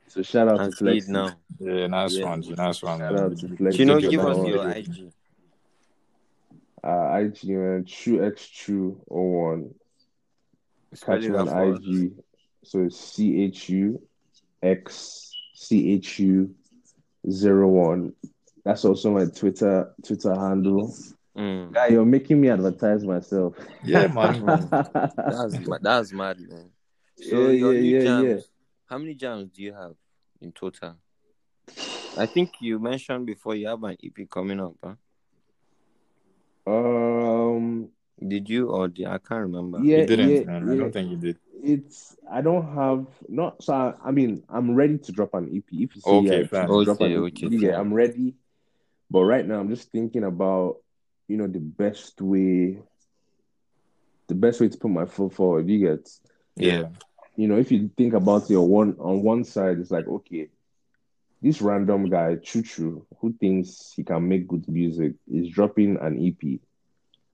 So 0.06 0.22
shout 0.22 0.48
out 0.48 0.60
And 0.60 0.72
to 0.72 0.76
see 0.76 0.84
Flex. 0.84 1.08
now. 1.08 1.30
yeah, 1.58 1.86
nice 1.88 2.16
Yeah. 2.16 2.28
one, 2.30 2.42
G, 2.42 2.52
nice 2.52 2.82
one, 2.82 2.98
Shout 3.00 3.12
man. 3.14 3.22
out 3.24 3.36
to 3.38 3.48
Flex. 3.56 3.78
You 3.78 3.84
know, 3.86 4.00
give 4.00 4.20
us 4.24 4.46
your 4.46 4.68
IG. 4.70 5.12
Uh, 6.82 7.20
IG 7.20 7.44
man, 7.50 7.84
Chu 7.84 8.24
X 8.24 8.46
Chu 8.48 9.00
01. 9.08 9.74
Spell 10.94 11.16
Catch 11.16 11.24
it 11.26 11.30
me 11.30 11.36
on. 11.38 11.74
IG. 11.84 12.12
So 12.64 12.84
it's 12.84 12.98
C 12.98 13.42
H 13.42 13.68
U 13.68 14.00
X 14.62 15.30
C 15.54 15.92
H 15.92 16.18
U 16.20 16.54
zero 17.30 17.68
one. 17.68 18.12
That's 18.64 18.84
also 18.84 19.10
my 19.12 19.26
Twitter 19.26 19.92
Twitter 20.04 20.34
handle. 20.34 20.94
Mm. 21.36 21.72
Guy, 21.72 21.88
you're 21.88 22.04
making 22.04 22.40
me 22.40 22.50
advertise 22.50 23.04
myself. 23.04 23.54
Yeah, 23.84 24.06
man. 24.14 24.68
That's 25.16 25.58
that's 25.80 26.12
mad, 26.12 26.40
man. 26.40 26.70
So 27.16 27.48
yeah, 27.48 27.50
your 27.50 27.72
yeah, 27.74 27.80
new 27.80 27.98
yeah, 27.98 28.02
jams, 28.04 28.28
yeah. 28.28 28.40
how 28.86 28.98
many 28.98 29.14
jams 29.14 29.50
do 29.50 29.62
you 29.62 29.72
have 29.74 29.94
in 30.40 30.52
total? 30.52 30.96
I 32.18 32.26
think 32.26 32.50
you 32.60 32.78
mentioned 32.78 33.26
before 33.26 33.54
you 33.54 33.68
have 33.68 33.82
an 33.84 33.96
EP 34.02 34.28
coming 34.28 34.60
up, 34.60 34.74
huh? 34.82 34.94
Um, 36.66 37.88
Did 38.26 38.48
you 38.48 38.68
or 38.68 38.88
did 38.88 39.06
I 39.06 39.18
can't 39.18 39.42
remember? 39.42 39.78
yeah, 39.82 39.98
You 39.98 40.06
didn't, 40.06 40.30
yeah, 40.30 40.44
man. 40.44 40.68
I 40.70 40.76
don't 40.76 40.92
think 40.92 41.10
you 41.10 41.16
did. 41.16 41.36
It's 41.62 42.16
I 42.30 42.40
don't 42.40 42.74
have 42.74 43.06
not 43.28 43.62
so 43.62 43.74
I, 43.74 44.08
I 44.08 44.10
mean 44.10 44.42
I'm 44.48 44.74
ready 44.74 44.98
to 44.98 45.12
drop 45.12 45.34
an 45.34 45.50
EP. 45.54 45.64
If 45.72 45.94
you 45.94 46.00
say 46.00 46.10
Okay, 46.10 46.40
yeah, 46.40 46.46
fine. 46.46 46.68
to 46.68 46.84
drop 46.84 47.00
Okay, 47.00 47.14
an 47.14 47.22
okay, 47.24 47.46
yeah. 47.50 47.78
I'm 47.78 47.92
ready. 47.94 48.34
But 49.10 49.24
right 49.24 49.46
now 49.46 49.60
I'm 49.60 49.68
just 49.68 49.90
thinking 49.90 50.24
about 50.24 50.78
you 51.30 51.38
know 51.38 51.46
the 51.48 51.60
best 51.60 52.20
way, 52.20 52.78
the 54.28 54.34
best 54.34 54.60
way 54.60 54.68
to 54.68 54.78
put 54.78 54.90
my 54.90 55.06
foot 55.06 55.32
forward. 55.34 55.68
You 55.68 55.80
get 55.80 56.08
Yeah, 56.56 56.88
you 57.36 57.48
know 57.48 57.56
if 57.58 57.70
you 57.72 57.90
think 57.96 58.14
about 58.14 58.50
your 58.50 58.66
one 58.66 58.96
on 58.98 59.22
one 59.22 59.44
side 59.44 59.78
it's 59.78 59.90
like 59.90 60.08
okay, 60.08 60.48
this 61.42 61.60
random 61.62 62.08
guy 62.10 62.36
Chuchu 62.36 63.04
who 63.20 63.32
thinks 63.40 63.92
he 63.96 64.04
can 64.04 64.28
make 64.28 64.48
good 64.48 64.68
music 64.68 65.14
is 65.30 65.48
dropping 65.50 65.98
an 66.00 66.18
EP. 66.20 66.60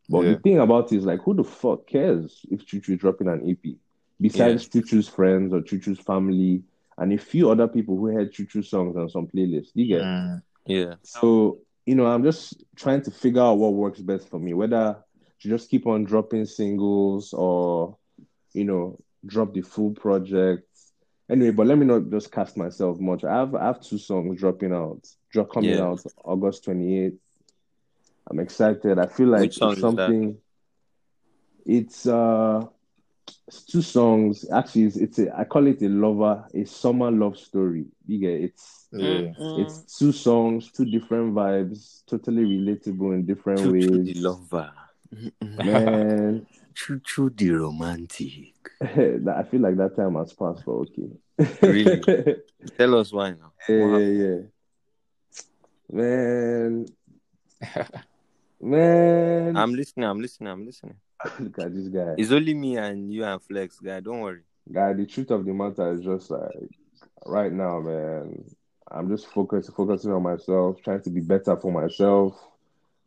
But 0.09 0.22
Yeah. 0.22 0.28
the 0.28 0.37
thing 0.37 0.59
about 0.59 0.92
it 0.92 0.96
is 0.98 1.04
like 1.04 1.22
who 1.22 1.35
the 1.35 1.44
fuck 1.44 1.87
cares 1.87 2.44
if 2.50 2.66
Chuchu 2.66 2.90
is 2.94 2.98
dropping 3.00 3.28
an 3.28 3.48
EP? 3.48 3.76
besides 4.20 4.68
Chuchu's 4.68 5.09
friends 5.09 5.52
or 5.52 5.61
Chuchu's 5.61 5.98
family 6.00 6.62
and 6.98 7.12
a 7.12 7.18
few 7.18 7.50
other 7.50 7.68
people 7.68 7.96
who 7.96 8.06
heard 8.06 8.32
Chuchu 8.32 8.64
songs 8.64 8.96
on 8.96 9.09
some 9.11 9.26
playlists. 9.26 9.72
You 9.74 9.87
get 9.87 10.04
Mm, 10.04 10.42
Yeah. 10.66 10.94
so 11.02 11.59
you 11.87 11.94
know 11.94 12.07
I'm 12.07 12.25
just 12.25 12.64
trying 12.77 13.03
to 13.03 13.11
figure 13.11 13.42
out 13.42 13.59
what 13.59 13.75
works 13.75 14.01
best 14.01 14.29
for 14.29 14.38
me, 14.40 14.55
whether 14.55 14.96
to 15.40 15.49
just 15.49 15.70
keep 15.70 15.87
on 15.87 16.05
dropping 16.05 16.46
singles 16.46 17.33
or 17.33 17.96
you 18.53 18.64
know 18.64 18.99
drop 19.27 19.55
the 19.55 19.62
full 19.62 19.92
project. 19.92 20.68
Anyway, 21.31 21.51
but 21.51 21.66
let 21.66 21.79
me 21.79 21.87
not 21.87 22.11
just 22.11 22.31
cast 22.33 22.57
myself 22.57 22.99
much. 23.01 23.25
I 23.25 23.35
have 23.37 23.55
I 23.55 23.66
have 23.66 23.81
two 23.81 23.99
songs 23.99 24.40
dropping 24.40 24.72
out, 24.72 25.07
drop 25.33 25.51
coming 25.53 25.79
Yeah. 25.79 25.81
out 25.81 26.01
August 26.25 26.64
28th. 26.66 27.18
I'm 28.29 28.40
excited. 28.40 28.99
I 28.99 29.07
feel 29.07 29.29
like 29.29 29.40
Which 29.40 29.57
song 29.57 29.72
it's 29.72 29.79
is 29.79 29.94
that? 29.94 30.14
something. 30.14 30.37
It's 31.64 32.07
uh 32.07 32.64
it's 33.46 33.62
two 33.62 33.82
songs. 33.82 34.44
Actually, 34.50 34.85
it's, 34.85 34.96
it's 34.96 35.18
a 35.18 35.38
I 35.38 35.44
call 35.44 35.66
it 35.66 35.80
a 35.82 35.88
lover, 35.88 36.44
a 36.52 36.64
summer 36.64 37.11
love 37.11 37.38
story. 37.38 37.87
You 38.06 38.18
get 38.18 38.40
it's 38.42 38.88
yeah. 38.92 39.32
it's 39.38 39.98
two 39.98 40.12
songs, 40.12 40.72
two 40.72 40.85
different 40.85 41.35
vibes, 41.35 42.02
totally 42.06 42.44
relatable 42.44 43.14
in 43.14 43.26
different 43.26 43.61
Choo 43.61 43.80
choo 43.80 44.02
the 44.02 44.12
ways. 44.12 44.16
lover. 44.16 44.72
Man, 45.42 46.46
Choo 46.74 47.00
choo 47.04 47.30
the 47.30 47.50
romantic. 47.50 48.52
I 48.82 49.42
feel 49.44 49.61
like 49.61 49.76
that 49.76 49.94
time 49.96 50.16
has 50.16 50.32
passed, 50.32 50.64
but 50.66 50.72
okay. 50.72 51.09
Really? 51.62 52.00
Tell 52.78 52.98
us 52.98 53.12
why 53.12 53.30
now. 53.30 53.52
yeah, 53.68 53.87
What 53.87 53.98
yeah, 53.98 54.24
yeah. 54.24 54.38
Man, 55.88 56.87
man. 58.61 59.56
I'm 59.56 59.74
listening, 59.74 60.06
I'm 60.06 60.20
listening, 60.20 60.50
I'm 60.50 60.66
listening. 60.66 60.96
Look 61.40 61.59
at 61.59 61.74
this 61.74 61.88
guy. 61.88 62.14
It's 62.18 62.31
only 62.33 62.55
me 62.55 62.76
and 62.76 63.12
you 63.12 63.24
and 63.24 63.42
Flex, 63.42 63.79
guy. 63.81 64.00
Don't 64.00 64.20
worry. 64.20 64.42
Guy, 64.72 64.92
the 64.92 65.07
truth 65.07 65.31
of 65.31 65.44
the 65.44 65.52
matter 65.52 65.92
is 65.94 66.02
just 66.02 66.31
like 66.31 66.70
right 67.24 67.52
now, 67.52 67.81
man. 67.81 68.44
I'm 68.90 69.09
just 69.09 69.26
focused, 69.29 69.74
focusing 69.74 70.12
on 70.12 70.22
myself, 70.22 70.76
trying 70.83 71.02
to 71.02 71.11
be 71.11 71.20
better 71.20 71.57
for 71.57 71.72
myself 71.72 72.40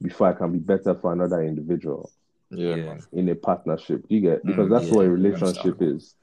before 0.01 0.27
I 0.27 0.33
can 0.33 0.51
be 0.51 0.59
better 0.59 0.95
for 0.95 1.13
another 1.13 1.41
individual 1.43 2.11
Yeah, 2.51 2.75
Yeah. 2.75 2.97
in 3.13 3.29
a 3.29 3.35
partnership. 3.35 4.03
You 4.09 4.21
get? 4.21 4.45
Because 4.45 4.67
Mm, 4.67 4.71
that's 4.71 4.85
yeah, 4.87 4.93
what 4.93 5.05
a 5.05 5.09
relationship 5.09 5.81
is. 5.81 6.15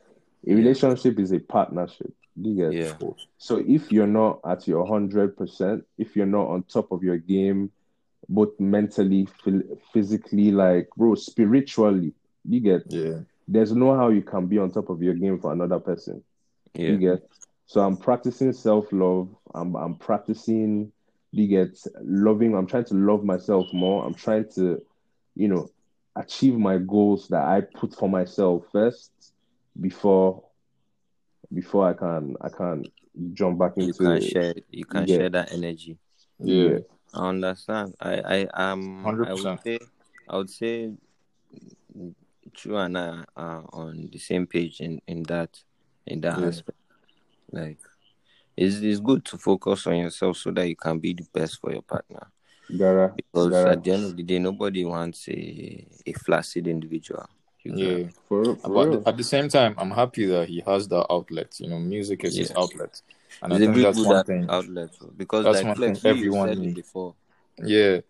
A 0.46 0.54
relationship 0.54 1.18
is 1.18 1.32
a 1.32 1.38
partnership. 1.38 2.12
You 2.36 2.54
get? 2.54 2.72
Yeah. 2.74 3.08
So 3.38 3.62
if 3.66 3.90
you're 3.92 4.06
not 4.06 4.40
at 4.44 4.66
your 4.68 4.86
hundred 4.86 5.36
percent, 5.36 5.84
if 5.98 6.16
you're 6.16 6.26
not 6.26 6.48
on 6.48 6.64
top 6.64 6.92
of 6.92 7.02
your 7.02 7.16
game, 7.16 7.70
both 8.28 8.58
mentally, 8.58 9.28
phys- 9.44 9.78
physically, 9.92 10.50
like 10.50 10.88
bro, 10.96 11.14
spiritually, 11.14 12.12
you 12.48 12.60
get. 12.60 12.82
Yeah. 12.88 13.20
There's 13.48 13.72
no 13.72 13.94
how 13.94 14.08
you 14.08 14.22
can 14.22 14.46
be 14.46 14.58
on 14.58 14.72
top 14.72 14.90
of 14.90 15.00
your 15.02 15.14
game 15.14 15.38
for 15.38 15.52
another 15.52 15.78
person. 15.78 16.22
Yeah. 16.74 16.88
You 16.90 16.98
get. 16.98 17.28
So 17.66 17.80
I'm 17.80 17.96
practicing 17.96 18.52
self 18.52 18.92
love. 18.92 19.28
I'm 19.54 19.74
I'm 19.76 19.94
practicing. 19.96 20.92
You 21.32 21.46
get 21.46 21.78
loving. 22.02 22.54
I'm 22.54 22.66
trying 22.66 22.84
to 22.86 22.94
love 22.94 23.24
myself 23.24 23.66
more. 23.72 24.04
I'm 24.04 24.14
trying 24.14 24.48
to, 24.54 24.80
you 25.34 25.48
know, 25.48 25.68
achieve 26.16 26.54
my 26.56 26.78
goals 26.78 27.28
that 27.28 27.42
I 27.44 27.60
put 27.60 27.94
for 27.94 28.08
myself 28.08 28.64
first 28.72 29.10
before 29.80 30.42
before 31.52 31.88
I 31.88 31.92
can 31.92 32.36
I 32.40 32.48
can 32.48 32.84
jump 33.32 33.58
back 33.58 33.72
into. 33.76 34.02
You 34.02 34.10
into 34.10 34.20
can 34.20 34.28
share 34.28 34.54
you 34.70 34.84
can 34.84 35.06
Yeah. 35.06 35.16
share 35.16 35.28
that 35.30 35.52
energy. 35.52 35.98
Yeah. 36.40 36.78
I 37.14 37.28
understand. 37.28 37.94
I 38.00 38.20
I 38.20 38.46
um 38.52 39.06
I 39.06 39.32
would 39.32 39.58
say 39.64 39.78
I 40.28 40.36
would 40.36 40.50
say 40.50 40.92
Chu 42.52 42.76
and 42.76 42.96
I 42.98 43.24
are 43.36 43.64
on 43.72 44.08
the 44.12 44.18
same 44.18 44.46
page 44.46 44.80
in 44.80 45.00
in 45.06 45.22
that 45.24 45.58
in 46.06 46.20
that 46.22 46.38
Yeah. 46.38 46.46
aspect. 46.48 46.78
Like 47.52 47.78
it's 48.56 48.76
it's 48.76 49.00
good 49.00 49.24
to 49.26 49.38
focus 49.38 49.86
on 49.86 49.96
yourself 49.96 50.36
so 50.36 50.50
that 50.52 50.68
you 50.68 50.76
can 50.76 50.98
be 50.98 51.14
the 51.14 51.26
best 51.32 51.60
for 51.60 51.72
your 51.72 51.82
partner. 51.82 52.26
Gara, 52.76 53.12
Because 53.16 53.50
Gara. 53.50 53.70
at 53.72 53.84
the 53.84 53.92
end 53.92 54.04
of 54.04 54.16
the 54.16 54.22
day, 54.22 54.38
nobody 54.38 54.84
wants 54.84 55.28
a 55.28 55.86
a 56.06 56.12
flaccid 56.12 56.66
individual. 56.66 57.28
Yeah. 57.64 58.08
for 58.28 58.56
for 58.56 58.68
But 58.68 58.88
real. 58.88 59.02
at 59.06 59.16
the 59.16 59.24
same 59.24 59.48
time, 59.48 59.74
I'm 59.78 59.90
happy 59.90 60.26
that 60.26 60.48
he 60.48 60.60
has 60.66 60.88
that 60.88 61.06
outlet. 61.10 61.58
You 61.60 61.68
know, 61.68 61.78
music 61.78 62.24
is 62.24 62.36
his 62.36 62.52
outlet, 62.56 63.00
and 63.42 63.52
It's 63.52 63.62
I 63.62 63.64
think 63.72 63.76
that's 63.76 63.98
one 64.04 64.24
thing. 64.24 64.46
outlet 64.48 64.90
because 65.16 65.44
That's 65.44 65.58
like 65.58 65.66
one 65.66 65.76
Flex, 65.76 66.00
thing 66.00 66.10
everyone 66.10 66.58
needs. 66.58 66.74
before. 66.74 67.14
Yeah, 67.62 68.00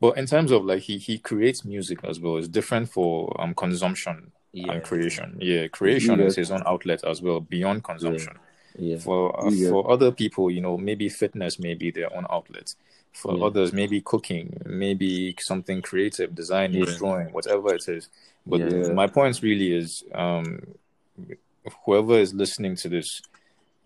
but 0.00 0.16
in 0.18 0.26
terms 0.26 0.50
of 0.50 0.64
like 0.64 0.80
he 0.82 0.98
he 0.98 1.18
creates 1.18 1.64
music 1.64 1.98
as 2.04 2.18
well. 2.20 2.36
It's 2.38 2.48
different 2.48 2.88
for 2.90 3.34
um 3.40 3.54
consumption. 3.54 4.32
Yeah. 4.56 4.70
and 4.72 4.84
creation. 4.84 5.36
Yeah, 5.40 5.66
creation 5.66 6.20
Yeah. 6.20 6.26
is 6.26 6.36
his 6.36 6.52
own 6.52 6.62
outlet 6.64 7.02
as 7.04 7.20
well 7.20 7.40
beyond 7.40 7.82
consumption. 7.82 8.34
Yeah. 8.78 8.98
For 8.98 9.36
uh, 9.44 9.50
for 9.68 9.90
other 9.90 10.12
people, 10.12 10.48
you 10.48 10.60
know, 10.60 10.76
maybe 10.78 11.08
fitness 11.08 11.58
may 11.58 11.74
be 11.74 11.90
their 11.90 12.14
own 12.16 12.24
outlet. 12.30 12.72
For 13.12 13.44
others, 13.44 13.72
maybe 13.72 14.00
cooking, 14.00 14.56
maybe 14.64 15.34
something 15.40 15.82
creative, 15.82 16.34
designing, 16.36 16.84
drawing, 16.84 17.32
whatever 17.32 17.74
it 17.74 17.88
is. 17.88 18.08
But 18.46 18.60
my 18.94 19.06
point 19.08 19.40
really 19.42 19.72
is, 19.72 20.02
um, 20.14 20.60
whoever 21.84 22.18
is 22.18 22.34
listening 22.34 22.76
to 22.76 22.88
this, 22.88 23.22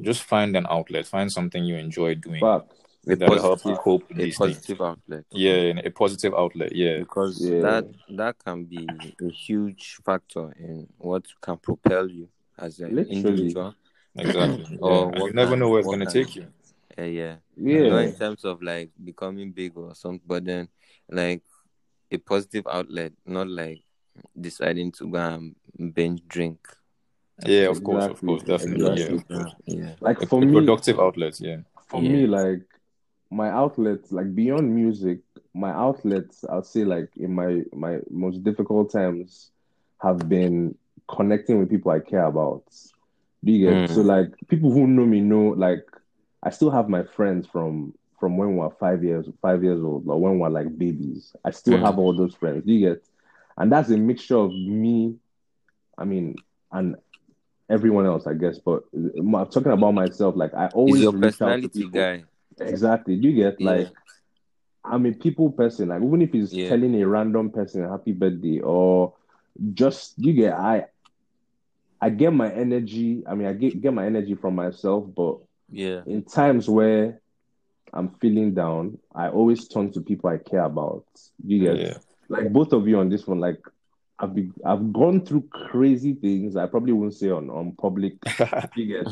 just 0.01 0.23
find 0.23 0.57
an 0.57 0.67
outlet, 0.71 1.07
find 1.07 1.31
something 1.31 1.65
you 1.65 1.77
enjoy 1.77 2.15
doing 2.15 2.41
Facts. 2.41 2.75
A 3.09 3.17
that 3.17 3.29
will 3.31 3.41
help 3.41 3.65
you 3.65 3.75
cope 3.77 4.11
a 4.11 4.15
these 4.15 4.37
things. 4.37 4.57
positive 4.57 4.81
outlet. 4.83 5.25
Yeah, 5.31 5.81
a 5.85 5.91
positive 5.91 6.35
outlet. 6.35 6.75
Yeah, 6.75 6.99
Because 6.99 7.41
Yeah. 7.41 7.61
that 7.61 7.85
that 8.11 8.39
can 8.45 8.65
be 8.65 8.87
a 9.23 9.31
huge 9.31 9.97
factor 10.05 10.53
in 10.59 10.89
what 10.99 11.25
can 11.41 11.57
propel 11.59 12.09
you 12.11 12.29
as 12.59 12.81
an 12.81 12.95
Literally. 12.95 13.17
individual. 13.17 13.75
exactly. 14.17 14.79
Or 14.83 15.13
yeah. 15.15 15.25
You 15.25 15.33
never 15.33 15.57
know 15.57 15.69
where 15.71 15.81
it's 15.81 15.89
gonna 15.89 16.05
can- 16.07 16.13
take 16.25 16.37
you. 16.37 16.47
Uh, 16.99 17.03
yeah. 17.03 17.37
Yeah. 17.57 17.89
Not 17.89 18.03
in 18.03 18.15
terms 18.17 18.45
of 18.45 18.61
like 18.63 18.91
becoming 19.03 19.53
big 19.53 19.77
or 19.77 19.95
something, 19.95 20.21
but 20.27 20.45
then 20.45 20.69
like 21.09 21.43
a 22.11 22.17
positive 22.19 22.67
outlet, 22.71 23.13
not 23.25 23.49
like 23.49 23.83
deciding 24.39 24.91
to 24.93 25.07
go 25.09 25.19
and 25.19 25.55
binge 25.95 26.23
drink. 26.27 26.59
Yeah, 27.47 27.69
of 27.69 27.83
course, 27.85 28.05
of 28.07 28.21
course, 28.21 28.43
definitely. 28.43 28.85
Yeah, 28.85 28.91
exactly. 28.93 29.17
of 29.17 29.29
course. 29.29 29.55
Yeah. 29.67 29.95
Like 30.01 30.23
A, 30.23 30.27
for 30.27 30.43
a 30.43 30.47
me, 30.47 30.53
productive 30.53 30.99
outlets. 30.99 31.41
Yeah. 31.41 31.59
for 31.87 32.03
Yeah. 32.03 32.11
me, 32.13 32.27
like 32.27 32.63
my 33.31 33.49
outlets, 33.51 34.11
like 34.13 34.35
beyond 34.35 34.75
music, 34.75 35.21
my 35.55 35.71
outlets, 35.71 36.45
I'll 36.49 36.63
say 36.65 36.85
like 36.85 37.11
in 37.17 37.33
my 37.35 37.63
my 37.73 38.01
most 38.11 38.43
difficult 38.45 38.91
times 38.93 39.51
have 40.01 40.29
been 40.29 40.75
connecting 41.09 41.59
with 41.59 41.71
people 41.71 41.91
I 41.93 42.01
care 42.01 42.25
about. 42.25 42.65
Do 43.45 43.53
you 43.53 43.67
get? 43.67 43.91
Mm. 43.91 43.95
So 43.95 44.01
like 44.03 44.33
people 44.49 44.71
who 44.73 44.87
know 44.87 45.07
me 45.07 45.21
know 45.21 45.51
like 45.51 45.87
I 46.43 46.51
still 46.51 46.71
have 46.71 46.89
my 46.89 47.03
friends 47.05 47.47
from 47.47 47.95
from 48.19 48.37
when 48.37 48.53
we 48.55 48.57
were 48.57 48.71
five 48.71 49.05
years 49.05 49.27
five 49.41 49.63
years 49.63 49.81
old 49.83 50.09
or 50.09 50.21
when 50.21 50.35
we 50.35 50.39
were 50.41 50.51
like 50.51 50.77
babies. 50.77 51.35
I 51.45 51.51
still 51.53 51.79
Mm. 51.79 51.85
have 51.85 51.99
all 51.99 52.13
those 52.17 52.35
friends. 52.35 52.65
Do 52.65 52.73
you 52.73 52.89
get? 52.89 53.05
And 53.57 53.71
that's 53.73 53.91
a 53.91 53.97
mixture 53.97 54.37
of 54.37 54.51
me, 54.53 55.17
I 55.97 56.05
mean, 56.05 56.37
and 56.73 56.97
everyone 57.69 58.07
else, 58.07 58.27
I 58.27 58.35
guess. 58.35 58.59
But 58.59 58.83
I'm 58.95 59.33
talking 59.49 59.73
about 59.73 59.93
myself. 59.93 60.37
Like 60.37 60.55
I 60.55 60.67
always 60.69 60.97
He's 60.97 61.03
your 61.05 61.13
reach 61.13 61.25
out 61.25 61.29
to 61.29 61.69
personality 61.69 61.83
people. 61.83 62.01
guy. 62.01 62.25
Exactly. 62.61 63.15
You 63.15 63.33
get 63.35 63.61
Yeah. 63.61 63.71
like 63.71 63.89
I'm 64.85 65.07
a 65.07 65.13
people 65.13 65.51
person. 65.53 65.89
Like 65.89 66.03
even 66.03 66.23
if 66.23 66.35
it's 66.35 66.53
Yeah. 66.53 66.69
telling 66.69 67.01
a 67.01 67.07
random 67.07 67.51
person 67.51 67.85
a 67.85 67.91
happy 67.91 68.13
birthday 68.13 68.61
or 68.61 69.15
just 69.75 70.15
you 70.17 70.33
get 70.33 70.55
I 70.55 70.87
I 72.01 72.11
get 72.11 72.33
my 72.33 72.51
energy. 72.53 73.23
I 73.27 73.35
mean 73.35 73.49
I 73.49 73.53
get 73.53 73.81
get 73.81 73.93
my 73.93 74.07
energy 74.07 74.35
from 74.35 74.55
myself, 74.55 75.05
but 75.15 75.39
Yeah. 75.71 76.03
in 76.07 76.23
times 76.23 76.69
where 76.69 77.21
I'm 77.93 78.11
feeling 78.21 78.55
down, 78.55 78.99
I 79.15 79.29
always 79.29 79.67
turn 79.69 79.93
to 79.93 80.01
people 80.01 80.31
I 80.31 80.39
care 80.39 80.63
about. 80.65 81.05
You 81.45 81.59
get 81.61 81.79
Yeah. 81.79 81.99
like 82.29 82.53
both 82.53 82.73
of 82.73 82.87
you 82.89 82.99
on 82.99 83.09
this 83.09 83.27
one, 83.27 83.41
like 83.41 83.61
I've 84.21 84.35
been 84.35 84.53
I've 84.65 84.93
gone 84.93 85.25
through 85.25 85.43
crazy 85.51 86.15
things 86.15 86.57
I 86.57 86.67
probably 86.67 86.93
won't 86.93 87.15
say 87.15 87.31
on, 87.31 87.51
on 87.51 87.73
public 87.73 88.15
you 88.77 88.87
get 88.87 89.07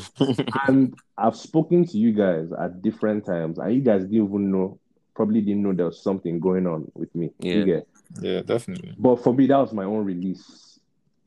and 0.66 0.96
I've 1.16 1.36
spoken 1.36 1.86
to 1.86 1.98
you 1.98 2.12
guys 2.12 2.50
at 2.52 2.82
different 2.82 3.24
times, 3.24 3.58
and 3.58 3.74
you 3.74 3.80
guys 3.80 4.02
didn't 4.02 4.26
even 4.26 4.50
know, 4.50 4.78
probably 5.14 5.40
didn't 5.40 5.62
know 5.62 5.72
there 5.72 5.86
was 5.86 6.02
something 6.02 6.40
going 6.40 6.66
on 6.66 6.90
with 6.94 7.14
me. 7.14 7.30
Yeah. 7.38 7.80
Yeah, 8.20 8.42
definitely. 8.42 8.94
But 8.98 9.16
for 9.16 9.34
me, 9.34 9.46
that 9.48 9.56
was 9.56 9.72
my 9.72 9.84
own 9.84 10.04
release. 10.04 10.78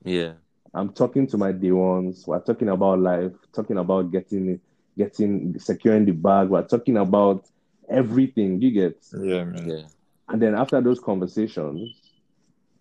yeah. 0.03 0.33
I'm 0.71 0.93
talking 0.93 1.25
to 1.27 1.37
my 1.37 1.51
day 1.51 1.71
ones. 1.71 2.27
We're 2.27 2.39
talking 2.41 2.69
about 2.69 2.99
life, 2.99 3.33
talking 3.51 3.79
about 3.79 4.11
getting, 4.11 4.59
getting, 4.95 5.57
securing 5.57 6.05
the 6.05 6.11
bag. 6.11 6.49
We're 6.49 6.67
talking 6.67 6.97
about 6.97 7.47
everything. 7.89 8.61
You 8.61 8.69
get? 8.69 9.03
Yeah, 9.19 9.45
man. 9.45 9.67
Yeah. 9.67 9.81
And 10.27 10.39
then 10.39 10.53
after 10.53 10.79
those 10.79 10.99
conversations, 10.99 11.98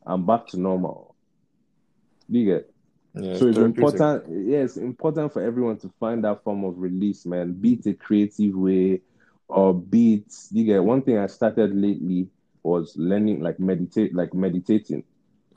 I'm 0.09 0.26
back 0.26 0.46
to 0.48 0.56
normal. 0.61 1.14
You 2.28 2.44
get? 2.44 2.70
Yeah, 3.14 3.36
So 3.36 3.46
it's 3.48 3.56
therapeutic. 3.56 4.00
important, 4.00 4.46
yeah, 4.48 4.59
it's 4.59 4.76
important 4.76 5.32
for 5.32 5.42
everyone 5.42 5.76
to 5.78 5.88
find 6.00 6.24
that 6.24 6.42
form 6.44 6.64
of 6.64 6.78
release, 6.78 7.24
man. 7.26 7.52
Be 7.52 7.74
it 7.74 7.86
a 7.86 7.94
creative 7.94 8.54
way 8.54 9.00
or 9.48 9.74
be 9.74 10.14
it, 10.14 10.34
you 10.50 10.64
get 10.64 10.82
one 10.84 11.02
thing 11.02 11.18
I 11.18 11.26
started 11.26 11.74
lately 11.74 12.28
was 12.62 12.94
learning 12.96 13.40
like 13.40 13.59
meditate, 13.59 14.14
like 14.14 14.34
meditating. 14.34 15.04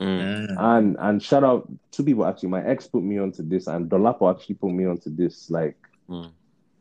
Mm. 0.00 0.56
And 0.58 0.96
and 0.98 1.22
shout 1.22 1.44
out 1.44 1.68
two 1.90 2.02
people 2.02 2.24
actually. 2.26 2.48
My 2.48 2.64
ex 2.64 2.86
put 2.88 3.02
me 3.02 3.18
onto 3.18 3.42
this, 3.42 3.66
and 3.68 3.88
Dolapo 3.90 4.34
actually 4.34 4.56
put 4.56 4.70
me 4.72 4.86
onto 4.86 5.10
this. 5.14 5.50
Like 5.50 5.76
Mm. 6.08 6.30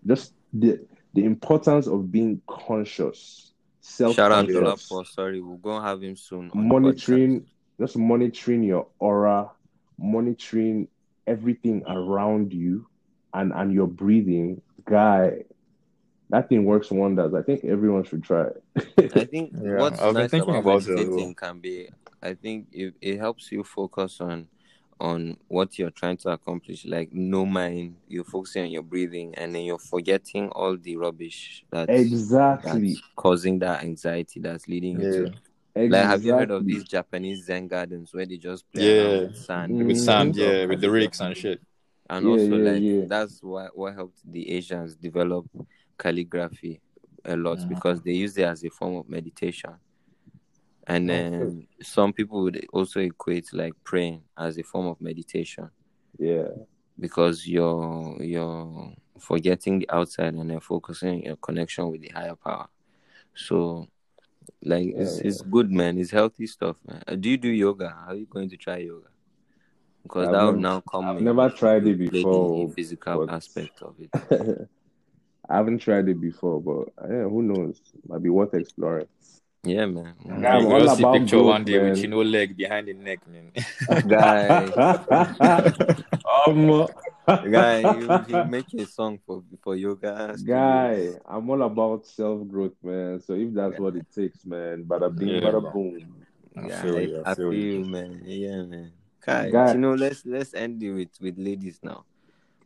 just 0.08 0.34
the 0.54 0.80
the 1.14 1.26
importance 1.26 1.86
of 1.88 2.12
being 2.12 2.42
conscious, 2.48 3.52
self 3.82 4.16
Shout 4.16 4.32
out 4.32 4.48
to 4.48 4.54
conscious, 4.54 4.90
Lapo. 4.90 5.04
Sorry, 5.04 5.42
we're 5.42 5.58
gonna 5.58 5.86
have 5.86 6.02
him 6.02 6.16
soon. 6.16 6.50
on 6.50 6.58
the 6.58 6.64
monitoring, 6.64 7.46
just 7.82 7.98
monitoring 7.98 8.64
your 8.64 8.88
aura, 9.00 9.50
monitoring 9.98 10.88
everything 11.26 11.84
around 11.88 12.54
you, 12.54 12.86
and 13.34 13.52
and 13.54 13.74
your 13.74 13.88
breathing, 13.88 14.62
guy. 14.86 15.44
That 16.30 16.48
thing 16.48 16.64
works 16.64 16.90
wonders. 16.92 17.34
I 17.34 17.42
think 17.42 17.66
everyone 17.66 18.06
should 18.06 18.24
try 18.24 18.46
it. 18.46 19.12
I 19.16 19.26
think 19.26 19.54
Yeah, 19.62 19.82
what's 19.82 20.00
I've 20.00 20.14
been 20.14 20.22
nice 20.24 20.32
thinking 20.32 20.56
about, 20.56 20.62
about 20.62 20.86
meditating 20.88 21.36
can 21.36 21.60
be, 21.60 21.90
I 22.22 22.36
think 22.36 22.68
it, 22.72 22.94
it 23.02 23.18
helps 23.18 23.52
you 23.52 23.64
focus 23.66 24.22
on 24.22 24.48
on 25.00 25.36
what 25.48 25.78
you're 25.80 25.90
trying 25.90 26.16
to 26.18 26.30
accomplish. 26.30 26.86
Like 26.86 27.12
no 27.12 27.46
mind, 27.46 27.96
you're 28.08 28.24
focusing 28.24 28.64
on 28.64 28.72
your 28.72 28.84
breathing, 28.84 29.34
and 29.36 29.54
then 29.54 29.64
you're 29.64 29.80
forgetting 29.80 30.50
all 30.50 30.78
the 30.78 30.96
rubbish 30.96 31.66
that's, 31.72 31.90
exactly. 31.92 32.94
that's 32.94 33.02
causing 33.18 33.60
that 33.60 33.84
anxiety 33.84 34.40
that's 34.40 34.68
leading 34.68 35.02
you 35.02 35.04
Yeah. 35.04 35.12
to. 35.12 35.32
Exactly. 35.76 35.90
Like, 35.90 36.06
have 36.08 36.24
you 36.24 36.34
heard 36.34 36.52
of 36.52 36.66
these 36.66 36.84
Japanese 36.84 37.46
Zen 37.46 37.68
gardens 37.68 38.14
where 38.14 38.26
they 38.26 38.38
just 38.38 38.70
play 38.72 38.84
Yeah. 38.84 39.20
with 39.28 39.36
sand, 39.36 39.74
Mm. 39.74 39.88
With 39.88 39.98
Mhm. 39.98 40.06
sand, 40.06 40.36
stuff, 40.36 40.48
yeah, 40.48 40.66
with 40.66 40.82
the 40.82 40.92
rakes 40.92 41.20
and 41.20 41.36
shit. 41.38 41.62
And 42.10 42.26
Yeah, 42.26 42.32
also, 42.32 42.58
yeah, 42.58 42.72
like 42.72 42.84
yeah. 42.84 43.06
that's 43.08 43.42
what 43.44 43.78
what 43.78 43.94
helped 43.94 44.20
the 44.30 44.50
Asians 44.52 44.96
develop 44.96 45.46
calligraphy 45.98 46.82
a 47.24 47.38
lot 47.38 47.60
because 47.70 48.02
they 48.02 48.14
use 48.14 48.38
it 48.38 48.44
as 48.44 48.64
a 48.64 48.70
form 48.70 48.96
of 48.96 49.08
meditation. 49.08 49.72
And 50.88 51.10
Oh, 51.10 51.14
then 51.14 51.68
some 51.82 52.12
people 52.12 52.42
would 52.44 52.66
also 52.74 53.00
equate 53.00 53.54
like 53.54 53.74
praying 53.84 54.24
as 54.38 54.58
a 54.58 54.64
form 54.64 54.88
of 54.88 55.00
meditation 55.00 55.70
Yeah. 56.18 56.50
because 57.00 57.48
you're 57.48 58.18
you're 58.22 58.94
forgetting 59.20 59.80
the 59.80 59.90
outside 59.92 60.34
and 60.34 60.50
then 60.50 60.60
focusing 60.60 61.20
on 61.20 61.22
your 61.22 61.36
connection 61.38 61.90
with 61.92 62.02
the 62.02 62.10
higher 62.10 62.36
power. 62.36 62.68
So 63.36 63.88
like 64.64 64.94
it's 64.96 65.18
Yeah, 65.18 65.28
it's 65.28 65.42
good 65.42 65.72
man, 65.72 65.98
it's 65.98 66.12
healthy 66.12 66.48
stuff, 66.48 66.78
man. 66.88 67.02
Uh, 67.08 67.16
Do 67.16 67.30
you 67.30 67.38
do 67.38 67.50
yoga? 67.50 67.90
How 67.90 68.12
Are 68.12 68.16
you 68.16 68.26
going 68.26 68.50
to 68.50 68.58
try 68.58 68.78
yoga? 68.78 69.08
Because 70.04 70.28
I've 70.28 70.34
that 70.34 70.44
will 70.44 70.54
now 70.54 70.82
come 70.82 71.06
I've 71.06 71.22
never 71.22 71.50
tried 71.50 71.86
it 71.88 71.98
play 71.98 72.08
the 72.08 72.10
before, 72.10 72.70
physical 72.70 73.26
but- 73.26 73.34
aspect 73.36 73.82
of 73.82 73.96
it. 74.00 74.68
I 75.50 75.56
haven't 75.58 75.80
tried 75.80 76.08
it 76.08 76.22
before, 76.22 76.62
but 76.62 76.94
yeah, 77.10 77.24
who 77.24 77.42
knows? 77.44 77.82
Might 78.08 78.24
be 78.24 78.30
worth 78.30 78.54
exploring. 78.54 79.08
Yeah, 79.64 79.86
man. 79.86 80.14
Yeah, 80.26 80.38
you 80.40 80.46
I'm 80.48 80.66
will 80.66 80.90
all 80.90 80.96
see 80.96 81.04
about 81.04 81.14
picture 81.18 81.36
growth, 81.38 81.46
one 81.48 81.64
day 81.66 81.78
man. 81.78 81.90
with 81.92 82.00
you 82.00 82.08
know 82.08 82.22
leg 82.22 82.56
behind 82.56 82.88
the 82.88 82.94
neck, 82.94 83.20
man. 83.28 83.52
Guy, 84.08 84.66
um, 86.48 86.88
guy, 87.50 87.82
you, 87.82 88.22
you 88.26 88.44
make 88.44 88.74
a 88.78 88.86
song 88.86 89.20
for 89.26 89.44
for 89.64 89.76
yoga. 89.76 90.38
studios. 90.38 90.46
guy, 90.46 91.20
I'm 91.26 91.50
all 91.50 91.62
about 91.64 92.06
self 92.06 92.48
growth, 92.48 92.76
man. 92.84 93.20
So 93.22 93.34
if 93.34 93.54
that's 93.54 93.78
what 93.80 93.96
it 93.96 94.06
takes, 94.14 94.46
man, 94.46 94.86
bada 94.86 95.10
bing, 95.16 95.40
Yeah, 95.40 95.42
bada 95.42 95.62
bro. 95.62 95.74
boom. 95.74 96.26
I 96.58 96.70
Yeah, 96.70 96.82
feel 96.82 97.02
you. 97.02 97.22
I 97.22 97.26
I 97.26 97.36
feel 97.36 97.54
feel 97.54 97.66
you. 97.66 97.84
you, 97.84 97.86
man. 97.86 98.22
Yeah, 98.26 98.64
man. 98.64 98.92
Guy, 99.26 99.52
Guy. 99.52 99.74
you 99.74 99.78
know, 99.80 99.94
let's 99.96 100.26
let's 100.26 100.54
end 100.54 100.82
it 100.84 100.92
with 100.92 101.10
with 101.22 101.38
ladies 101.38 101.80
now. 101.84 102.06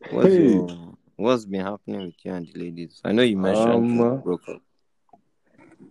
What's 0.09 0.38
Hey. 0.38 0.38
your 0.38 0.93
what's 1.16 1.45
been 1.45 1.61
happening 1.66 2.05
with 2.07 2.16
you 2.24 2.34
and 2.34 2.47
the 2.47 2.59
ladies? 2.59 3.01
I 3.03 3.11
know 3.11 3.24
you 3.24 3.38
mentioned 3.38 3.88
Um, 3.88 4.24
broke 4.24 4.47
up. 4.49 4.61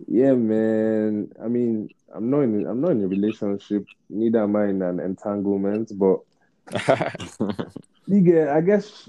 Yeah, 0.08 0.32
man. 0.34 1.32
I 1.42 1.48
mean, 1.48 1.88
I'm 2.14 2.30
not 2.30 2.40
in 2.40 2.66
I'm 2.66 2.80
not 2.80 2.92
in 2.92 3.02
a 3.04 3.08
relationship, 3.08 3.86
neither 4.08 4.42
am 4.42 4.56
I 4.56 4.66
in 4.68 4.82
an 4.82 5.00
entanglement, 5.00 5.92
but 5.98 6.20
you 8.06 8.20
get 8.20 8.48
I 8.48 8.60
guess 8.60 9.08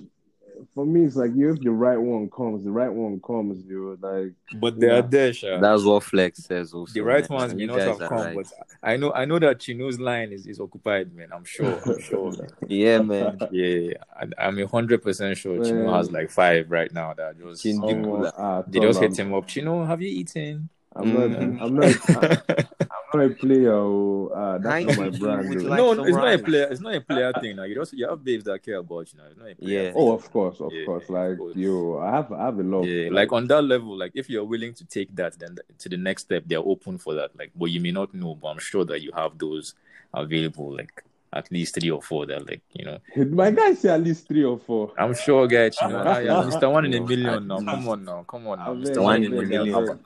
for 0.73 0.85
me 0.85 1.05
it's 1.05 1.15
like 1.15 1.31
you 1.35 1.51
if 1.53 1.59
the 1.61 1.69
right 1.71 1.97
one 1.97 2.29
comes, 2.29 2.63
the 2.63 2.71
right 2.71 2.91
one 2.91 3.19
comes, 3.21 3.63
you 3.65 3.97
like 4.01 4.33
but 4.59 4.79
they 4.79 4.87
are 4.87 4.95
Yeah. 4.95 5.01
there, 5.01 5.33
Sha. 5.33 5.59
That's 5.59 5.83
what 5.83 6.03
Flex 6.03 6.43
says 6.43 6.73
also. 6.73 6.93
the 6.93 7.01
right 7.01 7.29
man. 7.29 7.39
ones 7.39 7.55
may 7.55 7.65
not 7.65 7.79
have 7.79 7.99
come, 7.99 8.09
right. 8.09 8.35
but 8.35 8.45
I 8.81 8.97
know 8.97 9.11
I 9.13 9.25
know 9.25 9.39
that 9.39 9.59
Chino's 9.59 9.99
line 9.99 10.31
is, 10.31 10.47
is 10.47 10.59
occupied, 10.59 11.13
man. 11.13 11.29
I'm 11.33 11.43
sure. 11.45 11.79
I'm 11.85 11.99
sure. 12.09 12.31
man. 12.31 12.49
Yeah, 12.67 12.99
man. 13.01 13.37
Yeah, 13.51 13.93
I, 14.15 14.27
I'm 14.37 14.57
a 14.59 14.67
hundred 14.67 15.01
percent 15.03 15.37
sure 15.37 15.63
Chino 15.63 15.91
has 15.93 16.11
like 16.11 16.29
five 16.29 16.69
right 16.71 16.91
now 16.93 17.13
that 17.13 17.37
just 17.37 17.63
Chin- 17.63 17.83
you 17.83 17.95
know, 17.95 18.31
ah, 18.37 18.63
they 18.67 18.79
just 18.79 18.99
hit 18.99 19.17
him 19.17 19.33
up. 19.33 19.47
Chino, 19.47 19.83
have 19.85 20.01
you 20.01 20.09
eaten? 20.09 20.69
I'm 20.95 21.13
not 21.13 21.29
Mhm. 21.29 21.61
I'm 21.61 21.75
not 21.75 21.85
I'm 22.79 23.19
not 23.19 23.25
a 23.25 23.29
player. 23.35 23.73
Oh, 23.73 24.27
uh, 24.33 24.57
that's 24.59 24.85
not 24.85 24.97
my 24.97 25.09
brand. 25.09 25.49
would 25.49 25.63
like 25.63 25.77
no, 25.77 25.93
some 25.95 26.05
it's 26.07 26.15
not 26.15 26.33
a 26.33 26.39
player. 26.39 26.67
It's 26.71 26.81
not 26.81 26.95
a 26.95 27.01
player 27.01 27.33
thing. 27.41 27.55
Now 27.57 27.63
you 27.63 27.79
also 27.79 27.97
you 27.97 28.07
have 28.07 28.23
babes 28.23 28.45
that 28.45 28.63
care 28.63 28.77
about 28.77 29.11
you. 29.11 29.19
Now 29.19 29.25
it's 29.29 29.37
not 29.37 29.49
a 29.51 29.55
player 29.55 29.83
Yeah. 29.83 29.91
thing. 29.91 30.01
Oh, 30.01 30.11
of 30.13 30.31
course, 30.31 30.61
of 30.61 30.71
Yeah, 30.73 30.85
course. 30.85 31.03
of 31.03 31.09
Like 31.09 31.37
course. 31.37 31.55
yo, 31.55 31.97
I 31.99 32.11
have, 32.11 32.31
I 32.31 32.45
have 32.45 32.59
a 32.59 32.63
lot. 32.63 32.83
Yeah, 32.83 33.09
like 33.11 33.31
on 33.33 33.47
that 33.47 33.61
level, 33.63 33.97
like 33.97 34.11
if 34.15 34.29
you're 34.29 34.45
willing 34.45 34.73
to 34.73 34.85
take 34.85 35.13
that, 35.15 35.37
then 35.37 35.57
to 35.79 35.89
the 35.89 35.97
next 35.97 36.23
step, 36.23 36.43
they're 36.45 36.59
open 36.59 36.97
for 36.97 37.13
that. 37.15 37.31
Like, 37.37 37.51
but 37.55 37.65
you 37.65 37.81
may 37.81 37.91
not 37.91 38.13
know, 38.13 38.35
but 38.35 38.47
I'm 38.49 38.59
sure 38.59 38.85
that 38.85 39.01
you 39.01 39.11
have 39.13 39.37
those 39.37 39.75
available, 40.13 40.73
like 40.75 41.03
at 41.33 41.51
least 41.51 41.75
three 41.75 41.91
or 41.91 42.01
four 42.01 42.25
that, 42.25 42.47
like, 42.47 42.61
you 42.73 42.85
know, 42.85 42.97
my 43.17 43.51
guy 43.51 43.73
say 43.73 43.89
at 43.89 44.01
least 44.01 44.27
three 44.27 44.45
or 44.45 44.57
four. 44.57 44.93
I'm 44.97 45.13
sure, 45.13 45.45
guys, 45.47 45.77
you 45.81 45.89
know, 45.89 46.03
yeah, 46.03 46.43
Mr. 46.49 46.71
One 46.71 46.85
in 46.85 46.93
a 46.93 47.01
million 47.01 47.47
now. 47.47 47.59
Come 47.59 47.87
on 47.89 48.05
now, 48.05 48.23
come 48.27 48.47
on 48.47 48.59
now, 48.59 48.71
I 48.71 48.75
Mr. 48.75 48.95
One 48.97 49.03
One 49.03 49.23
in 49.23 49.33
a 49.33 49.37
beg, 49.41 49.49
million. 49.49 49.99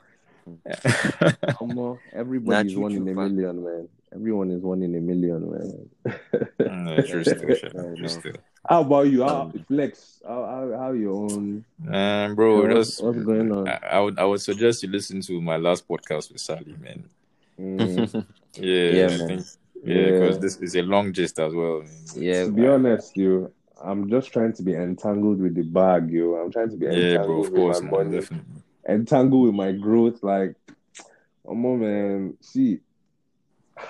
Beg. 0.64 0.76
Yeah. 0.84 1.52
Omo, 1.60 1.98
everybody's 2.12 2.76
one 2.76 2.92
in 2.92 3.02
a 3.02 3.04
true, 3.04 3.14
true, 3.14 3.28
million, 3.30 3.64
man. 3.64 3.88
Everyone 4.12 4.50
is 4.50 4.62
one 4.62 4.82
in 4.82 4.94
a 4.94 5.00
million, 5.00 5.50
man. 5.50 5.90
Mm, 6.60 6.96
yeah, 6.96 7.02
true 7.02 7.24
still, 7.24 7.54
sure, 7.54 7.96
true 7.96 8.08
still. 8.08 8.32
How 8.68 8.80
about 8.82 9.06
you? 9.08 9.22
How, 9.22 9.52
Flex, 9.68 10.20
how, 10.26 10.44
how, 10.44 10.78
how 10.78 10.92
your 10.92 11.12
own? 11.30 11.64
Um, 11.88 12.34
bro, 12.34 12.66
what's, 12.74 13.00
what's 13.00 13.18
going 13.22 13.50
on? 13.52 13.68
I, 13.68 13.78
I 13.92 14.00
would 14.00 14.18
I 14.18 14.24
would 14.24 14.40
suggest 14.40 14.82
you 14.82 14.90
listen 14.90 15.20
to 15.22 15.40
my 15.40 15.56
last 15.56 15.88
podcast 15.88 16.30
with 16.32 16.40
Sally, 16.40 16.74
man. 16.80 17.08
Mm, 17.58 18.24
Yeah, 18.56 18.90
Yeah, 18.90 19.06
man. 19.08 19.28
think 19.28 19.46
yeah, 19.84 19.94
Yeah. 19.94 20.10
because 20.12 20.38
this 20.40 20.56
is 20.56 20.76
a 20.76 20.82
long 20.82 21.12
gist 21.12 21.38
as 21.38 21.54
well. 21.54 21.80
man. 21.80 21.90
Yeah, 22.16 22.44
to 22.44 22.50
be 22.52 22.66
honest, 22.66 23.16
you, 23.16 23.50
I'm 23.82 24.10
just 24.10 24.32
trying 24.32 24.52
to 24.54 24.62
be 24.62 24.74
entangled 24.74 25.40
with 25.40 25.54
the 25.54 25.62
bag, 25.62 26.10
yo. 26.10 26.34
I'm 26.34 26.50
trying 26.52 26.70
to 26.70 26.76
be 26.76 26.86
entangled 26.86 27.44
Yeah, 27.44 27.50
bro, 27.50 27.68
of 27.70 27.72
with 27.80 27.82
my 27.84 27.90
man, 27.90 27.90
money, 28.10 28.20
definitely. 28.20 28.59
Entangled 28.90 29.46
with 29.46 29.54
my 29.54 29.72
growth. 29.72 30.22
Like, 30.22 30.56
Omo, 31.46 31.78
man. 31.78 32.36
See, 32.40 32.80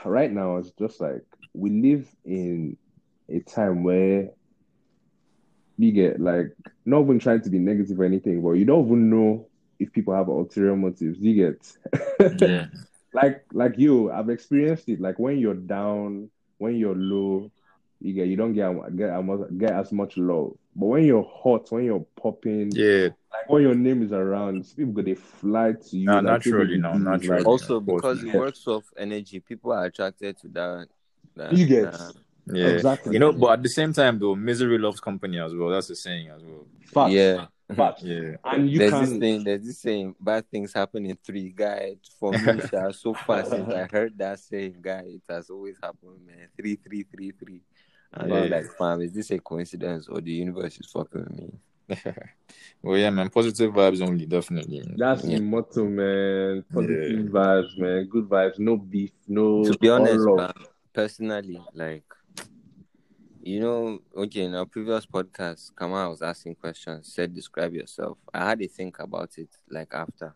right 0.04 0.30
now 0.30 0.56
it's 0.56 0.70
just 0.72 1.00
like 1.00 1.24
we 1.54 1.70
live 1.70 2.08
in 2.24 2.76
a 3.28 3.40
time 3.40 3.82
where 3.82 4.30
we 5.78 5.92
get 5.92 6.20
like 6.20 6.54
not 6.84 7.02
even 7.02 7.18
trying 7.18 7.40
to 7.42 7.50
be 7.50 7.58
negative 7.58 7.98
or 7.98 8.04
anything, 8.04 8.42
but 8.42 8.52
you 8.52 8.64
don't 8.64 8.86
even 8.86 9.10
know 9.10 9.46
if 9.78 9.92
people 9.92 10.14
have 10.14 10.28
ulterior 10.28 10.76
motives. 10.76 11.18
You 11.18 11.34
get 11.34 12.38
Yeah, 12.40 12.66
like 13.12 13.44
like 13.52 13.78
you, 13.78 14.10
I've 14.10 14.28
experienced 14.28 14.88
it. 14.88 15.00
Like 15.00 15.18
when 15.18 15.38
you're 15.38 15.54
down, 15.54 16.30
when 16.58 16.76
you're 16.76 16.94
low, 16.94 17.50
you 18.00 18.12
get 18.12 18.28
you 18.28 18.36
don't 18.36 18.52
get 18.52 18.96
get 18.96 19.10
as 19.10 19.24
much, 19.24 19.40
get 19.56 19.72
as 19.72 19.92
much 19.92 20.16
love. 20.16 20.52
But 20.76 20.86
when 20.86 21.04
you're 21.04 21.28
hot, 21.28 21.70
when 21.72 21.84
you're 21.84 22.06
popping, 22.20 22.70
yeah, 22.72 23.08
like 23.32 23.48
when 23.48 23.62
your 23.62 23.74
name 23.74 24.02
is 24.02 24.12
around, 24.12 24.66
people 24.76 24.92
go 24.92 25.02
they 25.02 25.14
fly 25.14 25.72
to 25.72 25.96
you. 25.96 26.06
Nah, 26.06 26.20
like, 26.20 26.42
people 26.42 26.58
naturally, 26.60 26.76
be 26.76 26.80
now, 26.80 26.92
these, 26.94 27.02
naturally. 27.02 27.38
like, 27.38 27.46
also 27.46 27.80
because 27.80 28.22
man. 28.22 28.34
it 28.34 28.38
works 28.38 28.66
off 28.66 28.84
energy, 28.96 29.40
people 29.40 29.72
are 29.72 29.84
attracted 29.84 30.36
to 30.38 30.48
that. 30.48 30.88
that 31.36 31.52
You 31.52 31.66
get 31.66 31.92
that- 31.92 32.14
yeah. 32.46 32.66
exactly. 32.68 33.12
You 33.12 33.18
know, 33.20 33.32
but 33.32 33.52
at 33.52 33.62
the 33.62 33.68
same 33.68 33.92
time, 33.92 34.18
though, 34.18 34.34
misery 34.34 34.78
loves 34.78 34.98
company 35.00 35.38
as 35.38 35.54
well. 35.54 35.68
That's 35.68 35.88
the 35.88 35.94
saying 35.96 36.28
as 36.30 36.42
well. 36.42 36.66
facts, 36.86 37.12
yeah. 37.12 37.46
facts. 37.76 38.02
Yeah, 38.02 38.36
And 38.44 38.68
you 38.68 38.78
there's 38.78 38.90
can 38.90 39.00
this 39.04 39.18
thing, 39.18 39.44
there's 39.44 39.64
this 39.64 39.78
saying, 39.80 40.14
bad 40.20 40.50
things 40.50 40.72
happen 40.72 41.06
in 41.06 41.16
three. 41.24 41.50
Guy, 41.50 41.96
for 42.18 42.32
me, 42.32 42.38
sha, 42.70 42.90
so 42.90 43.14
far 43.14 43.44
since 43.44 43.68
I 43.72 43.86
heard 43.90 44.18
that 44.18 44.40
saying, 44.40 44.76
guy, 44.80 45.04
it 45.06 45.22
has 45.28 45.50
always 45.50 45.76
happened, 45.80 46.26
man. 46.26 46.48
Three, 46.56 46.76
three, 46.76 47.04
three, 47.04 47.30
three. 47.32 47.62
And 48.12 48.32
I'm 48.34 48.50
like, 48.50 48.66
fam, 48.76 49.00
is 49.02 49.12
this 49.12 49.30
a 49.30 49.38
coincidence 49.38 50.08
or 50.08 50.20
the 50.20 50.32
universe 50.32 50.80
is 50.80 50.90
fucking 50.90 51.20
with 51.20 51.30
me? 51.38 51.52
well, 52.82 52.96
yeah, 52.98 53.10
man. 53.10 53.28
Positive 53.30 53.72
vibes 53.72 54.00
only, 54.06 54.26
definitely. 54.26 54.82
That's 54.96 55.24
Yeah. 55.24 55.38
the 55.38 55.42
motto, 55.44 55.84
man. 55.84 56.64
Positive 56.72 57.26
vibes, 57.26 57.78
man. 57.78 58.04
Good 58.06 58.28
vibes, 58.28 58.58
no 58.58 58.76
beef, 58.76 59.12
no. 59.28 59.64
to 59.64 59.78
be 59.78 59.88
honest, 59.88 60.24
love. 60.26 60.36
man, 60.38 60.52
personally, 60.92 61.60
like, 61.74 62.04
you 63.42 63.60
know, 63.60 64.00
okay, 64.16 64.42
in 64.42 64.54
our 64.54 64.66
previous 64.66 65.06
podcast, 65.06 65.70
Kamal 65.78 66.10
was 66.10 66.22
asking 66.22 66.54
questions, 66.56 67.12
said, 67.12 67.34
describe 67.34 67.72
yourself. 67.74 68.18
I 68.34 68.48
had 68.50 68.58
to 68.58 68.68
think 68.68 68.98
about 68.98 69.30
it, 69.38 69.48
like, 69.70 69.92
after. 69.94 70.34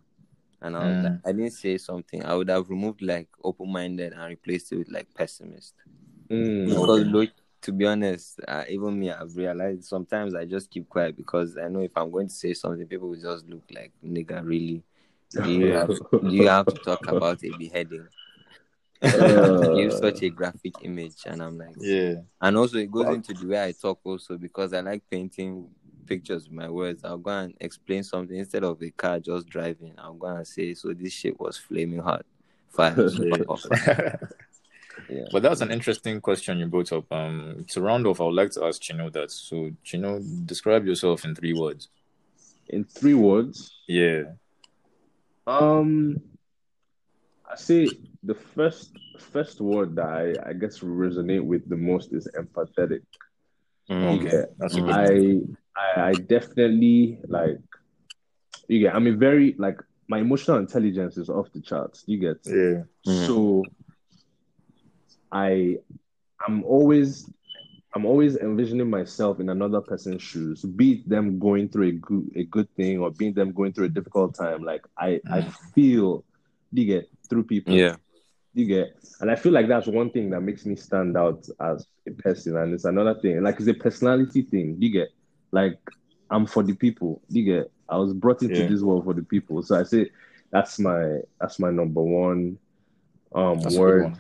And 0.62 0.74
I 0.76 0.88
was 0.88 0.96
Mm. 0.96 1.02
like, 1.04 1.20
I 1.26 1.32
didn't 1.32 1.50
say 1.52 1.76
something. 1.76 2.24
I 2.24 2.34
would 2.34 2.48
have 2.48 2.70
removed, 2.70 3.02
like, 3.02 3.28
open 3.42 3.70
minded 3.70 4.14
and 4.14 4.22
replaced 4.28 4.72
it 4.72 4.78
with, 4.78 4.88
like, 4.90 5.12
pessimist. 5.14 5.74
Mm. 6.30 6.64
Because, 6.70 6.88
Okay. 7.00 7.10
To 7.64 7.72
be 7.72 7.86
honest, 7.86 8.40
uh, 8.46 8.64
even 8.68 8.98
me, 8.98 9.10
I've 9.10 9.34
realized 9.34 9.84
sometimes 9.84 10.34
I 10.34 10.44
just 10.44 10.70
keep 10.70 10.86
quiet 10.86 11.16
because 11.16 11.56
I 11.56 11.68
know 11.68 11.80
if 11.80 11.96
I'm 11.96 12.10
going 12.10 12.28
to 12.28 12.34
say 12.34 12.52
something, 12.52 12.86
people 12.86 13.08
will 13.08 13.20
just 13.20 13.48
look 13.48 13.62
like, 13.74 13.90
nigga, 14.04 14.44
really? 14.44 14.82
Do 15.30 15.50
you 15.50 15.72
have, 15.72 15.88
do 15.88 16.28
you 16.28 16.46
have 16.48 16.66
to 16.66 16.74
talk 16.74 17.06
about 17.08 17.42
a 17.42 17.56
beheading? 17.56 18.06
Uh. 19.02 19.74
Give 19.74 19.92
such 19.92 20.22
a 20.22 20.30
graphic 20.30 20.72
image, 20.82 21.26
and 21.26 21.42
I'm 21.42 21.58
like, 21.58 21.76
Yeah, 21.78 22.14
and 22.40 22.56
also 22.56 22.78
it 22.78 22.90
goes 22.90 23.08
into 23.08 23.34
the 23.34 23.46
way 23.48 23.62
I 23.62 23.72
talk 23.72 24.00
also 24.02 24.38
because 24.38 24.72
I 24.72 24.80
like 24.80 25.02
painting 25.10 25.68
pictures 26.06 26.44
with 26.44 26.52
my 26.52 26.70
words. 26.70 27.04
I'll 27.04 27.18
go 27.18 27.30
and 27.30 27.54
explain 27.60 28.02
something 28.02 28.34
instead 28.34 28.64
of 28.64 28.82
a 28.82 28.90
car 28.90 29.20
just 29.20 29.46
driving. 29.46 29.92
I'll 29.98 30.14
go 30.14 30.28
and 30.28 30.46
say, 30.46 30.72
so 30.72 30.94
this 30.94 31.12
shit 31.12 31.38
was 31.38 31.58
flaming 31.58 31.98
hot. 31.98 32.24
Fire. 32.70 32.96
Yeah. 35.08 35.24
but 35.32 35.42
that's 35.42 35.60
an 35.60 35.70
interesting 35.70 36.20
question 36.20 36.58
you 36.58 36.66
brought 36.66 36.92
up. 36.92 37.10
Um, 37.12 37.64
to 37.68 37.80
round 37.80 38.06
off, 38.06 38.20
I 38.20 38.24
would 38.24 38.34
like 38.34 38.50
to 38.52 38.64
ask 38.64 38.80
Chino 38.80 39.10
that. 39.10 39.30
So, 39.30 39.70
Chino, 39.82 40.20
describe 40.44 40.86
yourself 40.86 41.24
in 41.24 41.34
three 41.34 41.52
words. 41.52 41.88
In 42.68 42.84
three 42.84 43.14
words, 43.14 43.76
Yeah, 43.86 44.22
um, 45.46 46.20
I 47.50 47.56
say 47.56 47.88
the 48.22 48.34
first 48.34 48.92
first 49.18 49.60
word 49.60 49.96
that 49.96 50.06
I, 50.06 50.50
I 50.50 50.52
guess 50.54 50.78
resonate 50.80 51.44
with 51.44 51.68
the 51.68 51.76
most 51.76 52.12
is 52.12 52.26
empathetic. 52.36 53.02
Mm. 53.90 54.18
okay, 54.18 54.44
that's 54.58 54.76
I. 54.76 55.40
I 55.76 56.08
I 56.10 56.12
definitely 56.12 57.18
like 57.28 57.58
you 58.68 58.80
get. 58.80 58.94
I 58.94 58.98
mean, 58.98 59.18
very 59.18 59.54
like 59.58 59.78
my 60.08 60.18
emotional 60.18 60.58
intelligence 60.58 61.16
is 61.18 61.28
off 61.28 61.52
the 61.52 61.60
charts. 61.60 62.04
You 62.06 62.18
get. 62.18 62.38
Yeah, 62.46 62.84
Mhm. 63.06 63.26
So 63.26 63.64
I 65.34 65.78
I'm 66.46 66.64
always 66.64 67.30
I'm 67.94 68.06
always 68.06 68.36
envisioning 68.36 68.90
myself 68.90 69.40
in 69.40 69.50
another 69.50 69.80
person's 69.82 70.22
shoes, 70.22 70.62
be 70.64 70.92
it 70.94 71.08
them 71.08 71.38
going 71.38 71.68
through 71.68 71.88
a 71.88 71.92
good 71.92 72.30
a 72.36 72.44
good 72.44 72.68
thing 72.76 72.98
or 73.00 73.10
being 73.10 73.34
them 73.34 73.52
going 73.52 73.72
through 73.72 73.86
a 73.86 73.90
difficult 73.90 74.34
time. 74.36 74.62
Like 74.64 74.84
I 74.98 75.20
I 75.32 75.42
Mm. 75.42 75.52
feel 75.74 76.24
you 76.72 76.86
get 76.86 77.10
through 77.30 77.44
people. 77.44 77.86
Yeah. 77.86 77.96
You 78.54 78.66
get 78.66 78.88
and 79.20 79.30
I 79.30 79.36
feel 79.36 79.52
like 79.52 79.68
that's 79.68 79.86
one 79.88 80.10
thing 80.10 80.30
that 80.30 80.42
makes 80.42 80.66
me 80.66 80.76
stand 80.76 81.16
out 81.16 81.46
as 81.60 81.86
a 82.08 82.12
person. 82.12 82.56
And 82.56 82.74
it's 82.74 82.84
another 82.84 83.14
thing. 83.20 83.42
Like 83.42 83.58
it's 83.58 83.68
a 83.68 83.74
personality 83.74 84.42
thing. 84.42 84.76
You 84.80 84.92
get 84.92 85.08
like 85.52 85.78
I'm 86.30 86.46
for 86.46 86.62
the 86.62 86.74
people. 86.74 87.22
You 87.28 87.44
get 87.44 87.72
I 87.88 87.96
was 87.98 88.12
brought 88.12 88.42
into 88.42 88.62
Yeah. 88.62 88.64
this 88.64 88.82
world 88.82 89.04
for 89.04 89.14
the 89.14 89.22
people. 89.22 89.62
So 89.62 89.78
I 89.78 89.84
say 89.84 90.10
that's 90.52 90.78
my 90.78 91.20
that's 91.40 91.58
my 91.60 91.70
number 91.70 92.02
one 92.02 92.58
um 93.34 93.62
that's 93.62 93.74
word. 93.74 94.14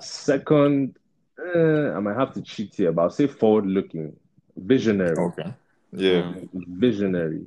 Second, 0.00 0.96
eh, 1.38 1.90
I 1.94 2.00
might 2.00 2.16
have 2.16 2.32
to 2.34 2.42
cheat 2.42 2.74
here, 2.74 2.92
but 2.92 3.02
I'll 3.02 3.10
say 3.10 3.26
forward 3.26 3.66
looking, 3.66 4.16
visionary, 4.56 5.16
Okay. 5.18 5.54
Yeah. 5.92 6.22
Mm. 6.22 6.48
visionary. 6.78 7.46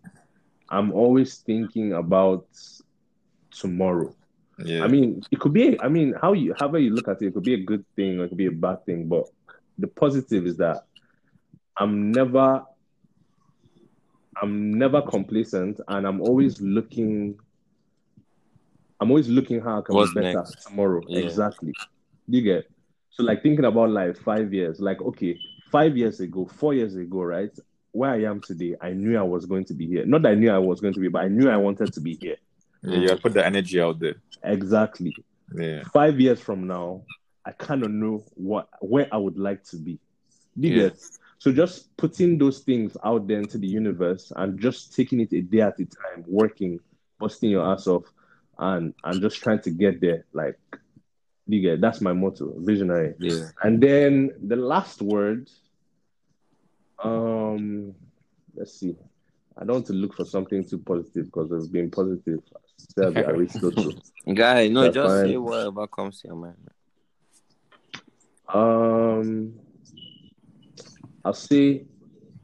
I'm 0.70 0.92
always 0.94 1.38
thinking 1.38 1.94
about 1.94 2.48
tomorrow. 3.52 4.14
Yeah. 4.64 4.84
I 4.84 4.88
mean, 4.88 5.22
it 5.32 5.40
could 5.40 5.54
be. 5.54 5.80
I 5.82 5.88
mean, 5.88 6.14
how 6.22 6.34
you 6.34 6.54
however 6.58 6.80
you 6.80 6.92
look 6.94 7.08
at 7.08 7.22
it, 7.22 7.28
it 7.28 7.34
could 7.34 7.44
be 7.44 7.54
a 7.54 7.64
good 7.64 7.86
thing 7.96 8.20
or 8.20 8.26
it 8.26 8.30
could 8.30 8.38
be 8.38 8.48
a 8.48 8.52
bad 8.52 8.86
thing. 8.86 9.08
But 9.08 9.26
the 9.78 9.88
positive 9.88 10.46
is 10.48 10.58
that 10.58 10.86
I'm 11.78 12.12
never, 12.12 12.64
I'm 14.42 14.74
never 14.78 15.02
complacent, 15.02 15.80
and 15.88 16.08
I'm 16.08 16.22
always 16.22 16.60
looking. 16.62 17.40
I'm 19.00 19.12
always 19.12 19.28
looking 19.30 19.62
how 19.62 19.80
I 19.80 19.82
can 19.82 19.94
What's 19.96 20.14
be 20.14 20.22
better 20.22 20.40
next? 20.40 20.68
tomorrow. 20.68 21.04
Yeah. 21.08 21.20
Exactly. 21.20 21.74
You 22.28 22.42
get 22.42 22.70
so 23.10 23.24
like 23.24 23.42
thinking 23.42 23.66
about 23.66 23.90
like 23.90 24.18
five 24.18 24.54
years. 24.54 24.80
Like 24.80 25.02
okay, 25.02 25.40
five 25.72 25.98
years 25.98 26.20
ago, 26.20 26.46
four 26.46 26.74
years 26.74 26.96
ago, 26.96 27.22
right? 27.24 27.52
Where 27.92 28.12
I 28.12 28.24
am 28.26 28.42
today, 28.42 28.76
I 28.82 28.92
knew 28.92 29.18
I 29.18 29.24
was 29.24 29.46
going 29.46 29.66
to 29.66 29.74
be 29.74 29.88
here. 29.88 30.06
Not 30.06 30.22
that 30.24 30.34
I 30.34 30.36
knew 30.36 30.52
I 30.52 30.60
was 30.60 30.82
going 30.82 30.94
to 30.94 31.00
be, 31.00 31.08
but 31.08 31.24
I 31.24 31.28
knew 31.30 31.50
I 31.50 31.58
wanted 31.58 31.94
to 31.94 32.00
be 32.02 32.16
here. 32.22 32.36
yeah, 32.84 32.98
you 33.00 33.16
put 33.18 33.34
the 33.34 33.44
energy 33.46 33.82
out 33.82 34.00
there. 34.00 34.16
Exactly. 34.44 35.16
Yeah. 35.56 35.84
five 35.94 36.20
years 36.20 36.40
from 36.42 36.68
now, 36.68 37.04
I 37.46 37.52
kind 37.54 37.84
of 37.84 37.90
know 37.92 38.26
what 38.36 38.68
where 38.82 39.08
I 39.12 39.18
would 39.18 39.38
like 39.40 39.64
to 39.66 39.78
be. 39.78 40.00
You 40.56 40.70
Yeah. 40.72 40.90
get? 40.90 41.00
So 41.40 41.52
just 41.52 41.96
putting 41.98 42.38
those 42.38 42.60
things 42.60 42.98
out 43.04 43.28
there 43.28 43.40
into 43.40 43.58
the 43.58 43.68
universe 43.68 44.32
and 44.36 44.60
just 44.60 44.96
taking 44.96 45.20
it 45.22 45.32
a 45.34 45.42
day 45.42 45.62
at 45.62 45.80
a 45.80 45.86
time, 45.86 46.24
working, 46.28 46.80
busting 47.20 47.50
your 47.50 47.66
ass 47.72 47.88
off, 47.88 48.04
and 48.60 48.94
and 49.04 49.22
just 49.22 49.38
trying 49.38 49.62
to 49.62 49.72
get 49.72 50.02
there. 50.02 50.26
Like, 50.34 50.60
you 51.48 51.62
get? 51.62 51.82
That's 51.82 52.02
my 52.02 52.14
motto, 52.14 52.54
visionary. 52.58 53.16
Yeah. 53.20 53.46
And 53.64 53.82
then 53.82 54.32
the 54.46 54.56
last 54.56 55.02
word, 55.02 55.50
um, 57.04 57.94
let's 58.56 58.80
see. 58.80 58.96
I 59.58 59.62
don't 59.62 59.78
want 59.78 59.86
to 59.88 59.94
look 59.94 60.14
for 60.14 60.26
something 60.26 60.64
too 60.64 60.78
positive 60.78 61.26
because 61.26 61.52
it's 61.52 61.68
been 61.68 61.90
positive 61.90 62.42
Sebi 62.96 63.28
Aristotle. 63.28 63.94
Guy, 64.34 64.68
no, 64.68 64.84
That's 64.84 64.96
just 64.96 65.16
fine. 65.16 65.26
say 65.26 65.38
whatever 65.38 65.88
comes 65.88 66.22
to 66.22 66.28
your 66.28 66.38
mind. 66.38 66.56
Um, 68.50 69.54
I'll 71.26 71.34
say 71.34 71.86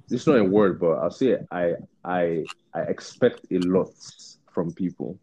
it's 0.09 0.27
not 0.27 0.37
a 0.37 0.43
word, 0.43 0.79
but 0.79 0.93
I'll 0.93 1.11
say 1.11 1.37
I 1.51 1.75
I 2.03 2.45
I 2.73 2.81
expect 2.81 3.45
a 3.51 3.59
lot 3.59 3.91
from 4.51 4.71
people, 4.73 5.19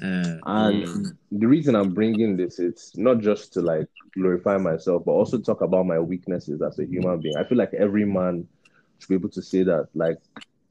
Mm. 0.00 0.40
and 0.46 1.12
the 1.30 1.46
reason 1.46 1.74
I'm 1.74 1.92
bringing 1.92 2.36
this 2.36 2.58
it's 2.58 2.96
not 2.96 3.18
just 3.20 3.52
to 3.54 3.60
like 3.60 3.86
glorify 4.14 4.56
myself, 4.56 5.04
but 5.04 5.12
also 5.12 5.38
talk 5.38 5.60
about 5.60 5.86
my 5.86 5.98
weaknesses 5.98 6.62
as 6.62 6.78
a 6.78 6.86
human 6.86 7.20
being. 7.20 7.36
I 7.36 7.44
feel 7.44 7.58
like 7.58 7.74
every 7.74 8.04
man 8.06 8.48
should 8.98 9.08
be 9.08 9.14
able 9.14 9.28
to 9.30 9.42
say 9.42 9.62
that, 9.64 9.88
like 9.94 10.18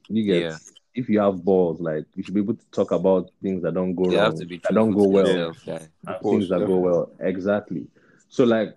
you 0.07 0.23
get. 0.25 0.41
Yeah. 0.41 0.57
If 0.95 1.07
you 1.07 1.19
have 1.19 1.45
balls, 1.45 1.79
like 1.79 2.05
you 2.15 2.23
should 2.23 2.33
be 2.33 2.41
able 2.41 2.55
to 2.55 2.65
talk 2.71 2.91
about 2.91 3.29
things 3.41 3.61
that 3.61 3.75
don't 3.75 3.93
go 3.93 4.09
You 4.09 4.17
wrong, 4.17 4.25
have 4.31 4.35
to 4.39 4.45
be 4.45 4.57
that 4.57 4.73
don't 4.73 4.91
go 4.91 5.05
well, 5.05 5.27
yourself, 5.27 5.65
guy. 5.65 5.87
Of 6.07 6.21
course, 6.21 6.33
things 6.33 6.49
that 6.49 6.65
go 6.65 6.77
well. 6.79 7.11
Exactly. 7.19 7.87
So 8.27 8.43
like 8.43 8.75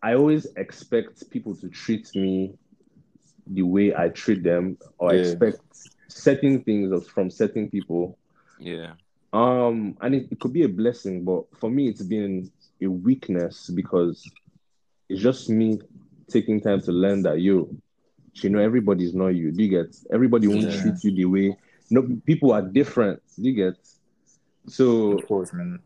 I 0.00 0.14
always 0.14 0.46
expect 0.56 1.28
people 1.30 1.56
to 1.56 1.68
treat 1.68 2.14
me 2.14 2.54
the 3.48 3.62
way 3.62 3.94
I 3.94 4.08
treat 4.10 4.42
them, 4.44 4.78
or 4.98 5.12
Yeah. 5.12 5.22
expect 5.22 5.60
certain 6.06 6.62
things 6.62 7.08
from 7.08 7.30
certain 7.30 7.68
people. 7.68 8.16
Yeah. 8.60 8.92
Um, 9.32 9.96
and 10.00 10.14
it, 10.14 10.28
it 10.30 10.40
could 10.40 10.52
be 10.52 10.62
a 10.62 10.68
blessing, 10.68 11.24
but 11.24 11.44
for 11.58 11.70
me, 11.70 11.88
it's 11.88 12.02
been 12.02 12.50
a 12.82 12.86
weakness 12.86 13.68
because 13.68 14.28
it's 15.08 15.20
just 15.20 15.48
me 15.50 15.80
taking 16.28 16.60
time 16.60 16.80
to 16.82 16.92
learn 16.92 17.22
that 17.22 17.40
you, 17.40 17.80
you 18.34 18.50
know, 18.50 18.58
everybody's 18.58 19.14
not 19.14 19.28
you. 19.28 19.50
Do 19.50 19.62
you 19.62 19.68
get? 19.68 19.96
Everybody 20.12 20.46
won't 20.46 20.62
Yeah. 20.62 20.80
treat 20.80 21.04
you 21.04 21.10
the 21.12 21.24
way. 21.26 21.56
No, 21.90 22.06
people 22.24 22.52
are 22.52 22.62
different. 22.62 23.22
Do 23.36 23.42
you 23.48 23.54
get? 23.54 23.74
So 24.66 25.12
Of 25.12 25.26
course, 25.26 25.52
man. 25.52 25.78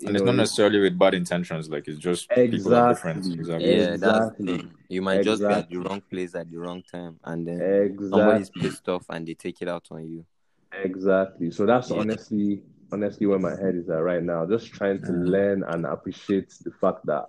you 0.00 0.08
And 0.08 0.16
it's 0.16 0.24
know, 0.24 0.32
not 0.32 0.36
necessarily 0.38 0.80
with 0.80 0.98
bad 0.98 1.14
intentions. 1.14 1.68
Like 1.68 1.86
it's 1.88 1.98
just 1.98 2.28
people 2.30 2.74
are 2.74 2.88
different. 2.92 3.18
Exactly. 3.18 3.38
Exactly. 3.40 3.76
Yeah, 3.76 3.94
Exactly. 3.94 4.46
thing. 4.46 4.72
You 4.88 5.02
might 5.02 5.22
just 5.22 5.40
be 5.42 5.46
at 5.46 5.70
the 5.70 5.76
wrong 5.78 6.00
place 6.00 6.34
at 6.34 6.50
the 6.50 6.58
wrong 6.58 6.82
time, 6.82 7.18
and 7.24 7.46
then 7.46 7.96
somebody's 8.10 8.48
Exactly. 8.48 8.62
pissed 8.62 8.88
off 8.88 9.06
and 9.10 9.26
they 9.26 9.34
take 9.34 9.62
it 9.62 9.68
out 9.68 9.86
on 9.90 10.06
you. 10.06 10.24
Exactly. 10.72 11.50
So 11.52 11.66
that's 11.66 11.90
Yeah. 11.90 11.98
honestly, 11.98 12.62
honestly 12.94 13.26
where 13.26 13.38
my 13.38 13.50
head 13.62 13.74
is 13.74 13.90
at 13.90 14.02
right 14.02 14.22
now. 14.22 14.46
Just 14.46 14.68
trying 14.72 15.00
to 15.02 15.12
Mm. 15.12 15.28
learn 15.28 15.64
and 15.64 15.84
appreciate 15.84 16.50
the 16.64 16.70
fact 16.70 17.04
that 17.06 17.26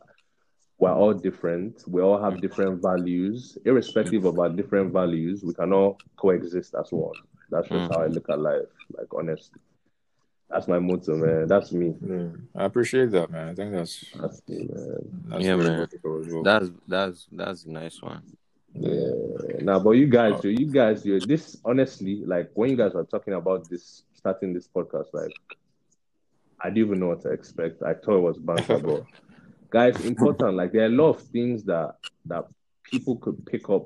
we're 0.80 0.94
all 0.94 1.14
different. 1.14 1.84
We 1.88 2.02
all 2.02 2.18
Mm. 2.20 2.24
have 2.26 2.42
different 2.42 2.82
values. 2.82 3.58
Irrespective 3.66 4.24
of 4.26 4.40
our 4.40 4.50
different 4.50 4.94
values, 4.94 5.44
we 5.44 5.54
can 5.54 5.74
all 5.74 5.98
coexist 6.18 6.76
as 6.76 6.92
one. 6.92 7.16
That's 7.50 7.68
just 7.70 7.90
Mm. 7.90 7.94
how 7.94 8.02
I 8.04 8.08
look 8.08 8.30
at 8.30 8.40
life. 8.40 8.72
Like 8.98 9.14
honestly. 9.14 9.60
That's 10.50 10.68
my 10.68 10.78
motto, 10.78 11.16
man. 11.18 11.48
That's 11.48 11.72
me. 11.74 11.96
Yeah. 12.08 12.28
I 12.56 12.66
appreciate 12.66 13.10
that, 13.12 13.32
man. 13.32 13.50
I 13.50 13.56
think 13.56 13.72
that's 13.74 14.06
That's 14.22 14.42
me, 14.48 14.58
man. 14.72 15.24
that's 15.30 15.44
Yeah, 15.44 15.56
man. 15.56 15.88
well. 16.04 16.44
That's 16.44 16.70
that's 16.88 17.28
that's 17.32 17.66
a 17.66 17.72
nice 17.72 18.00
one. 18.02 18.22
Yeah. 18.76 19.62
Now, 19.62 19.80
but 19.80 19.92
you 19.92 20.06
guys, 20.06 20.44
you 20.44 20.52
you 20.52 20.68
guys, 20.68 21.04
you 21.06 21.20
this 21.20 21.58
honestly, 21.66 22.24
like 22.26 22.52
when 22.54 22.70
you 22.70 22.76
guys 22.76 22.94
are 22.94 23.06
talking 23.06 23.34
about 23.34 23.68
this, 23.70 24.04
starting 24.26 24.54
this 24.54 24.68
podcast, 24.68 25.06
like 25.14 25.32
I 26.60 26.70
didn't 26.70 26.88
even 26.88 27.00
know 27.00 27.10
what 27.10 27.22
to 27.22 27.30
expect. 27.30 27.84
I 27.84 27.94
thought 27.94 28.18
it 28.18 28.22
was 28.22 28.38
banter, 28.40 28.80
but 28.80 29.04
guys, 29.70 30.04
important. 30.04 30.56
Like 30.56 30.72
there 30.72 30.82
are 30.84 30.86
a 30.88 30.90
lot 30.90 31.10
of 31.10 31.22
things 31.22 31.64
that 31.66 31.96
that 32.26 32.46
people 32.84 33.18
could 33.18 33.46
pick 33.46 33.70
up. 33.70 33.86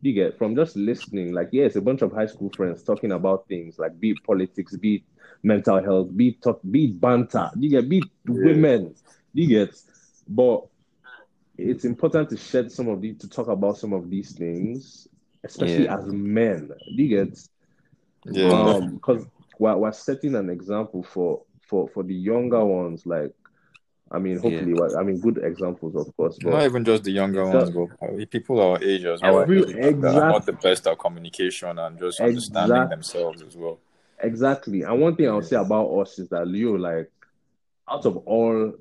You 0.00 0.12
get 0.14 0.38
from 0.38 0.56
just 0.56 0.76
listening. 0.76 1.32
Like 1.32 1.50
yes, 1.52 1.76
a 1.76 1.82
bunch 1.82 2.00
of 2.00 2.12
high 2.12 2.26
school 2.26 2.50
friends 2.56 2.82
talking 2.82 3.12
about 3.12 3.48
things 3.48 3.78
like 3.78 4.00
be 4.00 4.14
politics, 4.14 4.74
be 4.76 5.04
mental 5.42 5.82
health, 5.82 6.16
be 6.16 6.32
talk, 6.32 6.60
be 6.70 6.86
banter. 6.86 7.50
You 7.58 7.68
get 7.68 7.86
be 7.88 8.02
women. 8.26 8.94
You 9.34 9.46
get, 9.46 9.74
but 10.26 10.64
it's 11.58 11.84
important 11.84 12.30
to 12.30 12.38
shed 12.38 12.72
some 12.72 12.88
of 12.88 13.02
these 13.02 13.18
to 13.18 13.28
talk 13.28 13.48
about 13.48 13.76
some 13.76 13.92
of 13.92 14.08
these 14.08 14.32
things, 14.32 15.06
especially 15.44 15.84
Yeah. 15.84 15.98
as 15.98 16.06
men. 16.06 16.70
You 16.86 17.08
get? 17.08 17.38
Yeah. 18.26 18.48
Um, 18.50 18.94
because 18.94 19.24
we're, 19.58 19.76
we're 19.76 19.92
setting 19.92 20.34
an 20.34 20.50
example 20.50 21.02
for 21.02 21.42
for 21.62 21.88
for 21.88 22.02
the 22.02 22.14
younger 22.14 22.64
ones. 22.64 23.04
Like, 23.06 23.32
I 24.10 24.18
mean, 24.18 24.38
hopefully, 24.38 24.72
we're- 24.72 24.94
I 24.96 25.02
mean, 25.02 25.18
good 25.20 25.38
examples, 25.38 25.96
of 25.96 26.16
course. 26.16 26.38
But 26.42 26.50
Not 26.50 26.62
even 26.64 26.84
just 26.84 27.02
the 27.04 27.10
younger 27.10 27.44
So- 27.44 27.58
ones, 27.58 27.70
but 27.70 28.08
uh, 28.08 28.24
people 28.30 28.60
our 28.60 28.82
age 28.82 29.04
as 29.04 29.20
well. 29.20 29.40
Every- 29.40 29.64
that 29.64 30.04
are 30.04 30.28
not 30.30 30.46
the 30.46 30.52
best 30.52 30.86
at 30.86 30.98
communication 30.98 31.76
and 31.78 31.98
just 31.98 32.20
understanding 32.20 32.76
Exact- 32.76 32.90
themselves 32.90 33.42
as 33.42 33.56
well. 33.56 33.78
exactly, 34.20 34.82
and 34.82 35.00
one 35.00 35.16
thing 35.16 35.28
I'll 35.28 35.42
say 35.42 35.56
about 35.56 35.88
us 35.88 36.18
is 36.20 36.28
that 36.28 36.46
Leo, 36.46 36.76
like, 36.76 37.10
out 37.88 38.06
of 38.06 38.16
all, 38.18 38.74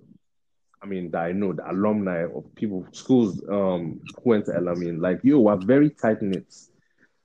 I 0.81 0.85
mean, 0.85 1.09
that 1.11 1.23
I 1.23 1.31
know, 1.31 1.53
the 1.53 1.69
alumni 1.71 2.25
of 2.25 2.53
people, 2.53 2.85
schools, 2.91 3.41
um, 3.49 4.01
who 4.23 4.29
went 4.29 4.45
to 4.45 4.51
Elamin, 4.51 4.99
like 5.01 5.21
you 5.23 5.47
are 5.47 5.57
very 5.57 5.89
tight 5.89 6.21
knit. 6.21 6.45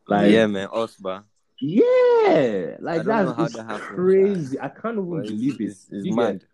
Like, 0.08 0.32
yeah, 0.32 0.46
man, 0.46 0.68
Osba. 0.68 1.24
Yeah, 1.60 2.76
like 2.80 3.00
I 3.00 3.04
don't 3.04 3.06
know 3.06 3.32
that's 3.34 3.54
how 3.54 3.62
that 3.62 3.64
happened, 3.64 3.96
crazy. 3.96 4.58
I 4.60 4.68
can't 4.68 4.94
even 4.98 5.10
But 5.10 5.18
it's, 5.20 5.30
believe 5.30 5.60
it. 5.60 5.64
it's, 5.64 5.86
it's 5.90 6.04
You 6.06 6.14
mad. 6.14 6.44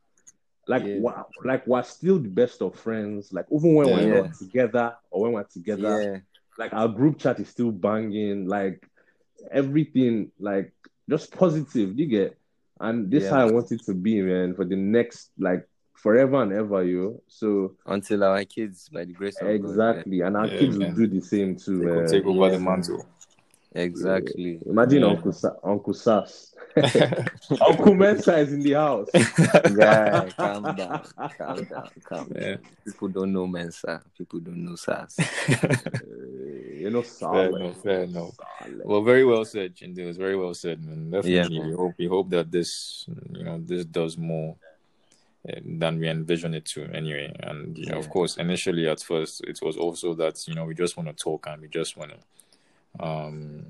like, 0.67 0.85
Yeah. 0.85 0.99
wow, 1.01 1.27
like 1.45 1.67
we're 1.67 1.83
still 1.85 2.19
the 2.19 2.29
best 2.29 2.61
of 2.63 2.75
friends. 2.75 3.33
Like 3.33 3.47
even 3.53 3.75
when 3.75 3.91
we're 3.93 4.23
not 4.23 4.35
together 4.35 4.97
or 5.11 5.23
when 5.23 5.33
we're 5.33 5.45
together, 5.45 6.03
Yeah, 6.03 6.19
like 6.59 6.73
our 6.75 6.89
group 6.89 7.19
chat 7.19 7.39
is 7.39 7.49
still 7.49 7.71
banging. 7.71 8.47
Like 8.49 8.85
everything, 9.51 10.33
like 10.41 10.73
just 11.09 11.31
positive. 11.37 11.99
You 11.99 12.07
get, 12.07 12.37
and 12.81 13.11
this 13.11 13.25
Yeah. 13.25 13.31
how 13.31 13.49
I 13.49 13.51
want 13.51 13.71
it 13.73 13.85
to 13.87 13.95
be, 13.95 14.21
man, 14.23 14.55
for 14.55 14.65
the 14.65 14.77
next 14.77 15.31
like 15.39 15.69
forever 15.95 16.43
and 16.43 16.53
ever, 16.53 16.83
yo. 16.85 17.23
So 17.29 17.77
until 17.87 18.25
our 18.25 18.45
kids, 18.45 18.89
by 18.89 19.05
the 19.05 19.13
grace 19.13 19.37
of 19.41 19.43
God. 19.43 19.55
exactly, 19.55 20.21
and 20.23 20.37
our 20.37 20.49
Yeah, 20.49 20.59
kids 20.59 20.79
man. 20.79 20.89
will 20.89 20.97
do 20.97 21.07
the 21.07 21.21
same 21.21 21.57
too, 21.57 21.79
They 21.79 21.87
man. 21.87 22.11
take 22.11 22.25
over 22.25 22.47
Yeah, 22.51 22.57
the 22.57 22.59
mantle. 22.59 23.07
Yeah. 23.77 23.83
Exactly. 23.83 24.59
Imagine 24.67 25.03
Yeah. 25.03 25.09
Uncle 25.09 25.33
Sa- 25.33 25.57
Uncle 25.63 25.95
Sass. 25.95 26.53
Uncle 27.67 27.95
Mensa 27.95 28.37
is 28.39 28.53
in 28.53 28.61
the 28.61 28.73
house. 28.73 29.09
Guy, 29.15 30.29
calm 30.37 30.63
down, 30.77 31.03
calm 31.39 31.65
down, 31.65 31.89
calm 32.05 32.29
down. 32.29 32.33
Yeah. 32.39 32.57
People 32.85 33.09
don't 33.09 33.33
know 33.33 33.47
Mensa. 33.47 34.03
People 34.17 34.41
don't 34.41 34.63
know 34.65 34.77
SAS. 34.77 35.19
Uh, 35.19 35.69
you 36.75 36.91
know, 36.91 37.03
Fair 37.03 37.49
enough, 37.57 37.83
fair 37.83 38.03
enough. 38.03 38.35
Solid. 38.61 38.83
Well, 38.85 39.03
very 39.03 39.25
well 39.25 39.45
said, 39.47 39.75
Chindu. 39.75 39.99
It 40.01 40.07
was 40.07 40.19
very 40.19 40.37
well 40.37 40.53
said, 40.55 40.85
man. 40.85 41.11
Definitely, 41.11 41.59
man. 41.61 41.69
we 41.71 41.75
hope 41.75 41.95
we 41.99 42.07
hope 42.07 42.29
that 42.31 42.51
this, 42.51 43.07
you 43.33 43.43
know, 43.45 43.59
this 43.65 43.85
does 43.87 44.19
more 44.19 44.57
uh, 45.49 45.59
than 45.65 45.99
we 45.99 46.09
envision 46.09 46.53
it 46.53 46.67
to, 46.67 46.85
anyway. 46.93 47.35
And 47.41 47.77
you 47.79 47.87
know, 47.87 47.99
of 47.99 48.11
course, 48.11 48.37
initially 48.37 48.87
at 48.89 49.01
first, 49.01 49.43
it 49.45 49.61
was 49.63 49.77
also 49.79 50.13
that 50.15 50.47
you 50.47 50.55
know 50.55 50.65
we 50.67 50.75
just 50.75 50.97
want 50.99 51.09
to 51.09 51.15
talk 51.15 51.47
and 51.49 51.63
we 51.63 51.69
just 51.69 51.97
want 51.97 52.11
to, 52.11 52.19
um, 53.01 53.67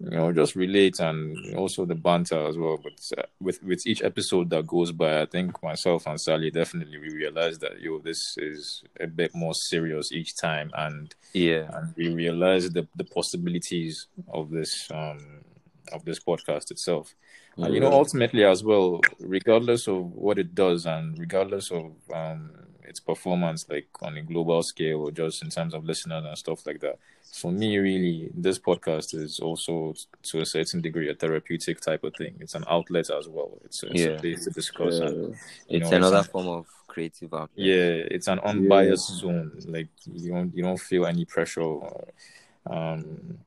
you 0.00 0.10
know, 0.10 0.32
just 0.32 0.54
relate 0.54 1.00
and 1.00 1.56
also 1.56 1.84
the 1.84 1.94
banter 1.94 2.46
as 2.46 2.56
well. 2.56 2.78
But 2.82 3.00
uh, 3.18 3.22
with 3.40 3.62
with 3.62 3.86
each 3.86 4.02
episode 4.02 4.50
that 4.50 4.66
goes 4.66 4.92
by, 4.92 5.22
I 5.22 5.26
think 5.26 5.60
myself 5.62 6.06
and 6.06 6.20
Sally 6.20 6.50
definitely 6.50 6.98
we 6.98 7.10
realized 7.10 7.60
that 7.62 7.80
yo, 7.80 7.98
this 7.98 8.36
is 8.38 8.84
a 9.00 9.06
bit 9.06 9.34
more 9.34 9.54
serious 9.54 10.12
each 10.12 10.36
time, 10.36 10.70
and 10.76 11.14
Yeah, 11.32 11.68
and 11.72 11.94
we 11.96 12.08
realize 12.10 12.70
the, 12.70 12.86
the 12.96 13.04
possibilities 13.04 14.06
of 14.28 14.50
this 14.50 14.88
um 14.90 15.44
of 15.92 16.04
this 16.04 16.20
podcast 16.20 16.70
itself. 16.70 17.14
And 17.60 17.74
you 17.74 17.80
know, 17.80 17.90
ultimately 17.92 18.44
as 18.44 18.62
well, 18.62 19.00
regardless 19.18 19.88
of 19.88 20.12
what 20.12 20.38
it 20.38 20.54
does 20.54 20.86
and 20.86 21.18
regardless 21.18 21.70
of 21.72 21.92
um 22.14 22.50
its 22.84 23.00
performance 23.00 23.66
like 23.68 23.88
on 24.00 24.16
a 24.16 24.22
global 24.22 24.62
scale 24.62 25.00
or 25.02 25.10
just 25.10 25.42
in 25.42 25.50
terms 25.50 25.74
of 25.74 25.84
listeners 25.84 26.24
and 26.24 26.38
stuff 26.38 26.64
like 26.66 26.80
that. 26.80 26.98
For 27.32 27.52
me 27.52 27.78
really 27.78 28.30
this 28.34 28.58
podcast 28.58 29.14
is 29.14 29.38
also 29.40 29.94
to 30.24 30.40
a 30.40 30.46
certain 30.46 30.80
degree 30.80 31.08
a 31.10 31.14
therapeutic 31.14 31.80
type 31.80 32.02
of 32.04 32.14
thing. 32.16 32.34
It's 32.40 32.54
an 32.54 32.64
outlet 32.68 33.10
as 33.10 33.28
well. 33.28 33.58
It's, 33.64 33.82
a- 33.82 33.90
it's 33.90 34.00
Yeah. 34.00 34.06
a 34.08 34.18
place 34.20 34.44
to 34.44 34.50
discuss 34.50 34.98
and 34.98 35.24
Uh, 35.26 35.28
you 35.68 35.78
it's 35.80 35.90
know, 35.90 35.96
another 35.98 36.16
an- 36.18 36.24
form 36.24 36.48
of 36.48 36.66
creative 36.86 37.32
outlet. 37.34 37.50
yeah, 37.56 38.14
it's 38.14 38.28
an 38.28 38.40
unbiased 38.40 39.18
zone. 39.18 39.52
Like 39.66 39.88
you 40.12 40.30
don't 40.32 40.54
you 40.56 40.62
don't 40.62 40.80
feel 40.80 41.06
any 41.06 41.24
pressure. 41.24 41.78
Um, 42.66 43.38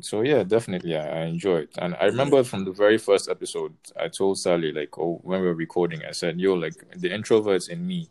so 0.00 0.22
yeah, 0.22 0.42
definitely, 0.42 0.96
I, 0.96 1.22
I 1.22 1.24
enjoy 1.26 1.58
it. 1.58 1.70
And 1.78 1.94
I 2.00 2.06
remember 2.06 2.42
from 2.42 2.64
the 2.64 2.72
very 2.72 2.98
first 2.98 3.28
episode, 3.30 3.72
I 3.96 4.08
told 4.08 4.38
Sally 4.38 4.72
like, 4.72 4.98
oh, 4.98 5.20
when 5.22 5.40
we 5.40 5.46
were 5.46 5.54
recording, 5.54 6.04
I 6.04 6.10
said, 6.10 6.40
"Yo, 6.40 6.54
like 6.54 6.74
the 6.96 7.08
introverts 7.10 7.68
in 7.68 7.86
me 7.86 8.08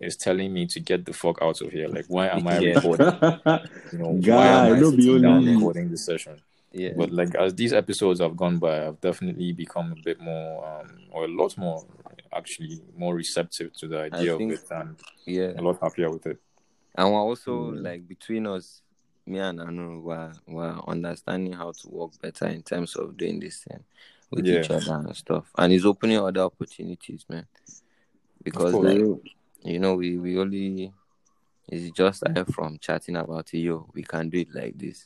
is 0.00 0.16
telling 0.16 0.52
me 0.52 0.66
to 0.66 0.80
get 0.80 1.04
the 1.04 1.12
fuck 1.12 1.38
out 1.42 1.60
of 1.60 1.70
here. 1.72 1.88
Like, 1.88 2.06
why 2.08 2.28
am 2.28 2.46
I 2.46 2.58
Yeah. 2.60 2.74
recording? 2.74 3.06
You 3.92 3.98
know, 3.98 4.08
why 4.08 4.20
Guy, 4.20 4.66
am 4.68 4.74
I 4.74 4.80
no 4.80 4.90
be 4.90 5.02
sitting 5.02 5.22
down 5.22 5.32
only 5.38 5.54
recording 5.54 5.90
the 5.90 5.96
session?" 5.96 6.36
Yeah, 6.72 6.92
But 6.96 7.10
like 7.10 7.34
as 7.34 7.54
these 7.54 7.72
episodes 7.72 8.20
have 8.20 8.36
gone 8.36 8.58
by, 8.58 8.86
I've 8.86 9.00
definitely 9.00 9.52
become 9.52 9.92
a 9.92 10.02
bit 10.02 10.20
more, 10.20 10.66
um, 10.66 10.88
or 11.10 11.24
a 11.24 11.28
lot 11.28 11.56
more, 11.56 11.84
actually, 12.32 12.82
more 12.96 13.14
receptive 13.14 13.72
to 13.74 13.88
the 13.88 14.00
idea 14.02 14.34
of 14.34 14.40
it 14.42 14.60
and 14.70 14.96
yeah. 15.24 15.52
a 15.56 15.62
lot 15.62 15.78
happier 15.80 16.10
with 16.10 16.26
it. 16.26 16.38
And 16.94 17.12
we're 17.12 17.20
also 17.20 17.70
Mm. 17.72 17.82
like 17.82 18.08
between 18.08 18.46
us, 18.46 18.82
me 19.26 19.38
and 19.38 19.60
Anu, 19.60 20.00
we're, 20.00 20.32
we're 20.46 20.78
understanding 20.86 21.52
how 21.54 21.72
to 21.72 21.88
work 21.88 22.10
better 22.20 22.46
in 22.46 22.62
terms 22.62 22.94
of 22.96 23.16
doing 23.16 23.40
this 23.40 23.64
thing. 23.64 23.82
with 24.30 24.44
Yeah. 24.44 24.58
each 24.60 24.70
other 24.70 24.94
and 25.06 25.16
stuff. 25.16 25.46
And 25.56 25.72
it's 25.72 25.84
opening 25.84 26.18
other 26.18 26.40
opportunities, 26.40 27.24
man. 27.28 27.46
Because 28.42 28.74
like 28.74 28.98
you 29.66 29.78
know, 29.78 29.94
we, 29.94 30.16
we 30.16 30.38
only 30.38 30.92
it's 31.68 31.90
just 31.96 32.18
started 32.18 32.46
from 32.54 32.78
chatting 32.78 33.16
about 33.16 33.52
it, 33.52 33.58
yo, 33.58 33.88
we 33.92 34.02
can 34.02 34.28
do 34.28 34.38
it 34.38 34.54
like 34.54 34.78
this. 34.78 35.04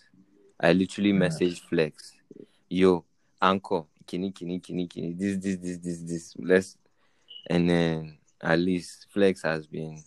I 0.59 0.73
literally 0.73 1.11
Yeah. 1.13 1.21
messaged 1.21 1.61
Flex, 1.63 2.13
yo, 2.69 3.05
anchor, 3.41 3.85
kini 4.07 4.31
kini 4.31 4.59
kini 4.61 4.87
kini, 4.87 5.13
this, 5.15 5.39
this, 5.39 5.57
this, 5.57 5.79
this, 5.79 6.03
this. 6.03 6.35
Let's 6.39 6.77
and 7.49 7.71
then 7.71 8.19
at 8.43 8.59
least 8.59 9.07
Flex 9.11 9.43
has 9.43 9.67
been, 9.67 10.03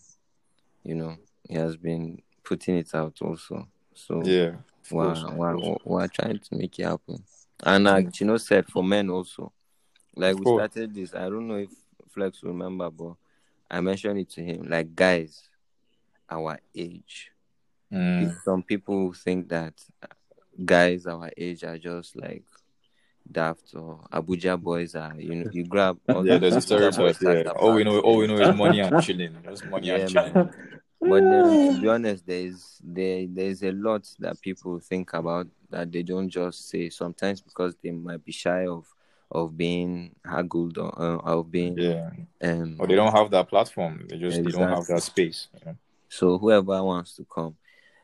you 0.84 0.94
know, 0.94 1.16
he 1.48 1.54
has 1.54 1.76
been 1.76 2.22
putting 2.44 2.76
it 2.76 2.94
out 2.94 3.20
also. 3.20 3.66
So 3.94 4.22
Yeah. 4.22 4.56
we're, 4.90 5.14
we're, 5.34 5.76
we're 5.84 6.08
trying 6.08 6.38
to 6.38 6.54
make 6.54 6.78
it 6.78 6.84
happen. 6.84 7.24
And 7.64 7.84
like 7.84 8.20
you 8.20 8.26
know, 8.26 8.36
said 8.36 8.66
for 8.66 8.84
men 8.84 9.10
also, 9.10 9.52
like 10.14 10.36
we 10.36 10.44
started 10.44 10.94
this. 10.94 11.14
I 11.14 11.28
don't 11.28 11.48
know 11.48 11.56
if 11.56 11.70
Flex 12.10 12.42
will 12.42 12.52
remember, 12.52 12.90
but 12.90 13.14
I 13.74 13.80
mentioned 13.80 14.20
it 14.20 14.30
to 14.30 14.40
him. 14.42 14.66
Like 14.68 14.94
guys, 14.94 15.42
our 16.30 16.60
age. 16.74 17.32
Mm. 17.92 18.32
Some 18.44 18.62
people 18.62 19.12
think 19.12 19.48
that 19.48 19.74
guys 20.64 21.06
our 21.06 21.30
age 21.36 21.64
are 21.64 21.76
just 21.78 22.14
like 22.14 22.44
daft 23.30 23.74
or 23.74 24.06
Abuja 24.12 24.60
boys 24.60 24.94
are. 24.94 25.14
You 25.18 25.34
know, 25.34 25.50
you 25.52 25.64
grab. 25.64 25.98
all 26.08 26.24
Yeah, 26.24 26.38
there's 26.38 26.54
a 26.54 26.58
Abuja 26.60 26.96
boys 26.96 27.16
stereotype. 27.16 27.46
Yeah, 27.46 27.52
that 27.52 27.56
all 27.56 27.74
we 27.74 27.82
know, 27.82 27.98
all 27.98 28.18
we 28.18 28.28
know 28.28 28.36
is 28.36 28.56
money 28.56 28.78
and 28.78 29.02
chilling. 29.02 29.36
Just 29.44 29.66
money 29.66 29.88
Yeah, 29.88 29.96
and 29.96 30.10
chilling. 30.10 30.32
man. 30.34 30.54
But 31.00 31.20
then, 31.20 31.74
to 31.74 31.80
be 31.82 31.88
honest, 31.88 32.26
there's 32.26 32.80
there 32.82 33.26
there's 33.28 33.62
a 33.64 33.72
lot 33.72 34.08
that 34.20 34.40
people 34.40 34.78
think 34.78 35.12
about 35.14 35.48
that 35.70 35.90
they 35.90 36.04
don't 36.04 36.28
just 36.28 36.68
say. 36.68 36.90
Sometimes 36.90 37.40
because 37.40 37.74
they 37.82 37.90
might 37.90 38.24
be 38.24 38.30
shy 38.32 38.66
of 38.68 38.86
of 39.34 39.56
being 39.56 40.14
haggled 40.24 40.78
or 40.78 40.90
uh, 41.00 41.16
of 41.18 41.50
being 41.50 41.76
Yeah, 41.76 42.10
um. 42.42 42.76
or 42.78 42.86
they 42.86 42.94
don't 42.94 43.12
have 43.12 43.30
that 43.32 43.48
platform. 43.48 44.06
They 44.08 44.18
just 44.18 44.42
they 44.42 44.50
don't 44.50 44.68
have 44.68 44.86
that 44.86 45.02
space. 45.02 45.48
you 45.54 45.60
know? 45.66 45.76
So 46.08 46.38
whoever 46.38 46.82
wants 46.82 47.16
to 47.16 47.24
come, 47.24 47.56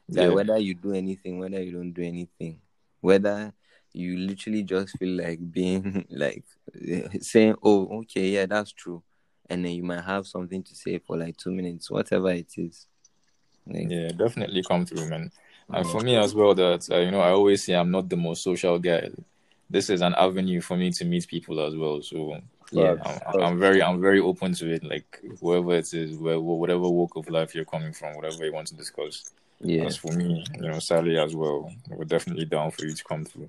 like 0.09 0.27
Yeah. 0.27 0.31
whether 0.35 0.59
you 0.59 0.75
do 0.75 0.93
anything, 0.93 1.39
whether 1.39 1.63
you 1.63 1.73
don't 1.73 1.93
do 1.93 2.03
anything, 2.03 2.61
whether 3.01 3.53
you 3.93 4.17
literally 4.19 4.63
just 4.65 4.99
feel 4.99 5.17
like 5.23 5.39
being 5.53 6.05
like 6.11 6.45
saying, 7.21 7.55
"Oh, 7.63 8.01
okay, 8.01 8.29
yeah, 8.29 8.47
that's 8.47 8.73
true," 8.73 9.03
and 9.49 9.65
then 9.65 9.73
you 9.73 9.85
might 9.85 10.05
have 10.05 10.27
something 10.27 10.63
to 10.65 10.75
say 10.75 10.99
for 10.99 11.17
like 11.17 11.37
two 11.37 11.53
minutes, 11.53 11.91
whatever 11.91 12.31
it 12.33 12.53
is. 12.57 12.87
Like, 13.67 13.91
Yeah, 13.91 14.09
definitely 14.09 14.63
come 14.63 14.85
through, 14.87 15.09
man. 15.09 15.31
And 15.73 15.87
for 15.87 16.01
me 16.01 16.17
as 16.17 16.35
well, 16.35 16.55
that 16.55 16.91
uh, 16.91 16.99
you 16.99 17.13
know, 17.13 17.21
I 17.21 17.31
always 17.31 17.63
say 17.65 17.75
I'm 17.75 17.91
not 17.93 18.09
the 18.09 18.17
most 18.17 18.43
social 18.43 18.79
guy. 18.79 19.11
This 19.71 19.89
is 19.89 20.03
an 20.03 20.15
avenue 20.17 20.61
for 20.61 20.77
me 20.77 20.91
to 20.91 21.05
meet 21.05 21.29
people 21.29 21.65
as 21.65 21.77
well. 21.77 22.03
So 22.03 22.37
Yeah. 22.73 22.97
I'm, 23.27 23.41
I'm 23.41 23.59
very, 23.59 23.83
I'm 23.83 24.01
very 24.01 24.21
open 24.21 24.53
to 24.55 24.73
it. 24.75 24.83
Like 24.85 25.23
whoever 25.41 25.75
it 25.77 25.95
is, 25.95 26.17
whatever 26.17 26.89
walk 26.89 27.17
of 27.17 27.29
life 27.31 27.55
you're 27.55 27.65
coming 27.65 27.93
from, 27.93 28.17
whatever 28.17 28.45
you 28.45 28.53
want 28.53 28.67
to 28.69 28.75
discuss. 28.75 29.31
yeah, 29.61 29.85
As 29.87 29.97
for 29.97 30.13
me, 30.13 30.45
you 30.57 30.69
know, 30.69 30.79
Sally 30.81 31.19
as 31.19 31.35
well, 31.37 31.73
we're 31.89 32.05
definitely 32.05 32.47
down 32.47 32.71
for 32.73 32.85
you 32.85 32.95
to 32.95 33.05
come 33.05 33.25
through. 33.25 33.49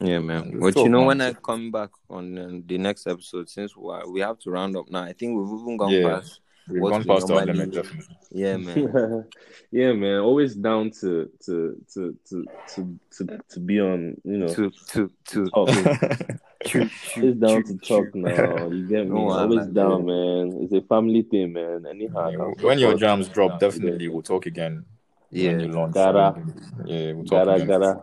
yeah, 0.00 0.18
man. 0.18 0.58
But 0.60 0.74
talk, 0.74 0.84
you 0.84 0.90
know, 0.90 1.04
when 1.06 1.20
I 1.22 1.32
come 1.32 1.70
back 1.70 1.90
on 2.10 2.38
uh, 2.38 2.60
the 2.66 2.78
next 2.78 3.06
episode, 3.06 3.48
since 3.48 3.74
we 3.76 3.90
we 4.08 4.20
have 4.20 4.38
to 4.40 4.50
round 4.50 4.76
up 4.76 4.90
now, 4.90 5.04
I 5.04 5.12
think 5.14 5.36
we've 5.36 5.60
even 5.60 5.76
gone 5.78 5.92
Yeah. 5.92 6.08
past. 6.10 6.40
We've 6.68 6.80
What 6.82 6.90
gone 6.90 7.00
we 7.00 7.06
past 7.06 7.30
our 7.30 7.44
limit, 7.44 7.70
definitely. 7.72 8.16
Yeah, 8.30 8.56
man. 8.66 9.24
yeah, 9.70 9.92
man. 9.92 10.20
Always 10.20 10.54
down 10.54 10.90
to 11.00 11.30
to 11.44 11.76
to 11.92 12.16
to 12.30 12.44
to 12.74 12.98
to, 13.18 13.38
to 13.50 13.60
be 13.60 13.80
on. 13.80 14.16
You 14.24 14.38
know, 14.38 14.48
to 14.48 14.70
to 14.88 15.10
to 15.26 15.46
talk. 15.50 15.68
to 15.68 16.90
Always 17.16 17.36
down 17.36 17.62
to 17.64 17.76
talk 17.78 18.14
now. 18.14 18.68
You 18.68 18.86
get 18.88 19.04
me? 19.08 19.14
No, 19.14 19.28
I 19.30 19.42
Always 19.42 19.66
like 19.66 19.72
down, 19.74 20.06
man. 20.06 20.58
It's 20.62 20.72
a 20.72 20.80
family 20.82 21.22
thing, 21.22 21.52
man. 21.52 21.84
Anyhow, 21.88 22.30
Yeah, 22.30 22.36
now, 22.38 22.54
when 22.62 22.78
your 22.78 22.90
support. 22.92 23.00
jams 23.00 23.28
drop, 23.28 23.60
definitely 23.60 24.08
we'll 24.08 24.22
talk 24.22 24.46
again. 24.46 24.84
Yeah. 25.30 25.50
When 25.52 25.60
you 25.60 25.68
launch. 25.68 25.94
Gotta. 25.94 26.42
Yeah, 26.86 27.12
we'll 27.12 27.24
talk 27.24 27.44
Gotta, 27.46 27.52
again. 27.54 27.66
gotta. 27.68 28.02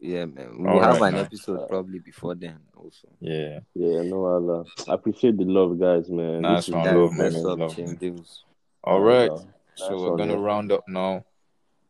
Yeah, 0.00 0.24
man. 0.26 0.56
We'll 0.58 0.70
All 0.72 0.80
have 0.82 1.00
right, 1.00 1.08
an 1.08 1.14
man. 1.16 1.24
episode 1.26 1.68
probably 1.68 1.98
before 1.98 2.34
then 2.34 2.58
also. 2.76 3.08
Yeah. 3.20 3.60
Yeah, 3.74 4.02
no, 4.02 4.24
Allah. 4.24 4.64
I 4.88 4.94
appreciate 4.94 5.36
the 5.36 5.44
love, 5.44 5.78
guys, 5.78 6.08
man. 6.08 6.40
Nice 6.42 6.66
This 6.66 6.68
is 6.68 6.74
one, 6.74 6.96
love, 7.00 7.12
man. 7.12 7.36
up, 7.46 7.58
love. 7.58 7.76
Chin 7.76 7.96
Devils. 7.96 8.44
All 8.82 9.00
right. 9.00 9.30
Allah. 9.30 9.46
So 9.76 9.96
we're 10.00 10.16
gonna 10.16 10.34
man. 10.34 10.42
round 10.42 10.72
up 10.72 10.84
now. 10.88 11.24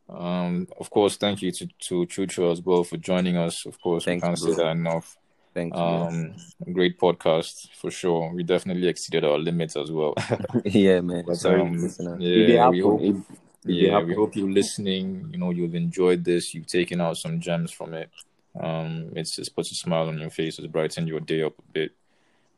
Um, 0.09 0.67
of 0.79 0.91
course, 0.91 1.17
thank 1.17 1.41
you 1.43 1.53
to 1.53 1.67
to 1.67 1.95
Chucho 2.07 2.51
as 2.51 2.61
well 2.63 2.83
for 2.85 2.97
joining 2.97 3.37
us. 3.37 3.65
Of 3.65 3.81
course, 3.81 4.05
Thanks, 4.05 4.23
we 4.23 4.29
can't 4.29 4.41
bro. 4.41 4.53
say 4.55 4.63
that 4.65 4.71
enough. 4.73 5.17
Thank 5.55 5.75
you. 5.75 5.81
Um, 5.81 6.35
great 6.73 6.99
podcast 6.99 7.71
for 7.75 7.91
sure. 7.91 8.33
We 8.35 8.43
definitely 8.45 8.87
exceeded 8.89 9.25
our 9.25 9.39
limits 9.39 9.77
as 9.77 9.91
well. 9.91 10.15
yeah, 10.65 11.01
man. 11.01 11.25
But 11.27 11.45
um, 11.47 11.73
listener. 11.81 12.17
Yeah, 12.21 12.69
we 12.71 12.81
hope. 12.81 13.01
It- 13.03 13.07
it 13.07 13.13
did 13.13 13.23
Yeah, 13.65 14.01
we 14.03 14.15
hope 14.15 14.37
you're 14.37 14.51
listening. 14.51 15.29
You 15.33 15.39
know, 15.39 15.51
you've 15.51 15.75
enjoyed 15.75 16.25
this. 16.25 16.55
You've 16.55 16.67
taken 16.67 17.01
out 17.01 17.19
some 17.19 17.41
gems 17.41 17.71
from 17.71 17.95
it. 17.95 18.11
Um, 18.59 19.13
it's 19.15 19.39
it's 19.39 19.49
put 19.49 19.71
a 19.71 19.75
smile 19.75 20.09
on 20.09 20.19
your 20.19 20.31
face. 20.31 20.59
It's 20.59 20.67
brightened 20.67 21.09
your 21.09 21.21
day 21.21 21.43
up 21.43 21.59
a 21.59 21.73
bit. 21.73 21.93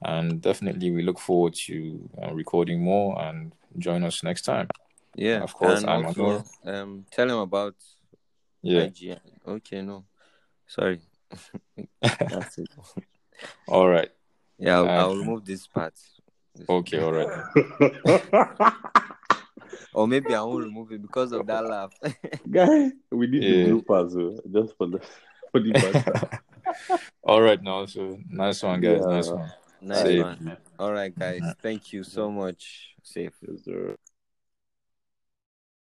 And 0.05 0.41
definitely, 0.41 0.91
we 0.91 1.03
look 1.03 1.19
forward 1.19 1.55
to 1.67 2.09
uh, 2.23 2.33
recording 2.35 2.81
more 2.83 3.21
and 3.23 3.53
join 3.79 4.03
us 4.05 4.23
next 4.23 4.43
time. 4.43 4.69
Yeah, 5.15 5.43
Of 5.43 5.53
course, 5.55 5.83
And 5.83 5.91
I'm 5.91 6.07
also, 6.07 6.45
um, 6.65 7.05
tell 7.11 7.29
him 7.29 7.39
about 7.39 7.75
Yeah. 8.63 8.87
IGN. 8.87 9.21
Okay, 9.47 9.83
no, 9.83 10.05
sorry. 10.67 11.01
That's 12.01 12.59
it. 12.59 12.69
All 13.69 13.89
right. 13.89 14.11
Yeah, 14.59 14.79
I'll, 14.79 14.89
I'll 14.89 15.11
Okay. 15.11 15.19
remove 15.19 15.45
this 15.45 15.67
part. 15.67 15.95
This- 16.55 16.69
Okay. 16.69 17.01
All 17.01 17.13
right. 17.13 17.29
Or 19.93 20.09
maybe 20.09 20.35
I 20.35 20.43
won't 20.43 20.65
remove 20.65 20.93
it 20.93 21.03
because 21.03 21.33
of 21.33 21.47
that 21.47 21.65
laugh. 21.65 21.93
Guy, 22.51 22.91
we 23.11 23.27
need 23.27 23.43
Yeah. 23.43 23.65
the 23.65 23.71
bloopers 23.73 24.17
oh, 24.17 24.41
just 24.53 24.77
for 24.77 24.87
the 24.87 25.01
for 25.51 25.61
the 25.61 25.73
banter. 25.73 26.41
All 27.25 27.43
right. 27.43 27.63
Now, 27.63 27.87
so 27.87 28.19
nice 28.29 28.63
one, 28.63 28.81
guys. 28.81 29.01
Yeah. 29.01 29.07
Nice 29.07 29.29
one. 29.29 29.53
nice 29.81 30.03
Safe. 30.03 30.23
one. 30.23 30.57
All 30.79 30.93
right, 30.93 31.17
guys. 31.17 31.43
Thank 31.61 31.93
you 31.93 32.03
so 32.05 32.31
much. 32.31 32.95
Safe. 33.03 33.33
Yes, 33.47 33.65
sir. 33.65 33.97